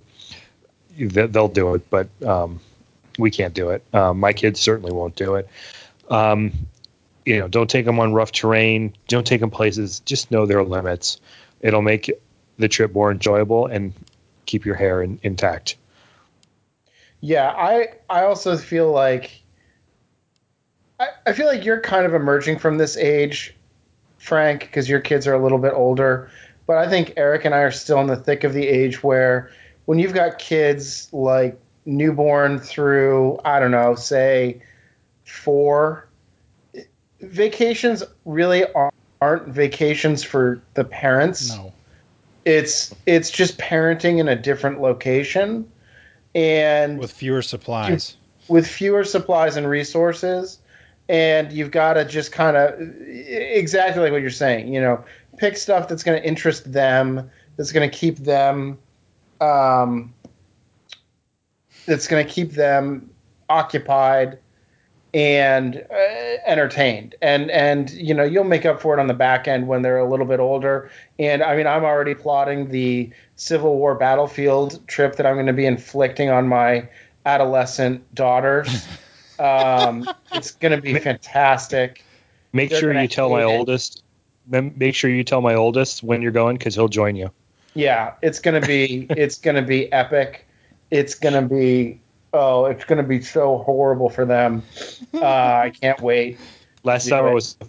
They- 0.97 1.27
They'll 1.27 1.49
do 1.49 1.75
it, 1.75 1.91
but 1.91 2.09
um, 2.25 2.61
we 3.19 3.31
can't 3.31 3.53
do 3.53 3.71
it. 3.71 3.85
Um, 3.93 4.21
my 4.21 4.33
kids 4.33 4.61
certainly 4.61 4.93
won't 4.93 5.17
do 5.17 5.35
it. 5.35 5.49
Um, 6.09 6.53
you 7.27 7.39
know, 7.41 7.49
don't 7.49 7.69
take 7.69 7.85
them 7.85 7.99
on 8.01 8.13
rough 8.15 8.33
terrain. 8.33 8.95
Don't 9.09 9.27
take 9.27 9.41
them 9.41 9.51
places. 9.51 10.01
Just 10.01 10.31
know 10.31 10.47
their 10.47 10.63
limits. 10.63 11.21
It'll 11.61 11.83
make 11.83 12.11
the 12.59 12.69
trip 12.69 12.95
more 12.95 13.11
enjoyable 13.11 13.67
and 13.67 13.93
keep 14.47 14.65
your 14.65 14.75
hair 14.75 15.03
in, 15.03 15.19
intact. 15.23 15.77
Yeah, 17.21 17.49
I 17.51 17.95
I 18.11 18.25
also 18.25 18.57
feel 18.57 18.91
like 18.91 19.43
I, 21.01 21.09
I 21.27 21.33
feel 21.33 21.47
like 21.47 21.65
you're 21.65 21.81
kind 21.81 22.07
of 22.07 22.15
emerging 22.15 22.59
from 22.59 22.79
this 22.79 22.97
age, 22.97 23.55
Frank, 24.19 24.61
because 24.61 24.89
your 24.89 25.01
kids 25.01 25.27
are 25.27 25.35
a 25.35 25.43
little 25.43 25.59
bit 25.59 25.73
older. 25.73 26.31
But 26.67 26.79
I 26.79 26.89
think 26.89 27.15
Eric 27.17 27.45
and 27.45 27.55
I 27.55 27.59
are 27.61 27.71
still 27.71 28.01
in 28.01 28.07
the 28.07 28.17
thick 28.17 28.45
of 28.45 28.53
the 28.55 28.67
age 28.67 29.03
where 29.03 29.51
when 29.87 29.99
you've 29.99 30.15
got 30.15 30.39
kids 30.39 31.09
like 31.13 31.59
newborn 31.85 32.59
through, 32.59 33.39
I 33.45 33.61
don't 33.61 33.71
know, 33.71 33.95
say 33.95 34.63
four, 35.25 36.09
vacations 37.21 38.03
really 38.25 38.65
aren't- 38.73 38.95
aren't 39.21 39.49
vacations 39.49 40.23
for 40.23 40.61
the 40.75 40.85
parents 40.85 41.55
No. 41.55 41.73
It's 42.45 42.95
it's 43.07 43.31
just 43.31 43.59
parenting 43.59 44.19
in 44.19 44.29
a 44.29 44.37
different 44.37 44.81
location 44.81 45.71
and 46.35 46.99
With 46.99 47.13
fewer 47.13 47.43
supplies. 47.43 48.17
with 48.49 48.67
fewer 48.67 49.05
supplies 49.05 49.57
and 49.57 49.69
resources 49.69 50.59
and 51.09 51.53
you've 51.53 51.71
got 51.71 51.95
to 51.95 52.05
just 52.05 52.33
kind 52.33 52.57
of 52.57 52.75
exactly 52.79 54.03
like 54.03 54.13
what 54.13 54.21
you're 54.21 54.31
saying 54.31 54.73
you 54.73 54.81
know 54.81 55.05
pick 55.37 55.57
stuff 55.57 55.89
that's 55.89 56.03
going 56.03 56.21
to 56.21 56.27
interest 56.27 56.71
them 56.73 57.31
that's 57.57 57.73
going 57.73 57.89
to 57.89 57.97
keep 57.97 58.19
them 58.19 58.79
um, 59.41 60.15
that's 61.87 62.07
going 62.07 62.25
to 62.25 62.33
keep 62.33 62.53
them 62.53 63.11
occupied 63.49 64.39
and 65.15 65.77
uh, 65.91 65.95
entertained 66.45 67.15
and 67.23 67.51
and 67.51 67.91
you 67.93 68.13
know 68.13 68.25
you'll 68.25 68.45
make 68.45 68.67
up 68.67 68.81
for 68.81 68.93
it 68.97 69.01
on 69.01 69.07
the 69.07 69.15
back 69.15 69.47
end 69.47 69.69
when 69.69 69.81
they're 69.83 69.99
a 69.99 70.11
little 70.11 70.27
bit 70.27 70.41
older 70.41 70.91
and 71.21 71.41
i 71.43 71.57
mean 71.57 71.67
i'm 71.69 71.85
already 71.85 72.15
plotting 72.15 72.69
the 72.71 73.09
civil 73.37 73.77
war 73.77 73.95
battlefield 73.95 74.87
trip 74.89 75.15
that 75.17 75.25
i'm 75.25 75.35
going 75.35 75.47
to 75.47 75.53
be 75.53 75.67
inflicting 75.67 76.31
on 76.31 76.49
my 76.49 76.87
adolescent 77.27 78.03
daughters 78.15 78.87
um, 79.39 80.09
it's 80.33 80.51
going 80.51 80.75
to 80.75 80.83
be 80.83 80.99
fantastic 80.99 82.05
Make 82.53 82.71
They're 82.71 82.79
sure 82.79 82.93
you 83.01 83.09
tell 83.09 83.31
my 83.31 83.41
it. 83.41 83.47
oldest. 83.47 84.05
Make 84.49 84.95
sure 84.95 85.11
you 85.11 85.25
tell 85.25 85.41
my 85.41 85.55
oldest 85.55 86.05
when 86.05 86.23
you're 86.23 86.31
going 86.31 86.57
because 86.57 86.77
he'll 86.77 86.87
join 86.89 87.17
you. 87.17 87.31
yeah 87.75 88.13
it's 88.23 88.39
going 88.39 88.61
to 88.61 88.67
be 88.67 89.07
it's 89.11 89.39
going 89.39 89.57
to 89.57 89.63
be 89.63 89.93
epic 89.93 90.47
it's 90.93 91.15
going 91.17 91.35
to 91.35 91.43
be 91.43 92.01
oh 92.35 92.67
it's 92.67 92.85
going 92.85 92.97
to 92.99 93.03
be 93.09 93.23
so 93.23 93.59
horrible 93.59 94.11
for 94.11 94.25
them 94.27 94.63
uh, 95.15 95.25
i 95.25 95.71
can't 95.81 96.01
wait 96.01 96.39
Last 96.83 97.07
Yeah. 97.07 97.11
summer 97.17 97.33
was 97.33 97.55
the 97.55 97.67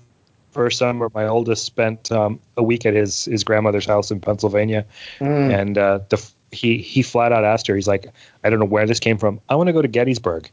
first 0.52 0.78
summer 0.78 1.10
my 1.14 1.26
oldest 1.28 1.64
spent 1.66 2.12
um, 2.12 2.40
a 2.58 2.64
week 2.64 2.86
at 2.86 2.94
his 2.94 3.26
his 3.26 3.44
grandmother's 3.46 3.86
house 3.86 4.12
in 4.12 4.20
Pennsylvania, 4.20 4.86
Mm. 5.20 5.54
and 5.62 5.78
uh, 5.78 6.00
the 6.10 6.18
he 6.52 6.78
he 6.80 7.02
flat 7.02 7.32
out 7.32 7.44
asked 7.46 7.68
her. 7.68 7.76
He's 7.76 7.88
like, 7.88 8.08
I 8.44 8.50
don't 8.50 8.60
know 8.60 8.66
where 8.66 8.86
this 8.86 9.00
came 9.00 9.18
from. 9.18 9.40
I 9.50 9.56
want 9.56 9.68
to 9.68 9.74
go 9.74 9.82
to 9.82 9.88
Gettysburg. 9.88 10.50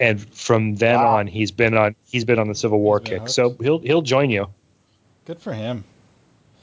And 0.00 0.20
from 0.34 0.76
then 0.76 0.96
Wow. 0.96 1.16
on, 1.16 1.26
he's 1.26 1.50
been 1.50 1.74
on 1.76 1.94
he's 2.10 2.24
been 2.26 2.38
on 2.38 2.48
the 2.48 2.54
Civil 2.54 2.80
War 2.80 3.00
kick. 3.00 3.20
hooked. 3.20 3.30
So 3.30 3.56
he'll 3.60 3.78
he'll 3.78 4.02
join 4.02 4.28
you. 4.30 4.48
Good 5.24 5.40
for 5.40 5.52
him. 5.54 5.84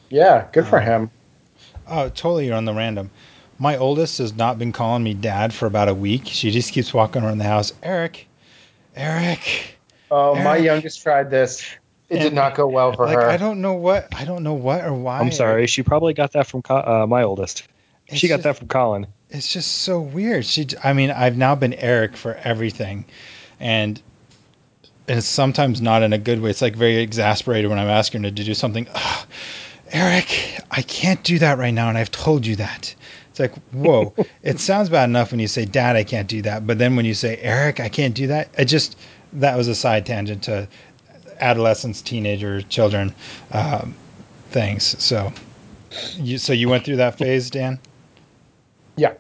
yeah 0.10 0.48
good 0.52 0.68
for 0.68 0.80
Um, 0.80 0.86
him 0.86 1.10
Oh, 1.88 2.10
totally. 2.10 2.46
You're 2.48 2.56
on 2.56 2.66
the 2.66 2.74
random. 2.74 3.10
My 3.62 3.78
oldest 3.78 4.18
has 4.18 4.34
not 4.34 4.58
been 4.58 4.72
calling 4.72 5.04
me 5.04 5.14
dad 5.14 5.54
for 5.54 5.68
about 5.68 5.88
a 5.88 5.94
week. 5.94 6.24
She 6.26 6.50
just 6.50 6.74
keeps 6.74 6.96
walking 6.96 7.22
around 7.22 7.38
the 7.38 7.44
house. 7.44 7.74
Eric, 7.84 8.28
Eric. 8.96 9.78
oh 10.10 10.34
my 10.34 10.58
youngest 10.58 11.04
tried 11.04 11.30
this 11.30 11.64
it 12.10 12.22
did 12.22 12.34
not 12.34 12.56
go 12.56 12.68
well 12.68 12.92
for 12.92 13.06
like 13.06 13.16
her 13.16 13.30
I 13.30 13.38
don't 13.38 13.62
know 13.62 13.76
what 13.76 14.08
I 14.16 14.26
don't 14.26 14.42
know 14.42 14.56
what 14.56 14.84
or 14.84 14.94
why. 14.94 15.20
I'm 15.20 15.32
sorry. 15.32 15.68
She 15.68 15.84
probably 15.84 16.16
got 16.16 16.32
that 16.32 16.48
from 16.48 16.64
uh, 16.68 17.06
my 17.08 17.22
oldest. 17.22 17.68
It's 18.08 18.18
she 18.18 18.28
got 18.28 18.38
just- 18.38 18.44
that 18.46 18.58
from 18.58 18.68
Colin. 18.68 19.06
It's 19.30 19.54
just 19.54 19.72
so 19.84 20.02
weird. 20.02 20.44
She, 20.44 20.68
I 20.84 20.94
mean, 20.94 21.12
I've 21.12 21.38
now 21.38 21.54
been 21.54 21.76
Eric 21.76 22.18
for 22.18 22.34
everything, 22.34 23.06
and 23.60 24.02
it's 25.08 25.28
sometimes 25.28 25.82
not 25.82 26.02
in 26.02 26.14
a 26.14 26.18
good 26.18 26.42
way. 26.42 26.50
It's 26.50 26.64
like 26.64 26.76
very 26.76 26.98
exasperated 26.98 27.70
when 27.70 27.78
I'm 27.78 27.88
asking 27.88 28.24
her 28.24 28.32
to 28.32 28.44
do 28.44 28.54
something. 28.56 28.88
"Ugh, 28.94 29.28
Eric, 29.92 30.60
I 30.72 30.82
can't 30.82 31.24
do 31.24 31.38
that 31.40 31.60
right 31.60 31.74
now, 31.74 31.90
and 31.90 31.98
I've 31.98 32.12
told 32.12 32.46
you 32.46 32.56
that. 32.58 32.96
It's 33.32 33.40
like, 33.40 33.56
whoa, 33.72 34.14
it 34.44 34.60
sounds 34.60 34.90
bad 34.90 35.06
enough 35.06 35.32
when 35.32 35.40
you 35.40 35.48
say, 35.48 35.66
Dad, 35.66 35.96
I 35.96 36.04
can't 36.04 36.28
do 36.28 36.42
that. 36.44 36.68
But 36.68 36.78
then 36.78 36.96
when 36.96 37.06
you 37.06 37.14
say, 37.14 37.38
Eric, 37.38 37.80
I 37.80 37.90
can't 37.90 38.14
do 38.14 38.28
that, 38.28 38.50
it 38.58 38.66
just, 38.66 38.98
that 39.34 39.58
was 39.58 39.68
a 39.68 39.76
side 39.76 40.06
tangent 40.06 40.44
to 40.44 40.68
adolescents, 41.40 42.02
teenager, 42.02 42.62
children 42.64 43.14
um, 43.52 43.96
things. 44.50 45.02
So, 45.02 45.32
you, 46.18 46.38
so 46.38 46.54
you 46.54 46.68
went 46.70 46.84
through 46.86 46.98
that 46.98 47.18
phase, 47.18 47.50
Dan? 47.50 47.80
Yeah. 48.98 49.14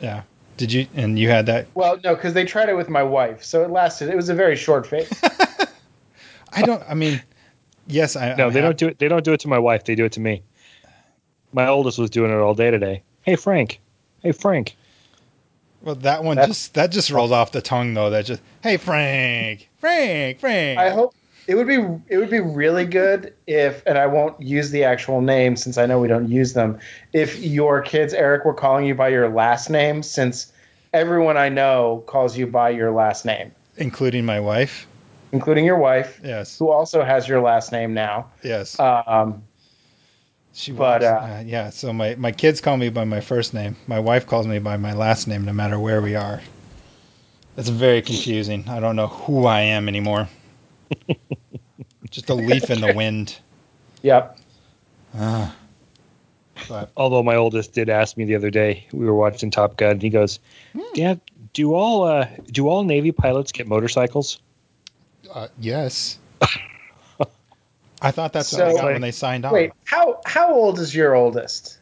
Yeah. 0.00 0.22
Did 0.56 0.72
you, 0.72 0.86
and 0.94 1.18
you 1.18 1.28
had 1.28 1.46
that? 1.46 1.66
Well, 1.74 1.98
no, 2.02 2.14
because 2.14 2.34
they 2.34 2.44
tried 2.44 2.68
it 2.68 2.76
with 2.76 2.88
my 2.88 3.02
wife, 3.02 3.44
so 3.44 3.62
it 3.62 3.70
lasted. 3.70 4.08
It 4.08 4.16
was 4.16 4.28
a 4.28 4.34
very 4.34 4.56
short 4.56 4.86
phase. 4.86 5.08
I 6.52 6.62
don't, 6.62 6.82
I 6.88 6.94
mean, 6.94 7.22
yes, 7.86 8.16
I, 8.16 8.34
No, 8.34 8.46
I'm 8.46 8.52
they 8.52 8.60
hap- 8.60 8.68
don't 8.68 8.78
do 8.78 8.88
it. 8.88 8.98
They 8.98 9.08
don't 9.08 9.24
do 9.24 9.32
it 9.32 9.40
to 9.40 9.48
my 9.48 9.58
wife. 9.58 9.84
They 9.84 9.94
do 9.94 10.04
it 10.04 10.12
to 10.12 10.20
me. 10.20 10.42
My 11.52 11.68
oldest 11.68 11.98
was 11.98 12.10
doing 12.10 12.30
it 12.30 12.36
all 12.36 12.54
day 12.54 12.70
today. 12.70 13.02
Hey 13.28 13.36
Frank. 13.36 13.78
Hey 14.22 14.32
Frank. 14.32 14.74
Well, 15.82 15.96
that 15.96 16.24
one 16.24 16.36
That's- 16.36 16.48
just, 16.56 16.74
that 16.74 16.90
just 16.90 17.10
rolled 17.10 17.30
off 17.30 17.52
the 17.52 17.60
tongue 17.60 17.92
though. 17.92 18.08
That 18.08 18.24
just, 18.24 18.40
hey, 18.62 18.78
Frank, 18.78 19.68
Frank, 19.76 20.40
Frank. 20.40 20.78
I 20.78 20.88
hope 20.88 21.14
it 21.46 21.54
would 21.54 21.66
be 21.66 21.74
it 22.08 22.16
would 22.16 22.30
be 22.30 22.40
really 22.40 22.86
good 22.86 23.34
if, 23.46 23.82
and 23.86 23.98
I 23.98 24.06
won't 24.06 24.40
use 24.40 24.70
the 24.70 24.82
actual 24.84 25.20
name 25.20 25.56
since 25.56 25.76
I 25.76 25.84
know 25.84 26.00
we 26.00 26.08
don't 26.08 26.30
use 26.30 26.54
them. 26.54 26.78
If 27.12 27.38
your 27.40 27.82
kids, 27.82 28.14
Eric, 28.14 28.46
were 28.46 28.54
calling 28.54 28.86
you 28.86 28.94
by 28.94 29.08
your 29.08 29.28
last 29.28 29.68
name, 29.68 30.02
since 30.02 30.50
everyone 30.94 31.36
I 31.36 31.50
know 31.50 32.04
calls 32.06 32.34
you 32.34 32.46
by 32.46 32.70
your 32.70 32.92
last 32.92 33.26
name, 33.26 33.52
Including 33.76 34.24
my 34.24 34.40
wife. 34.40 34.86
including 35.32 35.66
your 35.66 35.76
wife, 35.76 36.18
Yes. 36.24 36.58
who 36.58 36.70
also 36.70 37.04
has 37.04 37.28
your 37.28 37.42
last 37.42 37.72
name 37.72 37.92
now. 37.92 38.30
Yes. 38.42 38.80
Um, 38.80 39.42
She 40.58 40.72
But, 40.72 41.02
was. 41.02 41.08
uh, 41.08 41.14
Uh, 41.38 41.42
yeah. 41.46 41.70
So 41.70 41.92
my, 41.92 42.16
my 42.16 42.32
kids 42.32 42.60
call 42.60 42.76
me 42.76 42.88
by 42.88 43.04
my 43.04 43.20
first 43.20 43.54
name. 43.54 43.76
My 43.86 44.00
wife 44.00 44.26
calls 44.26 44.44
me 44.48 44.58
by 44.58 44.76
my 44.76 44.92
last 44.92 45.28
name, 45.28 45.44
no 45.44 45.52
matter 45.52 45.78
where 45.78 46.02
we 46.02 46.16
are. 46.16 46.40
It's 47.56 47.68
very 47.68 48.02
confusing. 48.02 48.68
I 48.68 48.80
don't 48.80 48.96
know 48.96 49.06
who 49.06 49.46
I 49.46 49.60
am 49.60 49.86
anymore. 49.86 50.28
Just 52.10 52.28
a 52.30 52.34
leaf 52.34 52.70
in 52.70 52.80
the 52.80 52.92
wind. 52.92 53.38
yep. 54.02 54.36
Ah. 55.16 55.54
but 56.68 56.90
Although 56.96 57.22
my 57.22 57.36
oldest 57.36 57.72
did 57.72 57.88
ask 57.88 58.16
me 58.16 58.24
the 58.24 58.34
other 58.34 58.50
day, 58.50 58.84
we 58.92 59.06
were 59.06 59.14
watching 59.14 59.50
Top 59.52 59.76
Gun. 59.76 59.92
And 59.92 60.02
he 60.02 60.10
goes, 60.10 60.40
Hmm. 60.72 60.80
"Dad, 60.94 61.20
do 61.52 61.74
all 61.74 62.02
uh, 62.04 62.26
do 62.50 62.68
all 62.68 62.82
Navy 62.84 63.12
pilots 63.12 63.52
get 63.52 63.66
motorcycles?" 63.68 64.40
uh, 65.32 65.48
yes. 65.60 66.18
I 68.00 68.10
thought 68.12 68.32
that's 68.32 68.52
what 68.52 68.58
So- 68.58 68.66
they 68.68 68.74
got 68.74 68.84
when 68.84 69.00
they 69.00 69.10
signed 69.10 69.44
on. 69.44 69.52
Wait, 69.52 69.72
how 69.84 70.20
how 70.24 70.54
old 70.54 70.78
is 70.78 70.94
your 70.94 71.14
oldest? 71.14 71.78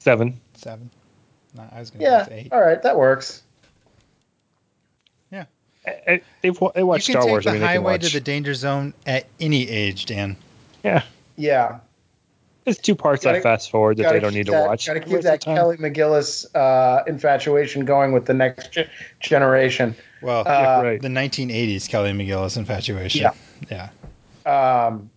Seven. 0.00 0.40
Seven. 0.54 0.90
No, 1.54 1.64
I 1.72 1.80
was 1.80 1.90
going 1.90 2.00
to 2.04 2.10
Yeah. 2.10 2.24
say 2.26 2.38
eight. 2.46 2.52
All 2.52 2.60
right, 2.60 2.82
that 2.82 2.96
works. 2.96 3.42
Eh, 5.32 5.92
eh, 6.08 6.18
They've 6.42 6.60
wa- 6.60 6.72
they 6.74 6.80
You 6.80 6.90
can 6.90 7.00
Star 7.00 7.22
take 7.22 7.30
Wars. 7.30 7.44
the 7.44 7.50
I 7.50 7.52
mean, 7.52 7.62
highway 7.62 7.96
to 7.96 8.12
the 8.12 8.18
danger 8.20 8.54
zone 8.54 8.92
at 9.06 9.26
any 9.38 9.70
age, 9.70 10.06
Dan. 10.06 10.36
yeah, 10.82 11.02
Yeah. 11.36 11.78
there's 12.64 12.78
two 12.78 12.96
parts 12.96 13.22
Gotta- 13.22 13.38
I 13.38 13.40
fast 13.40 13.70
forward 13.70 13.98
that 13.98 14.12
they 14.12 14.18
don't 14.18 14.30
keep 14.30 14.38
need 14.38 14.46
to 14.46 14.50
that- 14.52 14.66
watch. 14.66 14.84
Gotta 14.88 14.98
keep 14.98 15.10
that 15.22 15.34
of 15.34 15.38
the 15.38 15.38
time- 15.38 15.56
Kelly 15.56 15.76
McGillis 15.76 16.46
uh, 16.56 17.04
infatuation 17.06 17.84
going 17.84 18.10
with 18.10 18.26
the 18.26 18.34
next 18.34 18.72
ge- 18.72 18.88
generation. 19.20 19.94
Well, 20.22 20.40
Uh, 20.40 20.80
right. 20.82 21.00
the 21.00 21.08
1980s 21.08 21.86
Kelly 21.86 22.10
McGillis 22.10 22.56
infatuation. 22.56 23.20
Yeah. 23.70 23.88
Yeah. 24.44 24.86
Um, 24.86 25.08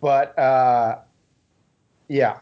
but 0.00 0.38
uh, 0.38 0.98
yeah. 2.08 2.38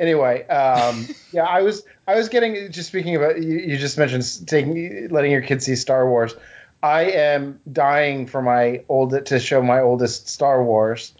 Anyway, 0.00 0.46
um, 0.46 1.08
yeah, 1.32 1.44
I 1.44 1.62
was 1.62 1.84
I 2.06 2.14
was 2.14 2.28
getting 2.28 2.70
just 2.70 2.88
speaking 2.88 3.16
about 3.16 3.42
you, 3.42 3.58
you 3.58 3.76
just 3.76 3.98
mentioned 3.98 4.24
taking 4.46 5.08
letting 5.08 5.32
your 5.32 5.42
kids 5.42 5.64
see 5.66 5.76
Star 5.76 6.08
Wars. 6.08 6.34
I 6.82 7.02
am 7.10 7.60
dying 7.70 8.26
for 8.26 8.40
my 8.40 8.82
old 8.88 9.26
to 9.26 9.40
show 9.40 9.60
my 9.62 9.80
oldest 9.80 10.28
Star 10.28 10.62
Wars, 10.62 11.12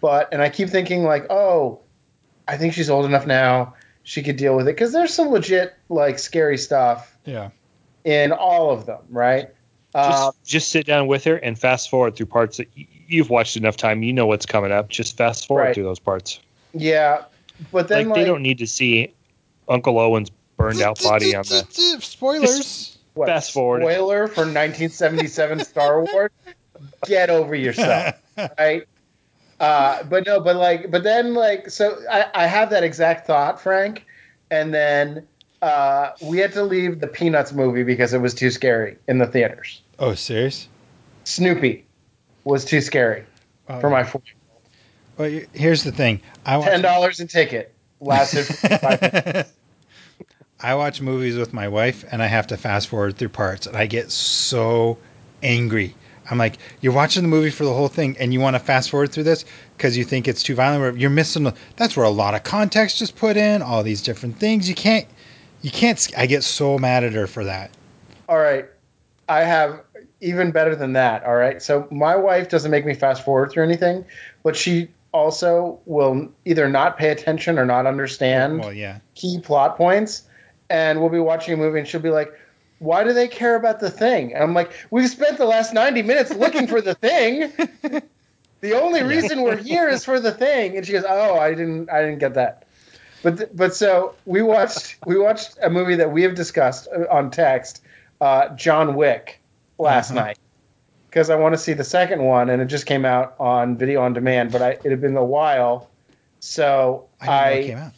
but 0.00 0.30
and 0.32 0.42
I 0.42 0.48
keep 0.48 0.68
thinking 0.70 1.04
like, 1.04 1.26
oh, 1.30 1.80
I 2.48 2.56
think 2.56 2.72
she's 2.74 2.90
old 2.90 3.04
enough 3.06 3.26
now 3.26 3.74
she 4.02 4.22
could 4.22 4.36
deal 4.36 4.54
with 4.56 4.68
it 4.68 4.76
because 4.76 4.92
there's 4.92 5.12
some 5.12 5.28
legit 5.30 5.74
like 5.88 6.18
scary 6.20 6.56
stuff 6.58 7.16
Yeah. 7.24 7.50
in 8.04 8.30
all 8.30 8.70
of 8.70 8.86
them, 8.86 9.00
right? 9.10 9.48
Just, 9.94 10.22
Uh, 10.22 10.32
just 10.44 10.68
sit 10.70 10.86
down 10.86 11.08
with 11.08 11.24
her 11.24 11.34
and 11.36 11.58
fast 11.58 11.90
forward 11.90 12.14
through 12.14 12.26
parts 12.26 12.58
that 12.58 12.68
y- 12.76 12.86
you've 13.08 13.30
watched 13.30 13.56
enough 13.56 13.76
time. 13.76 14.02
You 14.02 14.12
know 14.12 14.26
what's 14.26 14.46
coming 14.46 14.72
up. 14.72 14.88
Just 14.88 15.16
fast 15.16 15.46
forward 15.46 15.62
Right. 15.64 15.74
through 15.74 15.84
those 15.84 15.98
parts. 15.98 16.40
Yeah, 16.74 17.24
but 17.72 17.88
then 17.88 17.98
like, 17.98 18.06
like, 18.08 18.14
they 18.16 18.24
don't 18.24 18.42
need 18.42 18.58
to 18.58 18.66
see 18.66 19.12
Uncle 19.68 19.98
Owen's 19.98 20.30
burned 20.56 20.80
out 20.82 21.02
body 21.02 21.34
on 21.34 21.42
the. 21.44 21.66
spoilers. 22.00 22.98
what, 23.14 23.28
fast 23.28 23.52
forward. 23.52 23.80
spoiler 23.82 24.26
for 24.28 24.42
1977 24.42 25.64
Star 25.64 26.02
Wars. 26.04 26.30
Get 27.06 27.30
over 27.30 27.54
yourself, 27.54 28.14
right? 28.58 28.86
Uh, 29.58 30.02
but 30.04 30.26
no, 30.26 30.40
but 30.40 30.56
like, 30.56 30.90
but 30.90 31.02
then 31.02 31.32
like, 31.32 31.70
so 31.70 31.98
I, 32.10 32.26
I 32.34 32.46
have 32.46 32.68
that 32.70 32.84
exact 32.84 33.26
thought, 33.26 33.58
Frank, 33.58 34.04
and 34.50 34.74
then 34.74 35.26
uh, 35.62 36.10
we 36.22 36.36
had 36.38 36.52
to 36.52 36.62
leave 36.62 37.00
the 37.00 37.06
Peanuts 37.06 37.52
movie 37.54 37.82
because 37.82 38.12
it 38.12 38.18
was 38.20 38.34
too 38.34 38.50
scary 38.50 38.98
in 39.08 39.16
the 39.16 39.26
theaters. 39.26 39.80
oh, 39.98 40.12
serious? 40.14 40.68
Snoopy 41.24 41.85
was 42.46 42.64
too 42.64 42.80
scary 42.80 43.24
Oh, 43.68 43.80
for 43.80 43.90
my 43.90 44.04
four. 44.04 44.22
Well, 45.18 45.40
here's 45.52 45.82
the 45.82 45.92
thing. 45.92 46.20
I 46.44 46.60
Ten 46.62 46.80
dollars 46.82 47.20
a 47.20 47.26
ticket 47.26 47.74
lasted 48.00 48.44
five. 48.80 49.52
I 50.60 50.74
watch 50.74 51.00
movies 51.00 51.36
with 51.36 51.52
my 51.52 51.68
wife 51.68 52.04
and 52.10 52.22
I 52.22 52.26
have 52.26 52.46
to 52.48 52.56
fast 52.56 52.88
forward 52.88 53.16
through 53.18 53.28
parts 53.30 53.66
and 53.66 53.76
I 53.76 53.86
get 53.86 54.10
so 54.10 54.96
angry. 55.42 55.94
I'm 56.30 56.38
like, 56.38 56.58
you're 56.80 56.92
watching 56.92 57.22
the 57.22 57.28
movie 57.28 57.50
for 57.50 57.64
the 57.64 57.72
whole 57.74 57.88
thing 57.88 58.16
and 58.18 58.32
you 58.32 58.40
want 58.40 58.54
to 58.56 58.60
fast 58.60 58.90
forward 58.90 59.12
through 59.12 59.24
this 59.24 59.44
because 59.76 59.96
you 59.96 60.04
think 60.04 60.26
it's 60.28 60.42
too 60.42 60.54
violent. 60.54 60.98
You're 60.98 61.10
missing. 61.10 61.44
the- 61.44 61.54
That's 61.76 61.96
where 61.96 62.06
a 62.06 62.10
lot 62.10 62.34
of 62.34 62.42
context 62.42 63.02
is 63.02 63.10
put 63.10 63.36
in. 63.36 63.62
All 63.62 63.82
these 63.82 64.02
different 64.02 64.38
things. 64.38 64.68
You 64.68 64.74
can't. 64.74 65.06
You 65.62 65.70
can't. 65.70 66.08
I 66.16 66.26
get 66.26 66.42
so 66.44 66.78
mad 66.78 67.04
at 67.04 67.12
her 67.12 67.26
for 67.26 67.44
that. 67.44 67.70
All 68.28 68.38
right. 68.38 68.66
I 69.28 69.42
have 69.42 69.82
even 70.20 70.50
better 70.50 70.74
than 70.74 70.94
that. 70.94 71.24
All 71.24 71.34
right. 71.34 71.62
So 71.62 71.86
my 71.90 72.16
wife 72.16 72.48
doesn't 72.48 72.70
make 72.70 72.86
me 72.86 72.94
fast 72.94 73.24
forward 73.24 73.50
through 73.50 73.64
anything, 73.64 74.04
but 74.42 74.56
she 74.56 74.88
also 75.12 75.80
will 75.86 76.28
either 76.44 76.68
not 76.68 76.98
pay 76.98 77.10
attention 77.10 77.58
or 77.58 77.64
not 77.64 77.86
understand 77.86 78.60
Well, 78.60 78.72
yeah. 78.72 78.98
key 79.14 79.40
plot 79.40 79.76
points. 79.76 80.22
And 80.68 81.00
we'll 81.00 81.10
be 81.10 81.20
watching 81.20 81.54
a 81.54 81.56
movie 81.56 81.78
and 81.78 81.86
she'll 81.88 82.00
be 82.00 82.10
like, 82.10 82.32
why 82.78 83.04
do 83.04 83.12
they 83.12 83.28
care 83.28 83.54
about 83.56 83.80
the 83.80 83.90
thing? 83.90 84.34
And 84.34 84.42
I'm 84.42 84.52
like, 84.52 84.72
we've 84.90 85.08
spent 85.08 85.38
the 85.38 85.46
last 85.46 85.72
90 85.72 86.02
minutes 86.02 86.34
looking 86.34 86.66
for 86.66 86.80
the 86.80 86.94
thing. 86.94 87.52
The 88.60 88.72
only 88.80 89.02
reason 89.02 89.42
we're 89.42 89.56
here 89.56 89.88
is 89.88 90.04
for 90.04 90.18
the 90.18 90.32
thing. 90.32 90.76
And 90.76 90.86
she 90.86 90.92
goes, 90.92 91.04
oh, 91.06 91.38
I 91.38 91.50
didn't, 91.50 91.90
I 91.90 92.00
didn't 92.00 92.18
get 92.18 92.34
that. 92.34 92.64
But, 93.22 93.54
but 93.54 93.74
so 93.74 94.14
we 94.24 94.42
watched, 94.42 94.96
we 95.04 95.18
watched 95.18 95.58
a 95.62 95.68
movie 95.68 95.96
that 95.96 96.10
we 96.10 96.22
have 96.22 96.34
discussed 96.34 96.88
uh, 96.88 97.04
on 97.10 97.30
text, 97.30 97.82
uh, 98.20 98.48
John 98.56 98.94
Wick 98.94 99.40
last 99.78 100.10
Uh-huh. 100.10 100.20
night. 100.20 100.38
Because 101.08 101.30
I 101.30 101.36
want 101.36 101.54
to 101.54 101.58
see 101.58 101.72
the 101.72 101.84
second 101.84 102.22
one, 102.22 102.50
and 102.50 102.60
it 102.60 102.66
just 102.66 102.84
came 102.84 103.04
out 103.06 103.36
on 103.38 103.76
video 103.78 104.02
on 104.02 104.12
demand. 104.12 104.52
But 104.52 104.60
I, 104.62 104.70
it 104.70 104.84
had 104.90 105.00
been 105.00 105.16
a 105.16 105.24
while, 105.24 105.88
so 106.40 107.06
I 107.20 107.26
didn't 107.26 107.36
know 107.36 107.58
it 107.58 107.66
came 107.68 107.78
out. 107.78 107.92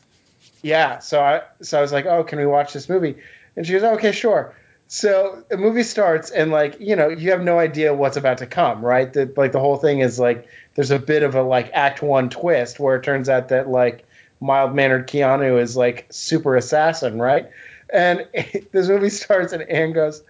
yeah, 0.62 0.98
so 1.00 1.20
I 1.20 1.42
so 1.62 1.78
I 1.78 1.82
was 1.82 1.92
like, 1.92 2.06
"Oh, 2.06 2.22
can 2.22 2.38
we 2.38 2.46
watch 2.46 2.72
this 2.72 2.88
movie?" 2.88 3.16
And 3.56 3.66
she 3.66 3.72
goes, 3.72 3.82
"Okay, 3.82 4.12
sure." 4.12 4.54
So 4.86 5.42
the 5.50 5.56
movie 5.56 5.82
starts, 5.82 6.30
and 6.30 6.52
like 6.52 6.78
you 6.80 6.94
know, 6.94 7.08
you 7.08 7.30
have 7.32 7.42
no 7.42 7.58
idea 7.58 7.92
what's 7.92 8.16
about 8.16 8.38
to 8.38 8.46
come, 8.46 8.84
right? 8.84 9.12
That 9.12 9.36
like 9.36 9.50
the 9.52 9.60
whole 9.60 9.76
thing 9.78 9.98
is 9.98 10.20
like 10.20 10.46
there's 10.76 10.92
a 10.92 10.98
bit 11.00 11.24
of 11.24 11.34
a 11.34 11.42
like 11.42 11.70
Act 11.74 12.02
One 12.02 12.30
twist 12.30 12.78
where 12.78 12.94
it 12.96 13.02
turns 13.02 13.28
out 13.28 13.48
that 13.48 13.68
like 13.68 14.04
mild 14.40 14.74
mannered 14.76 15.08
Keanu 15.08 15.60
is 15.60 15.76
like 15.76 16.06
super 16.10 16.54
assassin, 16.56 17.20
right? 17.20 17.50
And 17.92 18.28
this 18.72 18.86
movie 18.88 19.10
starts, 19.10 19.52
and 19.52 19.62
Anne 19.64 19.92
goes, 19.92 20.22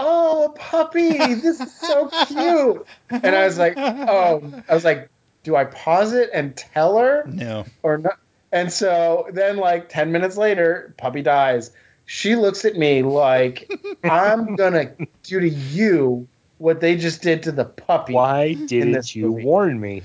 "Oh, 0.00 0.46
a 0.46 0.48
puppy! 0.50 1.16
This 1.18 1.60
is 1.60 1.72
so 1.74 2.08
cute!" 2.26 2.86
And 3.10 3.36
I 3.36 3.44
was 3.44 3.58
like, 3.58 3.74
"Oh," 3.76 4.62
I 4.68 4.74
was 4.74 4.84
like, 4.84 5.10
"Do 5.42 5.56
I 5.56 5.64
pause 5.64 6.12
it 6.12 6.30
and 6.32 6.56
tell 6.56 6.98
her?" 6.98 7.24
No. 7.26 7.66
or 7.82 7.98
not. 7.98 8.18
And 8.52 8.72
so 8.72 9.28
then, 9.32 9.58
like 9.58 9.88
10 9.88 10.10
minutes 10.12 10.36
later, 10.36 10.94
puppy 10.96 11.22
dies. 11.22 11.70
She 12.06 12.34
looks 12.34 12.64
at 12.64 12.76
me 12.76 13.02
like, 13.02 13.70
I'm 14.02 14.56
going 14.56 14.72
to 14.72 15.06
do 15.22 15.40
to 15.40 15.48
you 15.48 16.26
what 16.58 16.80
they 16.80 16.96
just 16.96 17.22
did 17.22 17.44
to 17.44 17.52
the 17.52 17.64
puppy. 17.64 18.14
Why 18.14 18.54
didn't 18.54 18.92
this 18.92 19.14
you 19.14 19.30
movie. 19.30 19.44
warn 19.44 19.80
me? 19.80 20.02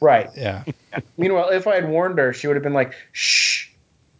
Right. 0.00 0.28
Yeah. 0.36 0.64
Meanwhile, 1.16 1.48
if 1.50 1.66
I 1.66 1.76
had 1.76 1.88
warned 1.88 2.18
her, 2.18 2.34
she 2.34 2.46
would 2.46 2.56
have 2.56 2.62
been 2.62 2.74
like, 2.74 2.92
shh, 3.12 3.68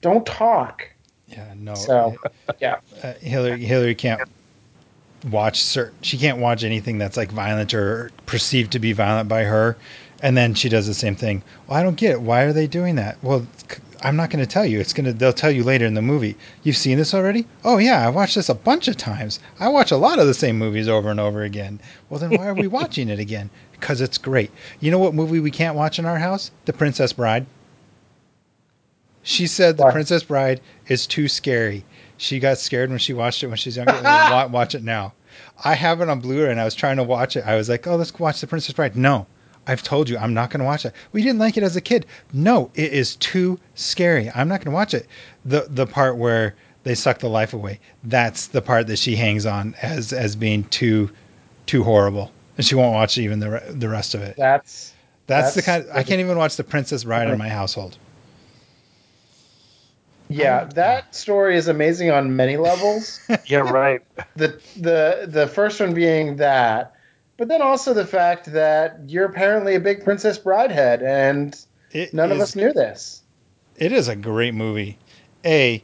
don't 0.01 0.25
talk. 0.25 0.89
Yeah. 1.29 1.53
No. 1.57 1.75
So, 1.75 2.17
yeah. 2.61 2.77
uh, 3.03 3.13
Hillary 3.21 3.63
Hillary 3.63 3.95
can't 3.95 4.23
watch 5.31 5.63
certain 5.63 5.95
she 6.03 6.19
can't 6.19 6.39
watch 6.39 6.65
anything 6.65 6.99
that's 6.99 7.17
like 7.17 7.31
violent 7.31 7.73
or 7.75 8.11
perceived 8.27 8.73
to 8.73 8.79
be 8.79 8.93
violent 8.93 9.29
by 9.29 9.45
her 9.45 9.77
and 10.21 10.37
then 10.37 10.55
she 10.55 10.69
does 10.69 10.87
the 10.87 10.95
same 10.95 11.15
thing. 11.15 11.43
Well 11.67 11.79
i 11.79 11.83
don't 11.83 11.97
get 11.97 12.13
it. 12.13 12.21
Why 12.21 12.43
are 12.43 12.53
they 12.53 12.67
doing 12.67 12.97
that? 12.97 13.19
Well 13.23 13.47
i'm 14.03 14.17
not 14.17 14.31
going 14.31 14.45
to 14.45 14.51
tell 14.51 14.67
you. 14.67 14.81
It's 14.81 14.93
going 14.93 15.07
to 15.07 15.13
they'll 15.13 15.33
tell 15.33 15.51
you 15.51 15.63
later 15.63 15.87
in 15.87 15.95
the 15.95 16.03
movie. 16.03 16.37
You've 16.63 16.77
seen 16.77 16.99
this 16.99 17.15
already? 17.15 17.47
Oh 17.65 17.79
yeah 17.79 18.07
i 18.07 18.11
watched 18.11 18.35
this 18.35 18.49
a 18.49 18.55
bunch 18.55 18.89
of 18.89 18.97
times. 18.97 19.39
I 19.61 19.69
watch 19.69 19.93
a 19.93 19.97
lot 19.97 20.19
of 20.19 20.27
the 20.27 20.35
same 20.35 20.59
movies 20.59 20.89
over 20.89 21.11
and 21.11 21.21
over 21.21 21.43
again. 21.43 21.81
Well 22.09 22.19
then 22.19 22.31
why 22.31 22.47
are 22.49 22.55
we 22.55 22.67
watching 22.79 23.09
it 23.09 23.21
again? 23.21 23.51
Because 23.73 24.01
it's 24.01 24.19
great. 24.19 24.51
You 24.81 24.91
know 24.91 24.99
what 24.99 25.15
movie 25.15 25.41
we 25.41 25.51
can't 25.51 25.77
watch 25.77 25.99
in 25.99 26.07
our 26.07 26.19
house? 26.19 26.51
The 26.65 26.73
princess 26.73 27.13
bride 27.13 27.47
she 29.23 29.47
said 29.47 29.77
the 29.77 29.91
princess 29.91 30.23
bride 30.23 30.61
is 30.89 31.07
too 31.07 31.29
scary 31.29 31.85
she 32.19 32.39
got 32.39 32.59
scared 32.59 32.91
when 32.91 32.99
she 33.01 33.13
watched 33.13 33.43
it 33.43 33.49
when 33.49 33.57
she 33.57 33.69
was 33.69 33.77
younger. 33.77 33.93
Wa- 34.05 34.47
watch 34.47 34.77
it 34.77 34.85
now. 34.85 35.13
I 35.65 35.75
have 35.75 36.01
it 36.01 36.09
on 36.09 36.21
Blu-ray, 36.21 36.53
and 36.53 36.61
I 36.61 36.65
was 36.65 36.75
trying 36.77 36.97
to 36.99 37.03
watch 37.03 37.37
it. 37.37 37.45
I 37.45 37.57
was 37.57 37.69
like, 37.69 37.85
"Oh, 37.89 37.97
let's 37.97 38.17
watch 38.17 38.41
The 38.41 38.47
Princess 38.47 38.75
Bride." 38.75 38.95
No, 38.95 39.27
I've 39.67 39.83
told 39.83 40.09
you 40.09 40.17
I'm 40.17 40.33
not 40.33 40.51
going 40.51 40.61
to 40.61 40.65
watch 40.65 40.85
it. 40.85 40.93
We 41.11 41.23
didn't 41.25 41.41
like 41.41 41.57
it 41.57 41.65
as 41.65 41.75
a 41.75 41.81
kid. 41.81 42.07
No, 42.33 42.71
it 42.77 42.93
is 42.93 43.17
too 43.17 43.59
scary. 43.75 44.31
I'm 44.37 44.47
not 44.47 44.61
going 44.61 44.71
to 44.71 44.77
watch 44.77 44.95
it. 44.95 45.09
The 45.45 45.67
the 45.69 45.85
part 45.85 46.17
where 46.17 46.55
they 46.85 46.95
suck 46.95 47.19
the 47.19 47.29
life 47.29 47.55
away. 47.55 47.81
That's 48.05 48.47
the 48.47 48.63
part 48.63 48.87
that 48.87 49.01
she 49.01 49.17
hangs 49.17 49.47
on 49.47 49.75
as 49.83 50.13
as 50.13 50.37
being 50.37 50.63
too 50.65 51.11
too 51.67 51.83
horrible, 51.83 52.31
and 52.57 52.65
she 52.65 52.77
won't 52.77 52.95
watch 52.95 53.19
even 53.19 53.41
the 53.41 53.51
re- 53.51 53.65
the 53.69 53.89
rest 53.89 54.15
of 54.15 54.23
it. 54.23 54.37
That's, 54.37 54.93
That's, 55.27 55.55
the 55.55 55.63
that's- 55.63 55.87
kind. 55.87 55.99
I 55.99 56.05
can't 56.05 56.21
even 56.21 56.39
watch 56.39 56.55
The 56.55 56.63
Princess 56.63 57.03
Bride 57.03 57.29
in 57.29 57.37
my 57.39 57.49
household. 57.49 57.99
Yeah, 60.33 60.65
that 60.65 61.15
story 61.15 61.57
is 61.57 61.69
amazing 61.69 62.11
on 62.11 62.37
many 62.37 62.57
levels. 62.57 63.21
Yeah, 63.47 63.61
right. 63.61 64.01
the 64.37 64.61
the 64.77 65.27
the 65.29 65.47
first 65.47 65.81
one 65.81 65.95
being 65.95 66.37
that, 66.37 66.95
but 67.37 67.49
then 67.49 67.63
also 67.63 67.95
the 67.95 68.07
fact 68.07 68.53
that 68.53 69.01
you're 69.07 69.25
apparently 69.25 69.75
a 69.75 69.81
big 69.81 70.05
Princess 70.05 70.39
Bridehead, 70.39 71.03
and 71.03 71.59
It 71.91 72.15
none 72.15 72.31
of 72.31 72.41
us 72.41 72.55
knew 72.55 72.73
this. 72.73 73.23
It 73.77 73.93
is 73.93 74.09
a 74.09 74.17
great 74.17 74.55
movie. 74.55 74.99
A, 75.45 75.83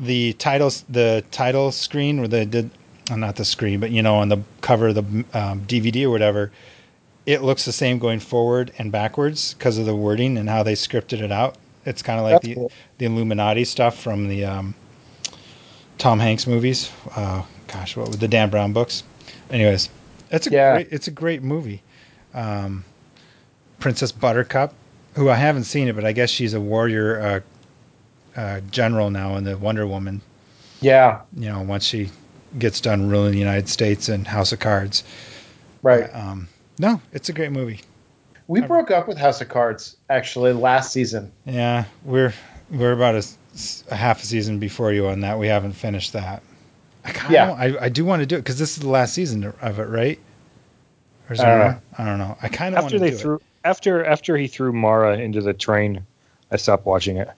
the 0.00 0.32
titles, 0.34 0.84
the 0.88 1.24
title 1.30 1.72
screen 1.72 2.18
where 2.20 2.28
they 2.28 2.44
did, 2.44 2.70
uh, 3.10 3.16
not 3.16 3.36
the 3.36 3.44
screen, 3.44 3.80
but 3.80 3.90
you 3.90 4.02
know, 4.02 4.16
on 4.16 4.28
the 4.28 4.38
cover 4.60 4.88
of 4.88 4.94
the 4.94 5.02
um, 5.34 5.60
DVD 5.66 6.04
or 6.04 6.10
whatever, 6.10 6.52
it 7.26 7.42
looks 7.42 7.64
the 7.66 7.72
same 7.72 7.98
going 7.98 8.20
forward 8.20 8.72
and 8.78 8.90
backwards 8.90 9.54
because 9.54 9.76
of 9.76 9.84
the 9.84 9.94
wording 9.94 10.38
and 10.38 10.48
how 10.48 10.62
they 10.62 10.74
scripted 10.74 11.20
it 11.20 11.30
out. 11.30 11.56
It's 11.88 12.02
kind 12.02 12.18
of 12.18 12.24
like 12.24 12.34
That's 12.34 12.46
the 12.46 12.54
cool. 12.54 12.72
the 12.98 13.06
Illuminati 13.06 13.64
stuff 13.64 13.98
from 13.98 14.28
the 14.28 14.44
um, 14.44 14.74
Tom 15.98 16.18
Hanks 16.20 16.46
movies. 16.46 16.90
Uh, 17.14 17.42
gosh, 17.66 17.96
what 17.96 18.08
was 18.08 18.18
the 18.18 18.28
Dan 18.28 18.50
Brown 18.50 18.72
books? 18.72 19.02
Anyways, 19.50 19.88
it's 20.30 20.46
a 20.46 20.50
Yeah. 20.50 20.72
great, 20.74 20.88
it's 20.90 21.08
a 21.08 21.10
great 21.12 21.42
movie. 21.42 21.82
Um, 22.34 22.84
Princess 23.80 24.12
Buttercup, 24.12 24.74
who 25.14 25.30
I 25.30 25.34
haven't 25.36 25.64
seen 25.64 25.88
it, 25.88 25.94
but 25.94 26.04
I 26.04 26.12
guess 26.12 26.30
she's 26.30 26.54
a 26.54 26.60
warrior 26.60 27.42
uh, 28.36 28.40
uh, 28.40 28.60
general 28.70 29.10
now 29.10 29.36
in 29.36 29.44
the 29.44 29.56
Wonder 29.56 29.86
Woman. 29.86 30.20
Yeah, 30.80 31.20
You 31.36 31.48
know, 31.48 31.62
once 31.62 31.84
she 31.84 32.10
gets 32.58 32.80
done 32.80 33.08
ruling 33.08 33.32
the 33.32 33.38
United 33.38 33.68
States 33.68 34.08
and 34.08 34.26
House 34.26 34.52
of 34.52 34.60
Cards. 34.60 35.02
right. 35.82 36.08
Um, 36.14 36.48
no, 36.78 37.00
it's 37.12 37.28
a 37.28 37.32
great 37.32 37.50
movie. 37.50 37.80
We 38.48 38.60
uh, 38.62 38.66
broke 38.66 38.90
up 38.90 39.06
with 39.06 39.18
House 39.18 39.40
of 39.40 39.48
Cards 39.48 39.96
actually 40.10 40.52
last 40.52 40.92
season. 40.92 41.30
Yeah, 41.44 41.84
we're 42.04 42.34
we're 42.70 42.92
about 42.92 43.14
a 43.90 43.94
half 43.94 44.22
a 44.22 44.26
season 44.26 44.58
before 44.58 44.92
you 44.92 45.06
on 45.08 45.20
that. 45.20 45.38
We 45.38 45.46
haven't 45.46 45.72
finished 45.74 46.12
that. 46.14 46.42
I 47.04 47.12
kind 47.12 47.32
Yeah. 47.32 47.52
I, 47.52 47.84
I 47.84 47.88
do 47.88 48.04
want 48.04 48.20
to 48.20 48.26
do 48.26 48.36
it 48.36 48.40
because 48.40 48.58
this 48.58 48.76
is 48.76 48.82
the 48.82 48.88
last 48.88 49.14
season 49.14 49.44
of 49.60 49.78
it, 49.78 49.84
right? 49.88 50.18
Or 51.28 51.34
is 51.34 51.40
I 51.40 51.44
there 51.44 51.58
don't 51.58 51.70
more? 51.72 51.82
I 51.98 52.04
don't 52.04 52.18
know. 52.18 52.36
I 52.42 52.48
kind 52.48 52.74
of 52.74 52.82
want 52.82 52.94
After 52.94 52.96
to 52.98 53.04
they 53.04 53.10
do 53.10 53.16
it. 53.16 53.20
threw 53.20 53.40
after 53.64 54.04
after 54.04 54.36
he 54.36 54.48
threw 54.48 54.72
Mara 54.72 55.18
into 55.18 55.40
the 55.40 55.52
train, 55.54 56.04
I 56.50 56.56
stopped 56.56 56.86
watching 56.86 57.16
it. 57.18 57.28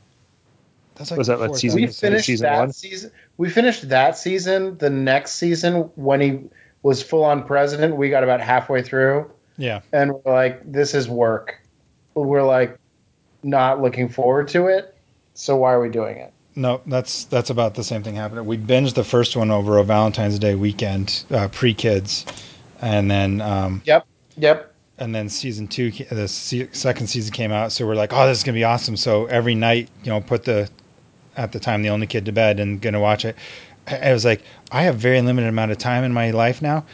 That's 0.95 1.11
like 1.11 1.19
was 1.19 1.27
that, 1.29 1.35
the 1.37 1.41
what, 1.41 1.47
fourth 1.49 1.59
season- 1.61 1.81
We 1.81 1.87
finished 1.89 2.27
season 2.27 2.45
that 2.45 2.59
one? 2.59 2.73
season. 2.73 3.11
We 3.37 3.49
finished 3.51 3.89
that 3.89 4.17
season. 4.19 4.77
The 4.79 4.91
next 4.91 5.33
season, 5.33 5.91
when 5.97 6.21
he 6.21 6.41
was 6.83 7.03
full 7.03 7.25
on 7.25 7.45
president, 7.45 7.97
we 7.97 8.11
got 8.11 8.23
about 8.23 8.41
halfway 8.41 8.83
through, 8.83 9.31
Yeah, 9.61 9.81
and 9.93 10.13
we're 10.13 10.33
like, 10.33 10.61
"This 10.71 10.95
is 10.95 11.09
work." 11.09 11.61
We're 12.15 12.43
like, 12.43 12.77
not 13.43 13.81
looking 13.81 14.09
forward 14.09 14.49
to 14.49 14.67
it. 14.67 14.97
So 15.35 15.57
why 15.57 15.73
are 15.73 15.81
we 15.81 15.89
doing 15.89 16.17
it? 16.17 16.33
no, 16.57 16.81
that's 16.87 17.25
that's 17.25 17.51
about 17.51 17.75
the 17.75 17.85
same 17.85 18.03
thing 18.03 18.17
happening. 18.17 18.45
We 18.45 18.59
binged 18.59 18.95
the 18.95 19.05
first 19.05 19.37
one 19.37 19.51
over 19.51 19.79
a 19.79 19.85
Valentine's 19.85 20.39
Day 20.39 20.55
weekend, 20.55 21.25
uh, 21.31 21.49
pre 21.49 21.75
kids, 21.75 22.27
and 22.81 23.11
then 23.11 23.41
um, 23.41 23.83
Yep. 23.85 24.07
Yep. 24.37 24.75
And 24.99 25.15
then 25.15 25.29
season 25.31 25.67
two, 25.67 25.91
the 25.91 26.29
second 26.29 27.07
season 27.07 27.33
came 27.33 27.53
out. 27.53 27.73
So 27.73 27.87
we're 27.87 27.95
like, 27.95 28.13
oh, 28.13 28.27
this 28.27 28.39
is 28.39 28.45
gonna 28.45 28.57
be 28.57 28.65
awesome. 28.65 28.97
So 28.97 29.27
every 29.27 29.55
night, 29.55 29.89
you 30.03 30.11
know, 30.11 30.21
put 30.21 30.45
the 30.45 30.69
at 31.37 31.53
the 31.53 31.61
time 31.61 31.83
the 31.83 31.89
only 31.91 32.07
kid 32.07 32.27
to 32.27 32.33
bed 32.33 32.61
and 32.61 32.81
gonna 32.81 33.01
watch 33.01 33.25
it. 33.25 33.37
I 33.87 34.11
I 34.11 34.13
was 34.13 34.25
like, 34.25 34.43
I 34.73 34.83
have 34.83 34.97
very 34.97 35.21
limited 35.23 35.49
amount 35.49 35.71
of 35.71 35.79
time 35.79 36.05
in 36.05 36.13
my 36.13 36.33
life 36.33 36.61
now. 36.61 36.85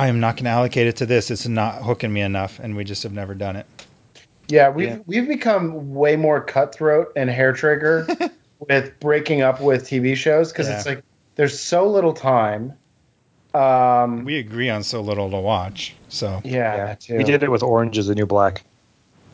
I 0.00 0.04
I 0.04 0.08
am 0.08 0.18
not 0.18 0.36
gonna 0.36 0.50
allocate 0.50 0.86
it 0.86 0.96
to 0.96 1.06
this. 1.06 1.30
It's 1.30 1.46
not 1.46 1.82
hooking 1.82 2.12
me 2.12 2.22
enough, 2.22 2.58
and 2.58 2.74
we 2.76 2.84
just 2.84 3.02
have 3.02 3.12
never 3.12 3.34
done 3.34 3.56
it. 3.56 3.66
Yeah, 4.48 4.70
we've 4.70 4.88
Yeah. 4.88 4.98
we've 5.06 5.28
become 5.28 5.94
way 5.94 6.16
more 6.16 6.40
cutthroat 6.40 7.12
and 7.16 7.28
hair 7.28 7.52
trigger 7.52 8.06
with 8.68 8.98
breaking 8.98 9.42
up 9.42 9.60
with 9.60 9.86
TV 9.86 10.16
shows 10.16 10.52
because 10.52 10.68
it's 10.68 10.86
like 10.86 11.02
there's 11.36 11.58
so 11.58 11.86
little 11.86 12.12
time. 12.14 12.72
Um, 13.52 14.24
We 14.24 14.38
agree 14.38 14.70
on 14.70 14.82
so 14.82 15.00
little 15.00 15.30
to 15.30 15.38
watch. 15.38 15.94
So 16.08 16.40
yeah, 16.44 16.76
that 16.76 17.00
too. 17.00 17.18
We 17.18 17.24
did 17.24 17.42
it 17.42 17.50
with 17.50 17.62
Orange 17.62 17.98
is 17.98 18.06
the 18.06 18.14
New 18.14 18.26
Black. 18.26 18.62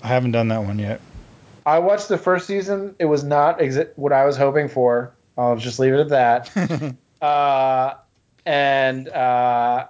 I 0.02 0.08
haven't 0.08 0.32
done 0.32 0.48
that 0.48 0.64
one 0.64 0.78
yet. 0.78 1.00
I 1.64 1.78
watched 1.78 2.08
the 2.08 2.18
first 2.18 2.46
season. 2.46 2.94
It 2.98 3.06
was 3.06 3.24
not 3.24 3.58
exa- 3.58 3.90
what 3.96 4.12
I 4.12 4.24
was 4.24 4.36
hoping 4.36 4.68
for. 4.68 5.12
I'll 5.38 5.56
just 5.56 5.78
leave 5.78 5.94
it 5.94 6.00
at 6.00 6.08
that. 6.10 6.94
uh, 7.22 7.94
and 8.44 9.08
uh, 9.08 9.86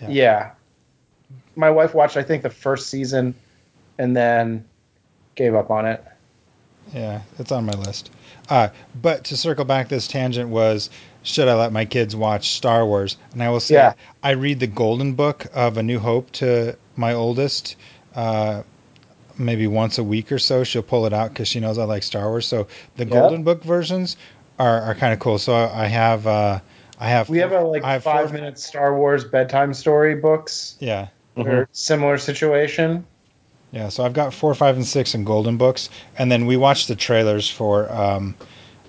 Yeah. 0.00 0.08
yeah. 0.08 0.50
my 1.56 1.70
wife 1.70 1.94
watched 1.94 2.16
I 2.16 2.22
think 2.22 2.42
the 2.42 2.50
first 2.50 2.88
season, 2.88 3.34
and 3.98 4.16
then 4.16 4.64
gave 5.34 5.54
up 5.54 5.70
on 5.70 5.86
it. 5.86 6.04
Yeah, 6.94 7.20
it's 7.38 7.52
on 7.52 7.66
my 7.66 7.72
list. 7.72 8.10
Uh, 8.48 8.68
but 9.00 9.24
to 9.24 9.36
circle 9.36 9.64
back, 9.64 9.88
this 9.88 10.08
tangent 10.08 10.48
was 10.48 10.88
should 11.22 11.48
I 11.48 11.54
let 11.54 11.72
my 11.72 11.84
kids 11.84 12.16
watch 12.16 12.50
Star 12.50 12.86
Wars? 12.86 13.18
And 13.32 13.42
I 13.42 13.50
will 13.50 13.60
say, 13.60 13.74
Yeah. 13.74 13.92
I 14.22 14.30
read 14.30 14.60
the 14.60 14.66
Golden 14.66 15.14
Book 15.14 15.46
of 15.52 15.76
A 15.76 15.82
New 15.82 15.98
Hope 15.98 16.30
to 16.32 16.76
my 16.96 17.12
oldest. 17.12 17.76
Uh, 18.14 18.62
maybe 19.36 19.66
once 19.66 19.98
a 19.98 20.04
week 20.04 20.32
or 20.32 20.38
so, 20.38 20.64
she'll 20.64 20.82
pull 20.82 21.04
it 21.06 21.12
out 21.12 21.28
because 21.30 21.48
she 21.48 21.60
knows 21.60 21.76
I 21.78 21.84
like 21.84 22.02
Star 22.02 22.28
Wars. 22.28 22.46
So 22.46 22.68
the 22.96 23.04
Yeah. 23.04 23.10
Golden 23.10 23.42
Book 23.42 23.62
versions 23.62 24.16
are, 24.58 24.80
are 24.82 24.94
kind 24.94 25.12
of 25.12 25.18
cool. 25.18 25.38
So 25.38 25.54
I 25.54 25.86
have 25.86 26.26
uh, 26.26 26.60
I 27.00 27.08
have 27.08 27.28
We 27.28 27.38
have 27.38 27.52
a 27.52 27.60
like 27.60 27.84
have 27.84 28.02
five 28.02 28.28
four- 28.28 28.38
minute 28.38 28.58
Star 28.58 28.96
Wars 28.96 29.24
bedtime 29.24 29.72
story 29.74 30.14
books. 30.14 30.76
yeah 30.80 31.08
Or 31.36 31.68
similar 31.72 32.18
situation. 32.18 33.06
Yeah, 33.70 33.90
so 33.90 34.02
I've 34.04 34.14
got 34.14 34.32
four, 34.32 34.54
five, 34.54 34.76
and 34.76 34.86
six 34.86 35.14
in 35.14 35.24
Golden 35.24 35.58
Books, 35.58 35.90
and 36.16 36.32
then 36.32 36.46
we 36.46 36.56
watched 36.56 36.88
the 36.88 36.96
trailers 36.96 37.50
for 37.50 37.92
um, 37.92 38.34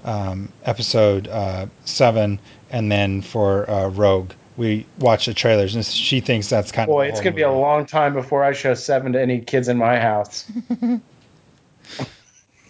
um, 0.05 0.51
episode 0.63 1.27
uh, 1.27 1.65
seven, 1.83 2.39
and 2.71 2.89
then 2.89 3.21
for 3.21 3.69
uh, 3.69 3.89
Rogue. 3.89 4.31
We 4.55 4.85
watched 4.97 5.25
the 5.25 5.33
trailers, 5.33 5.75
and 5.75 5.85
she 5.85 6.21
thinks 6.21 6.47
that's 6.49 6.71
kind 6.71 6.87
Boy, 6.87 7.07
of. 7.07 7.07
Boy, 7.07 7.11
it's 7.11 7.19
gonna 7.19 7.35
be 7.35 7.41
a 7.41 7.51
long 7.51 7.85
time 7.85 8.13
before 8.13 8.41
I 8.43 8.53
show 8.53 8.73
seven 8.73 9.11
to 9.13 9.21
any 9.21 9.41
kids 9.41 9.67
in 9.67 9.77
my 9.77 9.99
house. 9.99 10.49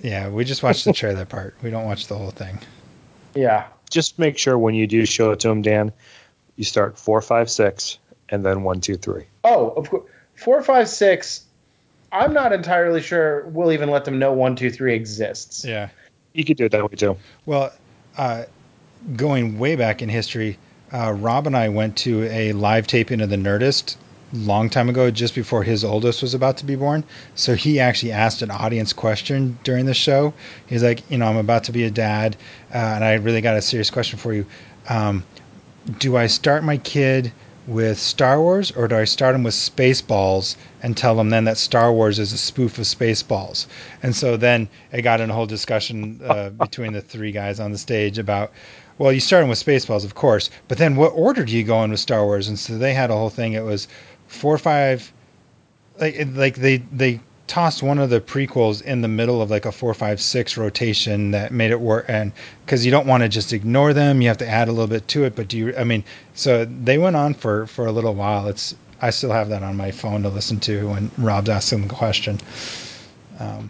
Yeah, 0.01 0.29
we 0.29 0.45
just 0.45 0.63
watched 0.63 0.85
the 0.85 0.93
trailer 0.93 1.25
part. 1.25 1.55
We 1.61 1.69
don't 1.69 1.83
watch 1.83 2.07
the 2.07 2.17
whole 2.17 2.31
thing. 2.31 2.57
Yeah. 3.35 3.67
Just 3.89 4.19
make 4.19 4.37
sure 4.37 4.57
when 4.57 4.75
you 4.75 4.87
do 4.87 5.05
show 5.05 5.31
it 5.31 5.39
to 5.41 5.47
them, 5.47 5.61
Dan, 5.61 5.91
you 6.55 6.63
start 6.63 6.97
four, 6.97 7.21
five, 7.21 7.49
six, 7.49 7.97
and 8.29 8.45
then 8.45 8.63
one, 8.63 8.81
two, 8.81 8.97
three. 8.97 9.25
Oh, 9.43 9.69
of 9.69 9.89
course. 9.89 10.09
Four, 10.35 10.61
five, 10.63 10.87
six. 10.87 11.43
I'm 12.11 12.33
not 12.33 12.53
entirely 12.53 13.01
sure 13.01 13.45
we'll 13.47 13.71
even 13.71 13.89
let 13.89 14.05
them 14.05 14.19
know 14.19 14.33
one, 14.33 14.55
two, 14.55 14.71
three 14.71 14.95
exists. 14.95 15.65
Yeah. 15.65 15.89
You 16.33 16.45
could 16.45 16.57
do 16.57 16.65
it 16.65 16.71
that 16.71 16.83
way 16.83 16.95
too. 16.95 17.17
Well, 17.45 17.73
uh, 18.17 18.45
going 19.15 19.59
way 19.59 19.75
back 19.75 20.01
in 20.01 20.09
history, 20.09 20.57
uh, 20.91 21.11
Rob 21.11 21.47
and 21.47 21.55
I 21.55 21.69
went 21.69 21.97
to 21.99 22.23
a 22.23 22.53
live 22.53 22.87
taping 22.87 23.21
of 23.21 23.29
The 23.29 23.35
Nerdist 23.35 23.95
long 24.33 24.69
time 24.69 24.89
ago, 24.89 25.09
just 25.11 25.35
before 25.35 25.63
his 25.63 25.83
oldest 25.83 26.21
was 26.21 26.33
about 26.33 26.57
to 26.57 26.65
be 26.65 26.75
born. 26.75 27.03
So 27.35 27.55
he 27.55 27.79
actually 27.79 28.11
asked 28.11 28.41
an 28.41 28.51
audience 28.51 28.93
question 28.93 29.57
during 29.63 29.85
the 29.85 29.93
show. 29.93 30.33
He's 30.67 30.83
like, 30.83 31.09
you 31.09 31.17
know, 31.17 31.27
I'm 31.27 31.37
about 31.37 31.63
to 31.65 31.71
be 31.71 31.83
a 31.83 31.91
dad, 31.91 32.35
uh, 32.73 32.77
and 32.77 33.03
I 33.03 33.13
really 33.15 33.41
got 33.41 33.57
a 33.57 33.61
serious 33.61 33.89
question 33.89 34.19
for 34.19 34.33
you. 34.33 34.45
Um, 34.87 35.23
do 35.97 36.17
I 36.17 36.27
start 36.27 36.63
my 36.63 36.77
kid 36.77 37.31
with 37.67 37.99
Star 37.99 38.41
Wars, 38.41 38.71
or 38.71 38.87
do 38.87 38.97
I 38.97 39.03
start 39.03 39.35
him 39.35 39.43
with 39.43 39.53
Spaceballs 39.53 40.55
and 40.81 40.97
tell 40.97 41.19
him 41.19 41.29
then 41.29 41.43
that 41.43 41.57
Star 41.57 41.93
Wars 41.93 42.17
is 42.17 42.33
a 42.33 42.37
spoof 42.37 42.79
of 42.79 42.85
Spaceballs? 42.85 43.67
And 44.01 44.15
so 44.15 44.37
then 44.37 44.67
it 44.91 45.03
got 45.03 45.21
in 45.21 45.29
a 45.29 45.33
whole 45.33 45.45
discussion 45.45 46.19
uh, 46.25 46.49
between 46.65 46.93
the 46.93 47.01
three 47.01 47.31
guys 47.31 47.59
on 47.59 47.71
the 47.71 47.77
stage 47.77 48.17
about, 48.17 48.51
well, 48.97 49.13
you 49.13 49.19
start 49.19 49.43
him 49.43 49.49
with 49.49 49.63
Spaceballs, 49.63 50.03
of 50.03 50.15
course, 50.15 50.49
but 50.67 50.79
then 50.79 50.95
what 50.95 51.09
order 51.09 51.45
do 51.45 51.55
you 51.55 51.63
go 51.63 51.83
in 51.83 51.91
with 51.91 51.99
Star 51.99 52.25
Wars? 52.25 52.47
And 52.47 52.57
so 52.57 52.77
they 52.77 52.93
had 52.93 53.11
a 53.11 53.15
whole 53.15 53.29
thing. 53.29 53.53
It 53.53 53.63
was 53.63 53.87
four, 54.29 54.57
five, 54.57 55.11
like 55.99 56.27
like 56.33 56.55
they 56.55 56.77
they 56.77 57.19
tossed 57.47 57.81
one 57.81 57.97
of 57.97 58.11
the 58.11 58.21
prequels 58.21 58.81
in 58.83 59.01
the 59.01 59.07
middle 59.07 59.41
of 59.41 59.49
like 59.49 59.65
a 59.65 59.71
four, 59.71 59.93
five, 59.93 60.21
six 60.21 60.55
rotation 60.55 61.31
that 61.31 61.51
made 61.51 61.71
it 61.71 61.81
work. 61.81 62.05
And 62.07 62.31
because 62.63 62.85
you 62.85 62.91
don't 62.91 63.07
want 63.07 63.23
to 63.23 63.29
just 63.29 63.51
ignore 63.51 63.91
them, 63.91 64.21
you 64.21 64.27
have 64.27 64.37
to 64.37 64.47
add 64.47 64.67
a 64.67 64.71
little 64.71 64.87
bit 64.87 65.07
to 65.09 65.25
it. 65.25 65.35
But 65.35 65.47
do 65.49 65.57
you? 65.57 65.75
I 65.75 65.83
mean, 65.83 66.03
so 66.35 66.63
they 66.65 66.97
went 66.97 67.15
on 67.15 67.33
for 67.33 67.65
for 67.65 67.87
a 67.87 67.91
little 67.91 68.13
while. 68.13 68.47
It's 68.47 68.75
I 69.01 69.09
still 69.09 69.31
have 69.31 69.49
that 69.49 69.63
on 69.63 69.75
my 69.75 69.91
phone 69.91 70.23
to 70.23 70.29
listen 70.29 70.59
to 70.61 70.89
when 70.89 71.11
Rob's 71.17 71.49
asking 71.49 71.87
the 71.87 71.93
question. 71.93 72.39
Um, 73.39 73.69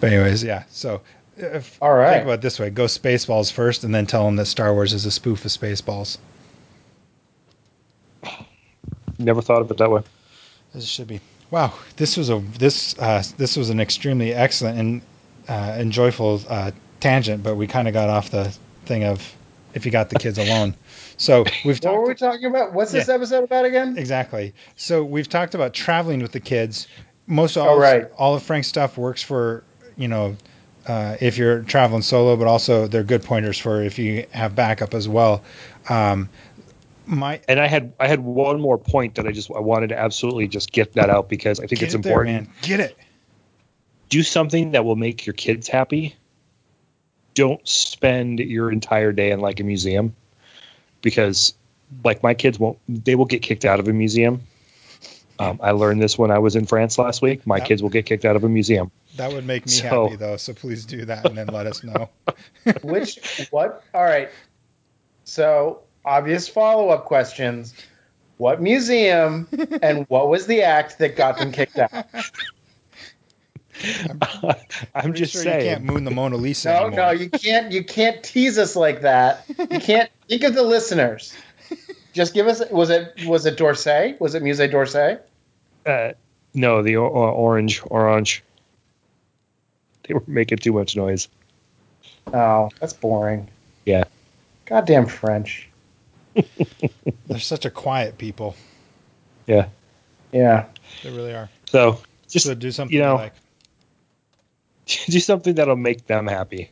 but 0.00 0.12
anyways, 0.12 0.42
yeah. 0.42 0.64
So. 0.70 1.02
If, 1.40 1.78
All 1.80 1.94
right. 1.94 2.14
Think 2.14 2.24
about 2.24 2.32
it 2.32 2.40
this 2.40 2.58
way: 2.58 2.68
go 2.68 2.86
Spaceballs 2.86 3.52
first, 3.52 3.84
and 3.84 3.94
then 3.94 4.06
tell 4.06 4.24
them 4.24 4.34
that 4.36 4.46
Star 4.46 4.74
Wars 4.74 4.92
is 4.92 5.06
a 5.06 5.10
spoof 5.12 5.44
of 5.44 5.52
Spaceballs. 5.52 6.18
Never 9.18 9.42
thought 9.42 9.62
of 9.62 9.70
it 9.70 9.76
that 9.78 9.90
way. 9.90 10.02
As 10.74 10.84
it 10.84 10.88
should 10.88 11.08
be. 11.08 11.20
Wow, 11.50 11.72
this 11.96 12.16
was 12.16 12.28
a 12.30 12.38
this 12.58 12.98
uh, 12.98 13.22
this 13.38 13.56
was 13.56 13.70
an 13.70 13.80
extremely 13.80 14.34
excellent 14.34 14.78
and 14.78 15.02
uh, 15.48 15.76
and 15.78 15.90
joyful 15.90 16.40
uh, 16.48 16.72
tangent, 17.00 17.42
but 17.42 17.54
we 17.56 17.66
kind 17.66 17.88
of 17.88 17.94
got 17.94 18.10
off 18.10 18.30
the 18.30 18.54
thing 18.84 19.04
of 19.04 19.34
if 19.74 19.86
you 19.86 19.90
got 19.92 20.10
the 20.10 20.16
kids 20.18 20.36
alone. 20.38 20.74
So 21.16 21.44
we've 21.64 21.82
What 21.82 21.94
were 21.94 22.06
we 22.08 22.14
talking 22.14 22.44
about? 22.44 22.74
What's 22.74 22.92
this 22.92 23.08
episode 23.08 23.44
about 23.44 23.64
again? 23.64 23.96
exactly. 23.96 24.54
So 24.76 25.02
we've 25.02 25.28
talked 25.28 25.54
about 25.54 25.72
traveling 25.72 26.20
with 26.20 26.32
the 26.32 26.40
kids. 26.40 26.86
Most 27.26 27.56
all 27.56 27.70
Oh, 27.70 27.78
right. 27.78 28.10
all 28.18 28.34
of 28.34 28.42
Frank's 28.42 28.68
stuff 28.68 28.98
works 28.98 29.22
for 29.22 29.64
you 29.96 30.08
know 30.08 30.36
uh, 30.86 31.16
if 31.20 31.38
you're 31.38 31.60
traveling 31.62 32.02
solo, 32.02 32.36
but 32.36 32.46
also 32.46 32.86
they're 32.86 33.02
good 33.04 33.22
pointers 33.22 33.58
for 33.58 33.82
if 33.82 33.98
you 33.98 34.26
have 34.32 34.54
backup 34.54 34.92
as 34.94 35.08
well. 35.08 35.42
Um, 35.88 36.28
my 37.08 37.40
And 37.48 37.58
I 37.58 37.66
had 37.66 37.92
I 37.98 38.06
had 38.06 38.20
one 38.20 38.60
more 38.60 38.78
point 38.78 39.16
that 39.16 39.26
I 39.26 39.32
just 39.32 39.50
I 39.50 39.60
wanted 39.60 39.88
to 39.88 39.98
absolutely 39.98 40.48
just 40.48 40.72
get 40.72 40.92
that 40.94 41.10
out 41.10 41.28
because 41.28 41.58
I 41.60 41.66
think 41.66 41.80
get 41.80 41.86
it's 41.86 41.94
it 41.94 42.02
there, 42.02 42.12
important. 42.12 42.46
man. 42.48 42.54
Get 42.62 42.80
it. 42.80 42.96
do 44.08 44.22
something 44.22 44.72
that 44.72 44.84
will 44.84 44.96
make 44.96 45.26
your 45.26 45.34
kids 45.34 45.68
happy. 45.68 46.14
Don't 47.34 47.66
spend 47.66 48.40
your 48.40 48.70
entire 48.72 49.12
day 49.12 49.30
in 49.30 49.40
like 49.40 49.60
a 49.60 49.64
museum 49.64 50.14
because 51.02 51.54
like 52.04 52.22
my 52.22 52.34
kids 52.34 52.58
won't 52.58 52.78
they 52.88 53.14
will 53.14 53.24
get 53.26 53.42
kicked 53.42 53.64
out 53.64 53.80
of 53.80 53.88
a 53.88 53.92
museum. 53.92 54.42
Um, 55.40 55.60
I 55.62 55.70
learned 55.70 56.02
this 56.02 56.18
when 56.18 56.32
I 56.32 56.40
was 56.40 56.56
in 56.56 56.66
France 56.66 56.98
last 56.98 57.22
week. 57.22 57.46
My 57.46 57.58
Yep. 57.58 57.66
kids 57.68 57.82
will 57.82 57.90
get 57.90 58.06
kicked 58.06 58.24
out 58.24 58.34
of 58.34 58.42
a 58.42 58.48
museum. 58.48 58.90
That 59.16 59.32
would 59.32 59.46
make 59.46 59.66
me 59.66 59.70
So- 59.72 60.04
happy 60.06 60.16
though. 60.16 60.36
So 60.36 60.52
please 60.52 60.84
do 60.84 61.04
that 61.04 61.24
and 61.26 61.38
then 61.38 61.46
let 61.46 61.66
us 61.68 61.84
know. 61.84 62.08
Which 62.82 63.46
what? 63.52 63.84
All 63.94 64.02
right. 64.04 64.30
So 65.24 65.82
obvious 66.08 66.48
follow 66.48 66.88
up 66.88 67.04
questions. 67.04 67.74
What 68.38 68.62
museum 68.62 69.46
and 69.82 70.06
what 70.08 70.28
was 70.28 70.46
the 70.46 70.62
act 70.62 70.98
that 70.98 71.16
got 71.16 71.38
them 71.38 71.52
kicked 71.52 71.78
out? 71.78 71.92
I'm 74.12 74.18
Pretty 75.02 75.18
just 75.20 75.32
sure 75.32 75.42
saying. 75.42 75.60
you 75.64 75.70
can't 75.72 75.84
moon 75.84 76.04
the 76.04 76.10
Mona 76.10 76.36
Lisa 76.36 76.70
No, 76.70 76.76
anymore. 76.86 76.96
no, 76.96 77.10
you 77.12 77.30
can't. 77.30 77.70
You 77.72 77.84
can't 77.84 78.22
tease 78.24 78.58
us 78.58 78.74
like 78.74 79.02
that. 79.02 79.44
You 79.70 79.78
can't 79.80 80.10
think 80.28 80.42
of 80.42 80.54
the 80.54 80.62
listeners. 80.62 81.32
Just 82.12 82.34
give 82.34 82.46
us. 82.48 82.60
Was 82.70 82.90
it 82.90 83.14
was 83.26 83.46
it 83.46 83.56
D'Orsay? 83.56 84.18
Was 84.20 84.34
it 84.34 84.42
Musée 84.42 84.70
d'Orsay? 84.70 85.20
Uh, 85.86 86.12
no, 86.54 86.82
the 86.82 86.96
o- 86.96 87.04
o- 87.06 87.30
orange, 87.32 87.80
orange. 87.86 88.42
They 90.08 90.14
were 90.14 90.24
making 90.26 90.58
too 90.58 90.72
much 90.72 90.96
noise. 90.96 91.28
Oh, 92.32 92.70
that's 92.80 92.92
boring. 92.94 93.48
Yeah. 93.84 94.04
Goddamn 94.66 95.06
French. 95.06 95.67
They're 97.26 97.38
such 97.38 97.64
a 97.64 97.70
quiet 97.70 98.18
people. 98.18 98.56
Yeah. 99.46 99.68
Yeah. 100.32 100.66
They 101.02 101.10
really 101.10 101.34
are. 101.34 101.48
So 101.66 102.00
just 102.28 102.46
so 102.46 102.54
do 102.54 102.70
something 102.70 102.94
you 102.96 103.02
know- 103.02 103.16
like. 103.16 103.34
do 105.06 105.20
something 105.20 105.54
that'll 105.56 105.76
make 105.76 106.06
them 106.06 106.26
happy. 106.26 106.70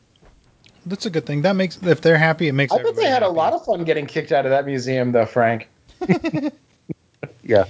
That's 0.87 1.05
a 1.05 1.11
good 1.11 1.27
thing. 1.27 1.43
That 1.43 1.57
makes 1.57 1.79
if 1.83 2.01
they're 2.01 2.17
happy, 2.17 2.49
it 2.49 2.53
makes. 2.53 2.73
I 2.73 2.77
bet 2.77 2.85
they 2.85 2.91
everybody 2.91 3.09
had 3.09 3.23
a 3.25 3.29
lot 3.29 3.53
of 3.53 3.65
fun 3.65 3.85
getting 3.85 4.07
kicked 4.07 4.31
out 4.31 4.47
of 4.47 4.51
that 4.51 4.67
museum, 4.67 5.13
though, 5.13 5.27
Frank. 5.27 5.69
Yeah. 7.43 7.65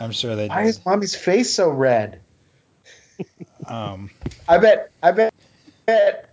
I'm 0.00 0.10
sure 0.12 0.36
they 0.36 0.48
Why 0.48 0.62
did. 0.62 0.68
is 0.70 0.84
mommy's 0.84 1.14
face 1.14 1.52
so 1.52 1.68
red? 1.70 2.20
Um, 3.66 4.10
I 4.48 4.58
bet. 4.58 4.92
I 5.02 5.10
bet. 5.10 5.34
bet 5.86 6.30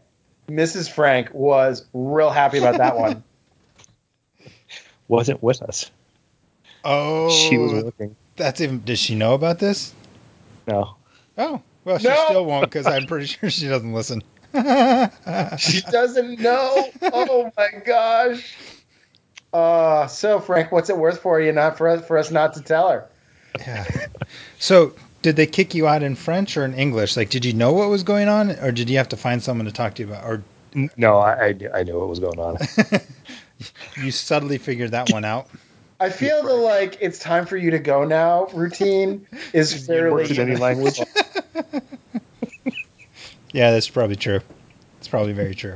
Mrs. 0.48 0.88
Frank 0.92 1.34
was 1.34 1.84
real 1.92 2.30
happy 2.30 2.60
about 2.60 2.78
that 2.78 2.96
one. 2.96 3.24
Wasn't 5.14 5.44
with 5.44 5.62
us. 5.62 5.92
Oh, 6.84 7.30
she 7.30 7.60
was 7.60 7.72
working. 7.72 8.16
That's 8.36 8.60
even. 8.62 8.84
Does 8.84 8.98
she 8.98 9.14
know 9.14 9.36
about 9.36 9.60
this? 9.60 9.94
No. 10.66 10.96
Oh, 11.38 11.62
well, 11.86 12.00
she 12.00 12.08
No. 12.08 12.16
still 12.16 12.46
won't 12.46 12.72
because 12.72 12.88
I'm 12.88 13.06
pretty 13.06 13.26
sure 13.28 13.52
she 13.52 13.68
doesn't 13.68 13.94
listen. 13.94 14.24
She 15.60 15.82
doesn't 15.82 16.40
know. 16.40 16.90
Oh 17.12 17.52
my 17.56 17.68
gosh. 17.86 18.58
Uh, 19.54 20.08
so 20.08 20.40
Frank, 20.40 20.72
what's 20.72 20.90
it 20.90 20.98
worth 20.98 21.20
for 21.20 21.40
you 21.40 21.52
not 21.52 21.78
for 21.78 21.90
us 21.90 22.04
for 22.08 22.18
us 22.18 22.32
not 22.32 22.56
to 22.56 22.62
tell 22.64 22.90
her? 22.90 23.08
yeah. 23.60 23.86
So, 24.58 24.94
did 25.22 25.36
they 25.36 25.46
kick 25.46 25.76
you 25.76 25.88
out 25.88 26.02
in 26.02 26.16
French 26.16 26.58
or 26.58 26.66
in 26.66 26.74
English? 26.74 27.16
Like, 27.18 27.30
did 27.30 27.46
you 27.46 27.54
know 27.54 27.72
what 27.74 27.90
was 27.90 28.02
going 28.02 28.30
on, 28.30 28.50
or 28.62 28.72
did 28.72 28.90
you 28.90 28.98
have 28.98 29.10
to 29.10 29.18
find 29.18 29.44
someone 29.44 29.68
to 29.68 29.72
talk 29.72 29.94
to 29.96 30.02
you 30.02 30.10
about, 30.10 30.24
or 30.26 30.42
No, 30.98 31.18
I, 31.20 31.50
I, 31.50 31.80
I 31.82 31.84
knew 31.84 32.00
what 32.00 32.10
was 32.10 32.20
going 32.20 32.40
on. 32.40 32.58
you 33.98 34.12
subtly 34.12 34.58
figured 34.58 34.92
that 34.92 35.10
one 35.10 35.26
out? 35.26 35.48
I 36.00 36.10
feel 36.10 36.44
the 36.44 36.54
like 36.54 36.98
it's 37.02 37.20
time 37.20 37.46
for 37.46 37.56
you 37.56 37.72
to 37.72 37.80
go 37.80 38.04
now 38.04 38.48
routine 38.54 39.26
is 39.54 39.86
fairly 39.88 40.30
in 40.30 40.40
any 40.40 40.56
language. 40.56 41.02
Yeah, 43.54 43.70
that's 43.70 43.88
probably 43.88 44.16
true. 44.16 44.40
It's 44.98 45.08
probably 45.08 45.34
very 45.34 45.54
true. 45.54 45.76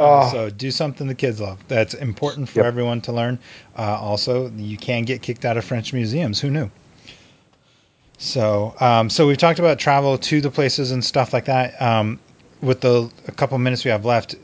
Oh, 0.00 0.30
So 0.30 0.48
do 0.48 0.70
something 0.70 1.06
the 1.06 1.14
kids 1.14 1.40
love. 1.40 1.58
That's 1.68 1.92
important 1.92 2.48
for 2.48 2.60
Yep. 2.60 2.66
everyone 2.66 3.00
to 3.02 3.12
learn. 3.12 3.38
Uh, 3.76 3.82
also, 4.00 4.50
you 4.52 4.78
can 4.78 5.02
get 5.02 5.20
kicked 5.20 5.44
out 5.44 5.58
of 5.58 5.64
French 5.64 5.92
museums. 5.92 6.40
Who 6.40 6.48
knew? 6.50 6.70
So, 8.16 8.74
um, 8.80 9.10
so 9.10 9.26
we've 9.26 9.36
talked 9.38 9.58
about 9.58 9.78
travel 9.78 10.16
to 10.18 10.40
the 10.40 10.50
places 10.50 10.90
and 10.90 11.04
stuff 11.04 11.32
like 11.32 11.44
that. 11.44 11.80
Um, 11.82 12.18
with 12.62 12.80
the 12.80 13.10
a 13.26 13.32
couple 13.32 13.58
minutes 13.58 13.84
we 13.84 13.90
have 13.90 14.04
left, 14.04 14.34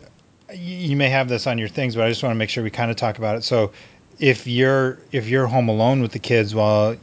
you, 0.56 0.96
may 0.96 1.08
have 1.08 1.28
this 1.28 1.46
on 1.46 1.58
your 1.58 1.68
things, 1.68 1.96
but 1.96 2.04
I 2.04 2.08
just 2.08 2.22
want 2.22 2.32
to 2.32 2.38
make 2.38 2.50
sure 2.50 2.62
we 2.64 2.70
kind 2.70 2.90
of 2.90 2.96
talk 2.96 3.18
about 3.18 3.36
it. 3.36 3.44
So, 3.44 3.72
if 4.18 4.46
you're 4.46 4.98
if 5.10 5.28
you're 5.28 5.46
home 5.46 5.68
alone 5.68 6.00
with 6.00 6.12
the 6.12 6.18
kids 6.20 6.54
while 6.54 6.96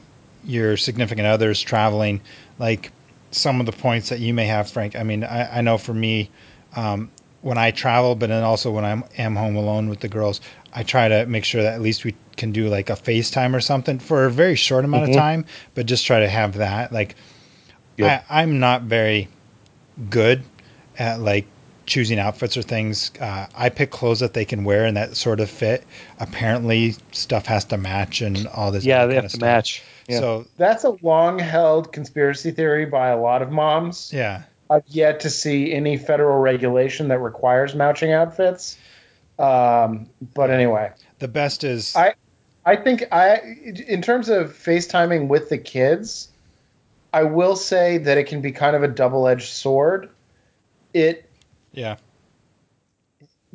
your 0.46 0.78
significant 0.78 1.28
other's 1.28 1.62
traveling, 1.62 2.22
like 2.58 2.92
some 3.32 3.60
of 3.60 3.66
the 3.66 3.72
points 3.72 4.10
that 4.10 4.20
you 4.20 4.34
may 4.34 4.46
have, 4.46 4.70
Frank. 4.70 4.96
I 4.96 5.04
mean, 5.04 5.24
I, 5.24 5.58
I 5.58 5.62
know 5.62 5.78
for 5.78 5.94
me, 5.94 6.30
um, 6.76 7.10
when 7.42 7.58
I 7.58 7.72
travel, 7.72 8.16
but 8.16 8.30
then 8.30 8.44
also 8.44 8.72
when 8.72 8.86
I 8.86 9.02
am 9.18 9.36
home 9.36 9.56
alone 9.56 9.90
with 9.90 10.00
the 10.00 10.08
girls, 10.08 10.42
I 10.74 10.84
try 10.84 11.08
to 11.08 11.26
make 11.26 11.44
sure 11.44 11.64
that 11.64 11.74
at 11.74 11.82
least 11.82 12.06
we 12.06 12.16
can 12.38 12.52
do 12.52 12.70
like 12.70 12.90
a 12.90 12.94
FaceTime 12.94 13.54
or 13.56 13.62
something 13.62 14.00
for 14.00 14.26
a 14.26 14.32
very 14.32 14.56
short 14.56 14.86
amount 14.86 15.06
Mhm. 15.06 15.10
of 15.10 15.16
time, 15.16 15.46
but 15.76 15.86
just 15.86 16.06
try 16.06 16.20
to 16.20 16.30
have 16.30 16.56
that. 16.56 16.92
Like, 16.92 17.16
Yep. 17.98 18.26
I, 18.30 18.42
I'm 18.42 18.60
not 18.60 18.84
very 18.84 19.28
good 20.10 20.44
at 20.98 21.20
like 21.20 21.46
choosing 21.86 22.20
outfits 22.20 22.56
or 22.58 22.62
things. 22.62 23.12
Uh, 23.20 23.48
I 23.56 23.70
pick 23.70 23.92
clothes 23.92 24.20
that 24.22 24.34
they 24.34 24.46
can 24.46 24.64
wear 24.64 24.86
and 24.86 24.98
that 24.98 25.16
sort 25.18 25.40
of 25.40 25.50
fit. 25.50 25.84
Apparently, 26.20 26.96
stuff 27.12 27.46
has 27.48 27.66
to 27.66 27.78
match 27.78 28.22
and 28.22 28.48
all 28.48 28.72
this. 28.72 28.86
yeah, 28.86 29.02
other 29.02 29.10
they 29.10 29.16
have 29.16 29.26
of 29.26 29.32
to 29.32 29.38
stuff. 29.38 29.46
match. 29.48 29.84
Yeah. 30.08 30.20
So 30.20 30.46
that's 30.58 30.84
a 30.84 30.96
long 31.02 31.40
held 31.40 31.92
conspiracy 31.94 32.52
theory 32.52 32.86
by 32.86 33.10
a 33.10 33.18
lot 33.20 33.42
of 33.42 33.52
moms. 33.52 34.12
yeah, 34.14 34.44
I've 34.70 34.84
yet 34.88 35.22
to 35.22 35.30
see 35.30 35.74
any 35.74 35.98
federal 35.98 36.38
regulation 36.40 37.10
that 37.10 37.20
requires 37.20 37.76
matching 37.76 38.12
outfits. 38.12 38.78
Um, 39.40 40.08
but 40.36 40.50
anyway, 40.50 40.92
the 41.20 41.28
best 41.28 41.64
is 41.64 41.96
I- 41.96 42.14
I 42.64 42.76
think 42.76 43.06
I, 43.12 43.38
in 43.88 44.04
terms 44.04 44.30
of 44.30 44.54
FaceTiming 44.54 45.28
with 45.30 45.50
the 45.50 45.58
kids, 45.58 46.28
I 47.12 47.24
will 47.24 47.56
say 47.56 47.98
that 47.98 48.20
it 48.20 48.26
can 48.26 48.42
be 48.42 48.52
kind 48.52 48.76
of 48.76 48.84
a 48.84 48.88
double-edged 48.88 49.50
sword. 49.52 50.10
It 50.94 51.28
yeah. 51.74 51.96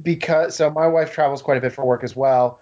because 0.03 0.57
so 0.57 0.71
my 0.71 0.87
wife 0.87 1.13
travels 1.13 1.43
quite 1.43 1.59
a 1.59 1.61
bit 1.61 1.73
for 1.73 1.85
work 1.85 2.05
as 2.05 2.15
well. 2.17 2.61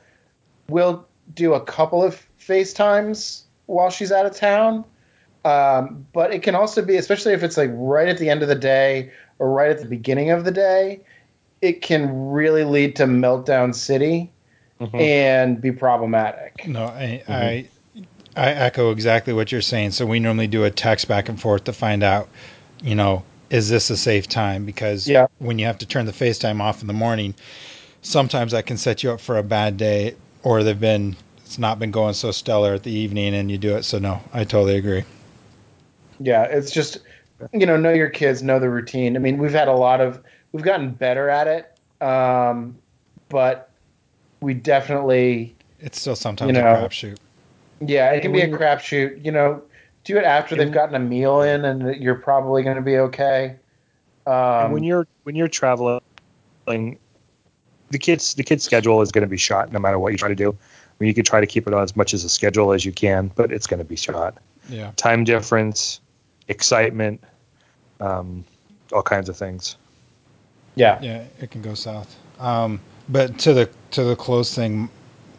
We'll 0.68 1.06
do 1.34 1.54
a 1.54 1.60
couple 1.60 2.02
of 2.02 2.24
FaceTimes 2.40 3.42
while 3.66 3.90
she's 3.90 4.12
out 4.12 4.26
of 4.26 4.34
town. 4.36 4.84
Um, 5.44 6.06
but 6.12 6.32
it 6.32 6.42
can 6.42 6.54
also 6.54 6.82
be, 6.82 6.96
especially 6.96 7.32
if 7.34 7.42
it's 7.42 7.56
like 7.56 7.70
right 7.74 8.08
at 8.08 8.16
the 8.18 8.30
end 8.30 8.42
of 8.42 8.48
the 8.48 8.54
day 8.54 9.10
or 9.38 9.50
right 9.52 9.70
at 9.70 9.80
the 9.80 9.86
beginning 9.86 10.30
of 10.30 10.44
the 10.44 10.50
day, 10.50 11.00
it 11.60 11.82
can 11.82 12.30
really 12.30 12.64
lead 12.64 12.96
to 12.96 13.04
meltdown 13.04 13.74
city 13.74 14.30
Mhm. 14.80 15.00
and 15.00 15.60
be 15.60 15.70
problematic. 15.70 16.66
No, 16.66 16.84
I, 16.86 17.22
I 17.28 17.68
I 18.36 18.50
echo 18.50 18.90
exactly 18.90 19.32
what 19.32 19.52
you're 19.52 19.60
saying. 19.60 19.92
So 19.92 20.04
we 20.06 20.18
normally 20.18 20.48
do 20.48 20.64
a 20.64 20.70
text 20.70 21.06
back 21.08 21.28
and 21.28 21.40
forth 21.40 21.64
to 21.64 21.72
find 21.72 22.02
out, 22.02 22.28
you 22.82 22.94
know, 22.96 23.22
is 23.54 23.68
this 23.68 23.88
a 23.88 23.96
safe 23.96 24.28
time? 24.28 24.64
Because 24.66 25.06
Yeah. 25.08 25.28
when 25.38 25.60
you 25.60 25.66
have 25.66 25.78
to 25.78 25.86
turn 25.86 26.06
the 26.06 26.12
FaceTime 26.12 26.60
off 26.60 26.80
in 26.80 26.88
the 26.88 26.92
morning, 26.92 27.34
sometimes 28.02 28.50
that 28.50 28.66
can 28.66 28.76
set 28.76 29.04
you 29.04 29.12
up 29.12 29.20
for 29.20 29.38
a 29.38 29.44
bad 29.44 29.76
day, 29.76 30.16
or 30.42 30.64
they've 30.64 30.78
been 30.80 31.14
it's 31.46 31.56
not 31.58 31.78
been 31.78 31.92
going 31.92 32.14
so 32.14 32.32
stellar 32.32 32.74
at 32.74 32.82
the 32.82 32.90
evening, 32.90 33.32
and 33.34 33.50
you 33.52 33.58
do 33.58 33.76
it. 33.76 33.84
So 33.84 33.98
no, 34.00 34.20
I 34.32 34.42
totally 34.42 34.76
agree. 34.76 35.04
Yeah, 36.18 36.42
it's 36.44 36.72
just 36.72 36.98
you 37.52 37.64
know, 37.66 37.76
know 37.76 37.92
your 37.92 38.08
kids, 38.08 38.42
know 38.42 38.58
the 38.58 38.70
routine. 38.70 39.14
I 39.16 39.20
mean, 39.20 39.38
we've 39.38 39.52
had 39.52 39.68
a 39.68 39.72
lot 39.72 40.00
of 40.00 40.20
we've 40.52 40.64
gotten 40.64 40.90
better 40.90 41.28
at 41.30 41.46
it, 41.46 42.04
um, 42.04 42.76
but 43.28 43.70
we 44.40 44.54
definitely 44.54 45.54
It's 45.80 46.00
still 46.00 46.16
sometimes 46.16 46.56
You 46.56 46.58
a 46.58 46.64
crapshoot. 46.64 47.18
yeah, 47.80 48.10
it 48.10 48.22
can 48.22 48.32
be 48.32 48.40
a 48.40 48.42
when 48.42 48.50
you're- 48.50 48.64
crapshoot. 48.64 49.24
You 49.24 49.30
know, 49.30 49.62
do 50.04 50.18
it 50.18 50.24
after 50.24 50.54
they've 50.54 50.72
gotten 50.72 50.94
a 50.94 51.00
meal 51.00 51.42
in, 51.42 51.64
and 51.64 52.02
you're 52.02 52.14
probably 52.14 52.62
going 52.62 52.76
to 52.76 52.82
be 52.82 52.98
okay. 52.98 53.56
Um, 54.26 54.72
when 54.72 54.84
you're 54.84 55.06
when 55.24 55.34
you're 55.34 55.48
traveling, 55.48 56.00
the 56.66 57.98
kids 57.98 58.34
the 58.34 58.42
kids 58.42 58.64
schedule 58.64 59.02
is 59.02 59.12
going 59.12 59.24
to 59.24 59.28
be 59.28 59.36
shot 59.36 59.72
no 59.72 59.78
matter 59.78 59.98
what 59.98 60.12
you 60.12 60.18
try 60.18 60.28
to 60.28 60.34
do. 60.34 60.50
I 60.50 60.94
mean, 61.00 61.08
you 61.08 61.14
could 61.14 61.26
try 61.26 61.40
to 61.40 61.46
keep 61.46 61.66
it 61.66 61.74
on 61.74 61.82
as 61.82 61.96
much 61.96 62.14
as 62.14 62.22
a 62.24 62.28
schedule 62.28 62.72
as 62.72 62.84
you 62.84 62.92
can, 62.92 63.30
but 63.34 63.50
it's 63.50 63.66
going 63.66 63.78
to 63.78 63.84
be 63.84 63.96
shot. 63.96 64.38
Yeah. 64.68 64.92
Time 64.96 65.24
difference, 65.24 66.00
excitement, 66.48 67.22
um, 68.00 68.44
all 68.92 69.02
kinds 69.02 69.28
of 69.28 69.36
things. 69.36 69.76
yeah, 70.76 71.00
Yeah, 71.02 71.24
it 71.40 71.50
can 71.50 71.62
go 71.62 71.74
south. 71.74 72.16
Um, 72.38 72.80
but 73.08 73.38
to 73.40 73.52
the 73.52 73.70
to 73.92 74.04
the 74.04 74.16
close 74.16 74.54
thing, 74.54 74.88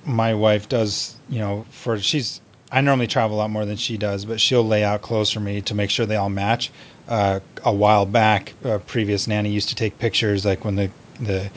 my 0.05 0.34
wife 0.34 0.70
does. 0.70 1.16
You 1.30 1.39
know, 1.39 1.66
for 1.72 1.97
she's 1.97 2.41
I 2.76 2.82
normally 2.82 3.07
travel 3.07 3.38
a 3.38 3.39
lot 3.39 3.51
more 3.51 3.65
than 3.65 3.78
she 3.78 3.95
does, 3.95 4.26
but 4.26 4.41
she'll 4.41 4.67
lay 4.67 4.84
out 4.84 5.01
clothes 5.01 5.32
for 5.32 5.39
me 5.39 5.61
to 5.61 5.73
make 5.73 5.89
sure 5.89 6.05
they 6.05 6.17
all 6.17 6.30
match. 6.30 6.71
Uh, 7.07 7.39
a 7.63 7.73
while 7.73 8.05
back, 8.05 8.53
a 8.65 8.80
previous 8.80 9.28
nanny 9.28 9.49
used 9.49 9.69
to 9.69 9.76
take 9.76 9.97
pictures, 9.97 10.43
like 10.43 10.65
when 10.65 10.76
the 10.76 10.91
the 11.21 11.49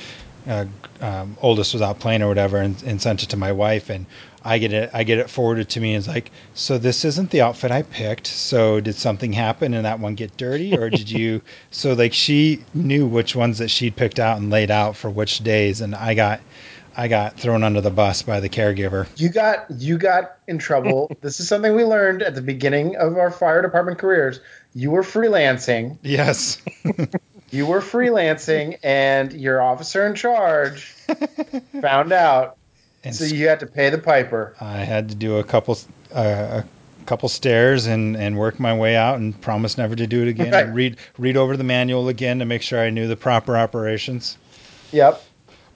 uh, 0.47 0.65
um, 1.01 1.37
oldest 1.43 1.73
was 1.73 1.83
out 1.83 1.99
playing 1.99 2.23
or 2.23 2.29
whatever, 2.29 2.59
and, 2.59 2.81
and 2.85 3.03
sent 3.03 3.25
it 3.25 3.31
to 3.31 3.37
my 3.37 3.51
wife, 3.51 3.91
and 3.91 4.07
I 4.45 4.59
get 4.59 4.73
it 4.73 4.91
I 4.95 5.03
get 5.03 5.19
it 5.19 5.29
forwarded 5.29 5.69
to 5.71 5.81
me, 5.81 5.95
and 5.95 5.99
it's 5.99 6.07
like, 6.07 6.31
so 6.55 6.79
this 6.79 7.05
isn't 7.05 7.33
the 7.33 7.41
outfit 7.41 7.73
I 7.73 7.83
picked. 7.83 8.29
So 8.29 8.79
did 8.79 8.95
something 8.95 9.33
happen 9.33 9.75
and 9.75 9.85
that 9.87 9.99
one 9.99 10.15
get 10.15 10.37
dirty, 10.37 10.79
or 10.79 10.89
did 10.99 11.11
you? 11.11 11.43
So 11.73 11.95
like 11.95 12.15
she 12.15 12.65
knew 12.75 13.09
which 13.09 13.35
ones 13.35 13.59
that 13.59 13.71
she'd 13.73 13.97
picked 13.97 14.21
out 14.21 14.39
and 14.39 14.51
laid 14.51 14.71
out 14.71 14.95
for 14.95 15.11
which 15.11 15.41
days, 15.41 15.81
and 15.81 15.97
I 15.97 16.15
got 16.15 16.41
I 16.97 17.09
got 17.09 17.39
thrown 17.39 17.63
under 17.63 17.81
the 17.81 17.91
bus 17.91 18.23
by 18.23 18.41
the 18.41 18.49
caregiver. 18.49 19.07
you 19.17 19.29
got 19.29 19.67
you 19.71 19.99
got 19.99 20.37
in 20.47 20.59
trouble. 20.59 21.11
this 21.21 21.41
is 21.41 21.49
something 21.49 21.75
we 21.77 21.85
learned 21.85 22.23
at 22.23 22.35
the 22.35 22.43
beginning 22.43 22.97
of 22.97 23.17
our 23.17 23.31
fire 23.31 23.63
department 23.63 23.99
careers. 23.99 24.41
You 24.75 24.91
were 24.91 25.03
freelancing. 25.03 25.99
Yes. 26.03 26.61
You 27.51 27.65
were 27.65 27.81
freelancing, 27.81 28.79
and 28.83 29.33
your 29.33 29.63
officer 29.63 30.07
in 30.07 30.15
charge 30.15 30.95
found 31.81 32.13
out. 32.13 32.59
and 33.03 33.17
So 33.17 33.25
you 33.25 33.49
had 33.49 33.61
to 33.61 33.67
pay 33.67 33.89
the 33.89 33.97
piper. 33.97 34.55
I 34.61 34.79
had 34.79 35.09
to 35.09 35.15
do 35.15 35.39
a 35.39 35.45
couple 35.45 35.79
uh, 36.15 36.63
a 36.63 37.05
couple 37.07 37.31
stairs 37.31 37.87
and 37.87 38.17
and 38.17 38.37
work 38.37 38.61
my 38.61 38.77
way 38.77 38.97
out 38.97 39.19
and 39.19 39.39
promise 39.41 39.79
never 39.79 39.97
to 39.97 40.07
do 40.07 40.23
it 40.23 40.29
again. 40.29 40.53
Right. 40.53 40.67
And 40.67 40.75
read 40.75 40.97
read 41.17 41.39
over 41.39 41.57
the 41.57 41.65
manual 41.65 42.09
again 42.09 42.41
to 42.41 42.45
make 42.45 42.61
sure 42.61 42.81
I 42.81 42.91
knew 42.91 43.09
the 43.09 43.17
proper 43.17 43.57
operations. 43.57 44.37
Yep. 44.93 45.25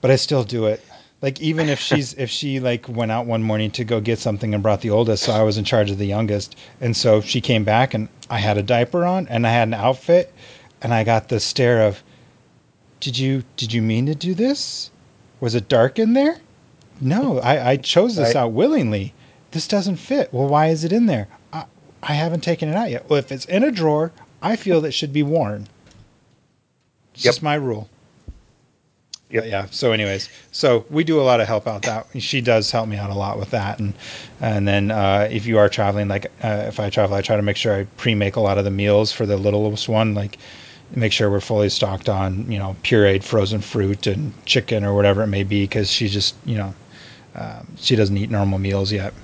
But 0.03 0.11
I 0.11 0.17
still 0.17 0.45
do 0.45 0.67
it. 0.67 0.85
Like 1.23 1.41
even 1.41 1.69
if 1.69 1.79
she's 1.79 2.15
if 2.15 2.31
she 2.31 2.59
like 2.59 2.89
went 2.89 3.13
out 3.13 3.27
one 3.27 3.43
morning 3.45 3.71
to 3.73 3.85
go 3.85 4.01
get 4.01 4.19
something 4.19 4.53
and 4.55 4.63
brought 4.63 4.81
the 4.81 4.91
oldest, 4.91 5.23
so 5.23 5.33
I 5.33 5.43
was 5.43 5.57
in 5.57 5.65
charge 5.65 5.91
of 5.93 5.99
the 5.99 6.07
youngest, 6.07 6.57
and 6.81 6.97
so 6.97 7.21
she 7.21 7.41
came 7.41 7.63
back 7.63 7.95
and 7.95 8.09
I 8.29 8.39
had 8.39 8.59
a 8.59 8.63
diaper 8.63 9.05
on 9.05 9.29
and 9.29 9.47
I 9.47 9.51
had 9.53 9.69
an 9.69 9.75
outfit, 9.75 10.33
and 10.83 10.93
I 10.93 11.05
got 11.05 11.29
the 11.29 11.39
stare 11.39 11.83
of, 11.87 12.03
did 12.99 13.17
you 13.17 13.45
did 13.57 13.73
you 13.73 13.83
mean 13.83 14.07
to 14.07 14.17
do 14.17 14.35
this? 14.35 14.91
Was 15.41 15.55
it 15.55 15.69
dark 15.69 16.01
in 16.01 16.13
there? 16.13 16.39
No, 17.01 17.39
I, 17.39 17.71
I 17.71 17.77
chose 17.77 18.17
this 18.17 18.35
Right. 18.35 18.37
out 18.43 18.53
willingly. 18.53 19.15
This 19.53 19.69
doesn't 19.69 19.97
fit. 19.97 20.33
Well, 20.33 20.49
why 20.49 20.69
is 20.69 20.83
it 20.85 20.93
in 20.93 21.07
there? 21.07 21.29
I, 21.53 21.65
I 22.03 22.15
haven't 22.15 22.43
taken 22.43 22.69
it 22.69 22.75
out 22.77 22.91
yet. 22.91 23.09
Well, 23.09 23.19
if 23.19 23.31
it's 23.31 23.45
in 23.45 23.63
a 23.63 23.71
drawer, 23.71 24.13
I 24.41 24.57
feel 24.57 24.81
that 24.81 24.93
should 24.93 25.13
be 25.13 25.23
worn. 25.23 25.69
It's 27.15 27.25
Yep. 27.25 27.31
just 27.35 27.43
my 27.43 27.55
rule. 27.55 27.89
Yeah. 29.33 29.67
So, 29.71 29.93
anyways, 29.93 30.29
so 30.51 30.85
we 30.91 31.05
do 31.05 31.19
a 31.21 31.23
lot 31.25 31.41
of 31.41 31.47
help 31.47 31.67
out 31.67 31.83
that. 31.83 32.07
She 32.19 32.43
does 32.43 32.71
help 32.71 32.87
me 32.89 32.97
out 32.97 33.11
a 33.11 33.15
lot 33.15 33.39
with 33.39 33.51
that, 33.51 33.81
and 33.81 33.95
and 34.41 34.69
then 34.69 34.91
uh, 34.91 35.29
if 35.31 35.47
you 35.47 35.57
are 35.59 35.69
traveling, 35.71 36.09
like 36.09 36.27
uh, 36.45 36.65
if 36.69 36.79
I 36.79 36.91
travel, 36.91 37.17
I 37.17 37.23
try 37.23 37.37
to 37.37 37.43
make 37.43 37.57
sure 37.57 37.75
I 37.75 37.85
pre-make 37.97 38.37
a 38.37 38.41
lot 38.41 38.59
of 38.59 38.65
the 38.65 38.71
meals 38.71 39.11
for 39.11 39.25
the 39.25 39.39
littlest 39.39 39.89
one, 39.89 40.15
like 40.15 40.39
make 40.95 41.13
sure 41.13 41.31
we're 41.31 41.41
fully 41.41 41.71
stocked 41.71 42.09
on 42.11 42.51
you 42.53 42.59
know 42.59 42.77
pureed 42.83 43.25
frozen 43.25 43.63
fruit 43.63 44.07
and 44.07 44.33
chicken 44.45 44.85
or 44.85 44.95
whatever 44.95 45.23
it 45.23 45.29
may 45.29 45.45
be, 45.45 45.65
because 45.65 45.91
she 45.91 46.09
just 46.09 46.35
you 46.45 46.59
know 46.59 46.75
um, 47.35 47.67
she 47.77 47.97
doesn't 47.97 48.17
eat 48.19 48.31
normal 48.31 48.59
meals 48.59 48.93
yet. 48.93 49.15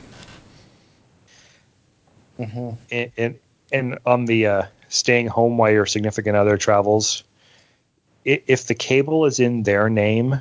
Mhm. 2.39 2.79
and 2.91 3.13
and, 3.17 3.39
and 3.73 3.99
on 4.07 4.25
the 4.27 4.47
uh, 4.47 4.63
staying 4.89 5.27
home 5.27 5.59
while 5.59 5.71
your 5.71 5.87
significant 5.87 6.37
other 6.37 6.57
travels, 6.57 7.25
if 8.29 8.66
the 8.66 8.74
cable 8.74 9.24
is 9.26 9.41
in 9.41 9.62
their 9.62 9.89
name, 9.89 10.41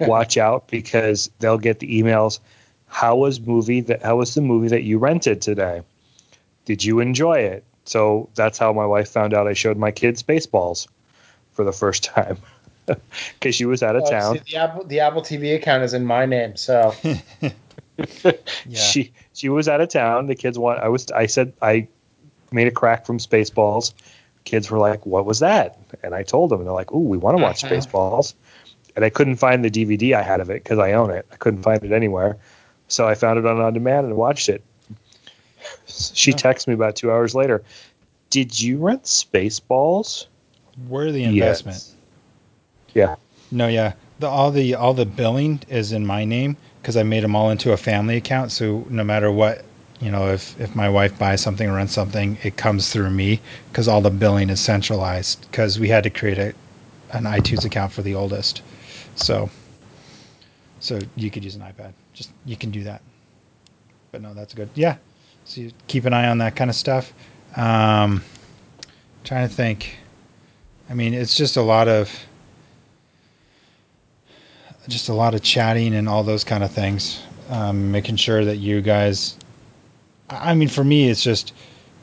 watch 0.00 0.36
out 0.36 0.68
because 0.68 1.30
they'll 1.38 1.58
get 1.58 1.78
the 1.80 2.00
emails. 2.02 2.38
How 2.86 3.16
was 3.16 3.40
movie 3.40 3.80
that? 3.82 4.02
How 4.02 4.16
was 4.16 4.34
the 4.34 4.40
movie 4.42 4.68
that 4.68 4.82
you 4.82 4.98
rented 4.98 5.42
today? 5.42 5.82
Did 6.64 6.84
you 6.84 7.00
enjoy 7.00 7.40
it? 7.40 7.64
So 7.84 8.28
that's 8.34 8.58
how 8.58 8.72
my 8.72 8.86
wife 8.86 9.08
found 9.10 9.34
out 9.34 9.48
I 9.48 9.54
showed 9.54 9.76
my 9.76 9.90
kids 9.90 10.22
Spaceballs 10.22 10.86
for 11.52 11.64
the 11.64 11.72
first 11.72 12.04
time 12.14 12.38
because 12.86 13.54
she 13.54 13.64
was 13.64 13.82
out 13.82 13.96
of 13.96 14.02
Oh, 14.06 14.10
town. 14.10 14.36
see, 14.36 14.52
the 14.52 14.56
Apple 14.58 14.84
the 14.84 15.00
Apple 15.00 15.22
TV 15.22 15.54
account 15.56 15.82
is 15.84 15.94
in 15.94 16.04
my 16.04 16.26
name, 16.26 16.56
so 16.56 16.94
Yeah. 18.66 18.78
She 18.78 19.12
she 19.34 19.48
was 19.48 19.68
out 19.68 19.80
of 19.80 19.88
town. 19.88 20.26
The 20.26 20.34
kids 20.34 20.58
want. 20.58 20.80
I 20.80 20.88
was. 20.88 21.10
I 21.10 21.26
said 21.26 21.52
I 21.60 21.88
made 22.50 22.66
a 22.68 22.70
crack 22.70 23.06
from 23.06 23.18
Spaceballs. 23.18 23.92
Kids 24.44 24.70
were 24.70 24.78
like, 24.78 25.06
"What 25.06 25.24
was 25.24 25.40
that?" 25.40 25.78
And 26.02 26.14
I 26.14 26.22
told 26.22 26.50
them, 26.50 26.58
and 26.60 26.66
they're 26.66 26.74
like, 26.74 26.92
"Ooh, 26.92 26.98
we 26.98 27.16
want 27.18 27.36
to 27.36 27.42
watch 27.42 27.64
Uh-huh. 27.64 27.74
Spaceballs." 27.74 28.34
And 28.94 29.04
I 29.04 29.10
couldn't 29.10 29.36
find 29.36 29.64
the 29.64 29.70
DVD 29.70 30.14
I 30.14 30.22
had 30.22 30.40
of 30.40 30.50
it 30.50 30.62
because 30.62 30.78
I 30.78 30.92
own 30.92 31.10
it. 31.10 31.26
I 31.32 31.36
couldn't 31.36 31.62
find 31.62 31.82
it 31.82 31.92
anywhere, 31.92 32.36
so 32.88 33.08
I 33.08 33.14
found 33.14 33.38
it 33.38 33.46
on 33.46 33.60
on 33.60 33.72
demand 33.72 34.06
and 34.06 34.16
watched 34.16 34.48
it. 34.48 34.62
She 35.86 36.32
texted 36.32 36.68
me 36.68 36.74
about 36.74 36.96
two 36.96 37.10
hours 37.10 37.34
later. 37.34 37.62
Did 38.30 38.58
you 38.60 38.78
rent 38.78 39.04
Spaceballs? 39.04 40.26
Worthy 40.88 41.24
investment. 41.24 41.76
Yes. 41.76 41.94
Yeah. 42.94 43.16
No, 43.50 43.68
yeah. 43.68 43.92
The 44.18 44.28
all 44.28 44.50
the 44.50 44.74
all 44.74 44.94
the 44.94 45.06
billing 45.06 45.60
is 45.68 45.92
in 45.92 46.06
my 46.06 46.24
name 46.24 46.56
because 46.80 46.96
I 46.96 47.02
made 47.02 47.22
them 47.22 47.36
all 47.36 47.50
into 47.50 47.72
a 47.72 47.76
family 47.76 48.16
account. 48.16 48.52
So 48.52 48.84
no 48.88 49.04
matter 49.04 49.30
what, 49.30 49.64
you 50.02 50.10
know, 50.10 50.30
if 50.30 50.60
if 50.60 50.74
my 50.74 50.88
wife 50.88 51.16
buys 51.16 51.40
something 51.40 51.68
or 51.68 51.76
rents 51.76 51.94
something, 51.94 52.36
it 52.42 52.56
comes 52.56 52.92
through 52.92 53.10
me 53.10 53.40
because 53.70 53.86
all 53.86 54.00
the 54.00 54.10
billing 54.10 54.50
is 54.50 54.60
centralized. 54.60 55.48
Because 55.50 55.78
we 55.78 55.88
had 55.88 56.02
to 56.02 56.10
create 56.10 56.38
a 56.38 56.52
an 57.12 57.24
iTunes 57.24 57.64
account 57.64 57.92
for 57.92 58.02
the 58.02 58.16
oldest, 58.16 58.62
so 59.14 59.48
so 60.80 60.98
you 61.14 61.30
could 61.30 61.44
use 61.44 61.54
an 61.54 61.62
iPad. 61.62 61.92
Just 62.12 62.32
you 62.44 62.56
can 62.56 62.72
do 62.72 62.82
that. 62.82 63.00
But 64.10 64.22
no, 64.22 64.34
that's 64.34 64.54
good. 64.54 64.68
Yeah. 64.74 64.96
So 65.44 65.60
you 65.60 65.72
keep 65.86 66.04
an 66.04 66.12
eye 66.12 66.28
on 66.28 66.38
that 66.38 66.56
kind 66.56 66.68
of 66.68 66.74
stuff. 66.74 67.12
Um, 67.56 68.24
trying 69.22 69.48
to 69.48 69.54
think. 69.54 69.96
I 70.90 70.94
mean, 70.94 71.14
it's 71.14 71.36
just 71.36 71.56
a 71.56 71.62
lot 71.62 71.86
of 71.86 72.10
just 74.88 75.08
a 75.08 75.14
lot 75.14 75.34
of 75.34 75.42
chatting 75.42 75.94
and 75.94 76.08
all 76.08 76.24
those 76.24 76.42
kind 76.42 76.64
of 76.64 76.72
things. 76.72 77.22
Um, 77.50 77.92
making 77.92 78.16
sure 78.16 78.44
that 78.44 78.56
you 78.56 78.80
guys, 78.80 79.36
I 80.30 80.50
I 80.50 80.54
mean, 80.54 80.68
for 80.68 80.84
me, 80.84 81.08
it's 81.08 81.22
just 81.22 81.52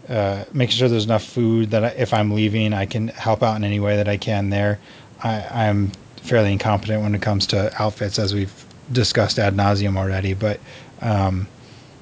uh, 0.08 0.44
making 0.54 0.76
sure 0.76 0.90
there's 0.90 1.06
enough 1.06 1.24
food 1.24 1.72
that 1.72 1.84
I, 1.84 1.88
if 1.90 2.14
I'm 2.14 2.32
leaving, 2.32 2.74
I 2.74 2.86
can 2.86 3.10
help 3.10 3.44
out 3.44 3.56
in 3.56 3.64
any 3.64 3.80
way 3.80 3.98
that 3.98 4.08
I 4.08 4.18
can 4.18 4.50
there. 4.50 4.80
I, 5.22 5.46
I'm 5.68 5.92
fairly 6.24 6.52
incompetent 6.52 7.04
when 7.04 7.16
it 7.16 7.22
comes 7.22 7.48
to 7.48 7.72
outfits, 7.82 8.20
as 8.20 8.34
we've 8.34 8.66
discussed 8.92 9.40
ad 9.40 9.56
nauseum 9.56 9.98
already. 9.98 10.34
But, 10.34 10.60
um, 11.02 11.48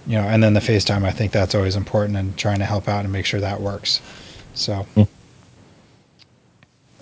you 0.05 0.17
know, 0.17 0.23
and 0.23 0.41
then 0.41 0.53
the 0.53 0.59
FaceTime, 0.61 1.03
I 1.03 1.11
think 1.11 1.31
that's 1.31 1.53
always 1.53 1.75
important 1.75 2.17
and 2.17 2.37
trying 2.37 2.59
to 2.59 2.65
help 2.65 2.87
out 2.87 3.03
and 3.03 3.11
make 3.11 3.25
sure 3.25 3.41
that 3.41 3.61
works. 3.61 4.01
So. 4.53 4.83
Hmm. 4.95 5.03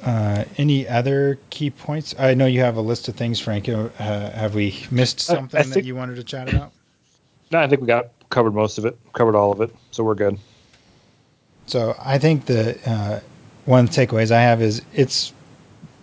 Uh, 0.04 0.46
any 0.60 0.88
other 0.88 1.40
key 1.50 1.72
points? 1.72 2.14
I 2.20 2.36
know 2.36 2.46
you 2.46 2.60
have 2.60 2.78
a 2.78 2.82
list 2.82 3.08
of 3.08 3.16
things, 3.16 3.40
Frank. 3.40 3.68
Uh, 3.68 3.90
have 3.98 4.54
we 4.54 4.86
missed 4.92 5.28
I- 5.30 5.34
I 5.34 5.38
something 5.38 5.70
that 5.72 5.84
you 5.84 5.96
wanted 5.96 6.18
to 6.18 6.24
chat 6.24 6.54
about? 6.54 6.72
No, 7.52 7.60
I 7.60 7.68
think 7.68 7.82
we 7.82 7.88
got 7.88 8.10
covered 8.30 8.54
most 8.54 8.78
of 8.78 8.86
it. 8.86 8.98
Covered 9.14 9.36
all 9.36 9.52
of 9.52 9.62
it, 9.62 9.74
so 9.92 10.04
we're 10.04 10.16
good. 10.16 10.38
So 11.68 11.96
I 12.00 12.18
think 12.20 12.46
the 12.46 12.78
uh, 12.90 13.20
one 13.66 13.86
of 13.86 13.94
the 13.94 14.06
takeaways 14.06 14.32
I 14.32 14.42
have 14.42 14.62
is 14.62 14.82
it's 14.94 15.34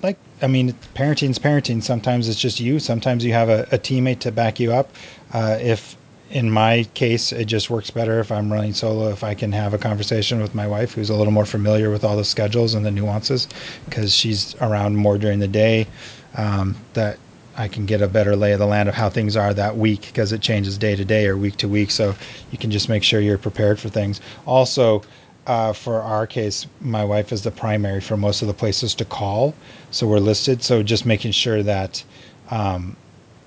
like 0.02 0.18
I 0.40 0.46
mean 0.46 0.72
parenting's 0.94 1.38
parenting. 1.38 1.82
Sometimes 1.82 2.28
it's 2.28 2.40
just 2.40 2.60
you. 2.60 2.78
Sometimes 2.78 3.24
you 3.24 3.32
have 3.32 3.48
a, 3.48 3.62
a 3.72 3.78
teammate 3.78 4.20
to 4.20 4.32
back 4.32 4.58
you 4.58 4.72
up. 4.72 4.90
Uh, 5.32 5.58
if 5.60 5.96
in 6.30 6.50
my 6.50 6.84
case 6.94 7.30
it 7.30 7.44
just 7.44 7.68
works 7.68 7.90
better 7.90 8.18
if 8.18 8.32
I'm 8.32 8.52
running 8.52 8.72
solo. 8.72 9.10
If 9.10 9.22
I 9.22 9.34
can 9.34 9.52
have 9.52 9.74
a 9.74 9.78
conversation 9.78 10.40
with 10.40 10.54
my 10.54 10.66
wife, 10.66 10.94
who's 10.94 11.10
a 11.10 11.14
little 11.14 11.32
more 11.32 11.46
familiar 11.46 11.90
with 11.90 12.04
all 12.04 12.16
the 12.16 12.24
schedules 12.24 12.74
and 12.74 12.84
the 12.84 12.90
nuances, 12.90 13.48
because 13.84 14.14
she's 14.14 14.56
around 14.60 14.96
more 14.96 15.18
during 15.18 15.38
the 15.38 15.48
day. 15.48 15.86
Um, 16.34 16.76
that 16.94 17.18
I 17.56 17.68
can 17.68 17.86
get 17.86 18.00
a 18.02 18.08
better 18.08 18.34
lay 18.36 18.52
of 18.52 18.58
the 18.58 18.66
land 18.66 18.88
of 18.88 18.94
how 18.94 19.10
things 19.10 19.36
are 19.36 19.52
that 19.54 19.76
week 19.76 20.02
because 20.06 20.32
it 20.32 20.40
changes 20.40 20.78
day 20.78 20.96
to 20.96 21.04
day 21.04 21.26
or 21.26 21.36
week 21.36 21.56
to 21.58 21.68
week. 21.68 21.90
So 21.90 22.14
you 22.50 22.58
can 22.58 22.70
just 22.70 22.88
make 22.88 23.02
sure 23.02 23.20
you're 23.20 23.38
prepared 23.38 23.78
for 23.78 23.88
things. 23.88 24.20
Also, 24.46 25.02
uh, 25.46 25.72
for 25.72 26.00
our 26.00 26.26
case, 26.26 26.66
my 26.80 27.04
wife 27.04 27.32
is 27.32 27.42
the 27.42 27.50
primary 27.50 28.00
for 28.00 28.16
most 28.16 28.42
of 28.42 28.48
the 28.48 28.54
places 28.54 28.94
to 28.94 29.04
call, 29.04 29.54
so 29.90 30.06
we're 30.06 30.18
listed. 30.18 30.62
So 30.62 30.82
just 30.82 31.04
making 31.04 31.32
sure 31.32 31.62
that 31.64 32.04
um, 32.50 32.96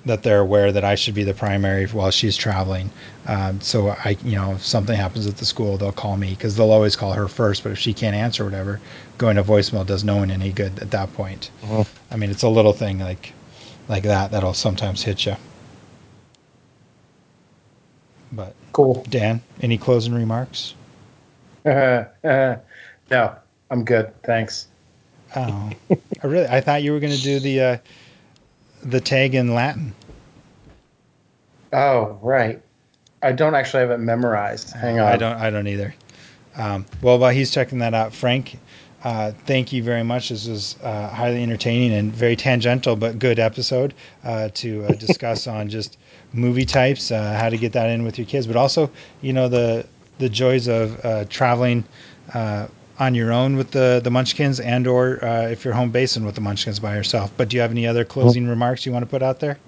that 0.06 0.22
they're 0.22 0.40
aware 0.42 0.72
that 0.72 0.84
I 0.84 0.96
should 0.96 1.16
be 1.16 1.24
the 1.24 1.34
primary 1.34 1.88
while 1.88 2.12
she's 2.12 2.38
traveling. 2.38 2.92
Um, 3.26 3.60
so 3.62 3.90
I, 3.90 4.18
you 4.24 4.36
know, 4.36 4.52
if 4.54 4.64
something 4.64 4.96
happens 4.96 5.26
at 5.26 5.38
the 5.38 5.46
school, 5.46 5.78
they'll 5.78 5.92
call 5.92 6.16
me 6.16 6.30
because 6.32 6.56
they'll 6.56 6.72
always 6.72 6.96
call 6.96 7.14
her 7.14 7.28
first. 7.28 7.64
But 7.64 7.72
if 7.72 7.80
she 7.80 7.94
can't 7.94 8.16
answer, 8.16 8.44
whatever, 8.44 8.80
going 9.18 9.38
to 9.38 9.44
voicemail 9.44 9.86
does 9.86 10.04
no 10.04 10.18
one 10.18 10.30
any 10.30 10.52
good 10.52 10.78
at 10.80 10.92
that 10.92 11.12
point. 11.14 11.50
Mhm. 11.64 11.88
I 12.12 12.18
mean, 12.18 12.30
it's 12.30 12.44
a 12.44 12.50
little 12.50 12.74
thing 12.74 13.00
like 13.00 13.34
like 13.88 14.04
that 14.04 14.32
that'll 14.32 14.54
sometimes 14.54 15.04
hit 15.04 15.26
you. 15.26 15.36
But 18.32 18.56
cool. 18.74 19.06
Dan, 19.10 19.42
any 19.62 19.78
closing 19.78 20.14
remarks? 20.14 20.74
Uh, 21.66 22.06
uh, 22.24 22.58
no, 23.10 23.36
I'm 23.70 23.86
good. 23.86 24.12
Thanks. 24.24 24.68
Oh, 25.36 25.72
I 26.24 26.28
really 26.28 26.48
I 26.48 26.62
thought 26.62 26.84
you 26.84 26.92
were 26.94 27.00
going 27.00 27.14
to 27.14 27.22
do 27.22 27.40
the 27.40 27.62
uh, 27.62 27.78
the 28.84 29.02
tag 29.02 29.36
in 29.36 29.54
Latin. 29.54 29.94
Oh, 31.74 32.20
right. 32.22 32.62
I 33.22 33.32
don't 33.32 33.56
actually 33.56 33.82
have 33.82 33.92
it 33.92 34.00
memorized. 34.00 34.72
Hang 34.74 35.00
on. 35.00 35.08
I 35.08 35.18
don't. 35.18 35.38
I 35.38 35.50
don't 35.50 35.68
either. 35.68 35.96
Um, 36.56 36.86
well, 37.02 37.20
while 37.20 37.32
he's 37.32 37.52
checking 37.52 37.80
that 37.80 37.94
out, 37.94 38.14
Frank, 38.14 38.58
uh, 39.06 39.32
thank 39.46 39.72
you 39.72 39.84
very 39.84 40.02
much. 40.02 40.30
This 40.30 40.48
was 40.48 40.78
uh, 40.82 41.08
highly 41.10 41.44
entertaining 41.44 41.94
and 41.94 42.12
very 42.12 42.36
tangential, 42.36 42.96
but 42.96 43.20
good 43.20 43.38
episode 43.38 43.94
uh, 44.24 44.50
to 44.56 44.84
uh, 44.86 44.88
discuss 45.00 45.46
on 45.46 45.70
just 45.70 46.00
movie 46.34 46.66
types, 46.66 47.12
uh, 47.12 47.38
how 47.40 47.50
to 47.50 47.58
get 47.58 47.74
that 47.74 47.92
in 47.92 48.04
with 48.04 48.18
your 48.18 48.26
kids, 48.26 48.48
but 48.48 48.56
also, 48.56 48.90
you 49.22 49.32
know, 49.32 49.48
the 49.48 49.86
the 50.18 50.28
joys 50.28 50.68
of 50.68 51.06
uh, 51.06 51.26
traveling 51.26 51.84
uh, 52.34 52.66
on 52.98 53.14
your 53.14 53.32
own 53.32 53.58
with 53.58 53.70
the 53.70 54.02
the 54.04 54.10
Munchkins, 54.10 54.60
and 54.60 54.88
or 54.88 55.24
uh, 55.24 55.50
if 55.50 55.64
you're 55.64 55.76
home 55.76 55.92
basing 55.92 56.26
with 56.26 56.34
the 56.34 56.42
Munchkins 56.42 56.80
by 56.80 56.96
yourself. 56.96 57.32
But 57.38 57.50
do 57.50 57.58
you 57.58 57.62
have 57.62 57.70
any 57.70 57.86
other 57.86 58.06
closing 58.06 58.48
remarks 58.48 58.88
you 58.88 58.92
want 58.92 59.04
to 59.04 59.10
put 59.10 59.22
out 59.22 59.40
there? 59.40 59.60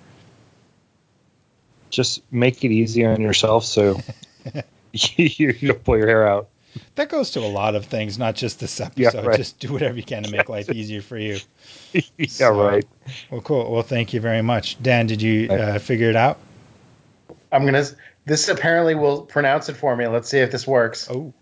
Just 1.91 2.23
make 2.31 2.63
it 2.63 2.71
easy 2.71 3.05
on 3.05 3.21
yourself 3.21 3.65
so 3.65 3.99
you 4.93 5.53
don't 5.53 5.83
pull 5.83 5.97
your 5.97 6.07
hair 6.07 6.27
out. 6.27 6.49
That 6.95 7.09
goes 7.09 7.31
to 7.31 7.39
a 7.39 7.47
lot 7.47 7.75
of 7.75 7.85
things, 7.85 8.17
not 8.17 8.35
just 8.35 8.59
this 8.59 8.79
Yeah, 8.79 8.85
episode. 9.07 9.25
right. 9.25 9.37
Just 9.37 9.59
do 9.59 9.71
whatever 9.73 9.95
you 9.97 10.03
can 10.03 10.23
to 10.23 10.31
make 10.31 10.49
life 10.49 10.69
easier 10.69 11.01
for 11.01 11.17
you. 11.17 11.39
yeah, 11.93 12.27
So- 12.27 12.51
right. 12.69 12.85
Well, 13.31 13.41
cool. 13.41 13.71
Well, 13.71 13.83
thank 13.83 14.13
you 14.13 14.19
very 14.21 14.41
much, 14.41 14.81
Dan. 14.81 15.07
Did 15.07 15.21
you 15.21 15.49
uh, 15.49 15.79
figure 15.79 16.09
it 16.09 16.15
out? 16.15 16.39
I'm 17.51 17.65
gonna. 17.65 17.85
This 18.25 18.49
apparently 18.49 18.93
will 18.95 19.21
pronounce 19.21 19.69
it 19.69 19.75
for 19.77 19.95
me. 19.95 20.07
Let's 20.07 20.27
see 20.29 20.39
if 20.39 20.51
this 20.51 20.67
works. 20.67 21.09
Oh, 21.09 21.33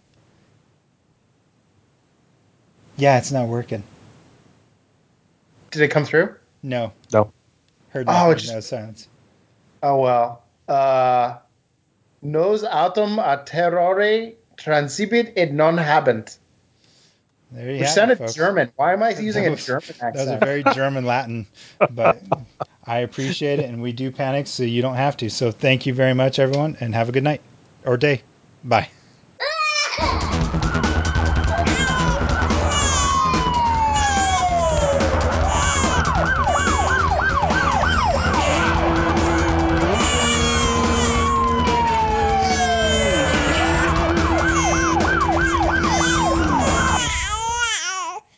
yeah, 2.97 3.17
it's 3.17 3.31
not 3.31 3.47
working. 3.47 3.83
Did 5.71 5.81
it 5.81 5.87
come 5.89 6.05
through? 6.05 6.35
No. 6.63 6.93
No. 7.11 7.31
Heard 7.89 8.07
Oh, 8.07 8.11
nothing. 8.11 8.31
it 8.31 8.39
just- 8.39 8.53
no 8.53 8.59
silence. 8.61 9.07
Oh 9.83 9.99
well. 9.99 10.43
Uh, 10.67 11.37
nos 12.21 12.63
autumn 12.63 13.19
a 13.19 13.41
terrore 13.45 14.31
transibit 14.57 15.33
et 15.35 15.51
non 15.53 15.77
habent. 15.77 16.37
There 17.51 17.65
you 17.67 17.71
Which 17.73 17.81
have 17.81 17.89
sounded 17.89 18.13
it, 18.13 18.17
folks. 18.17 18.33
German. 18.33 18.71
Why 18.75 18.93
am 18.93 19.03
I 19.03 19.13
That 19.13 19.23
using 19.23 19.45
a 19.47 19.51
was- 19.51 19.65
German 19.65 19.83
That 20.01 20.15
was 20.15 20.27
a 20.27 20.37
very 20.37 20.63
German 20.73 21.05
Latin, 21.05 21.45
but 21.91 22.21
I 22.85 22.99
appreciate 22.99 23.59
it, 23.59 23.65
and 23.69 23.81
we 23.81 23.91
do 23.93 24.11
panic, 24.11 24.47
so 24.47 24.63
you 24.63 24.81
don't 24.81 24.95
have 24.95 25.17
to. 25.17 25.29
So 25.29 25.51
thank 25.51 25.85
you 25.85 25.93
very 25.93 26.13
much, 26.13 26.39
everyone, 26.39 26.77
and 26.79 26.93
have 26.95 27.07
a 27.09 27.11
good 27.11 27.23
night 27.23 27.41
or 27.85 27.97
day. 27.97 28.23
Bye. 28.63 28.89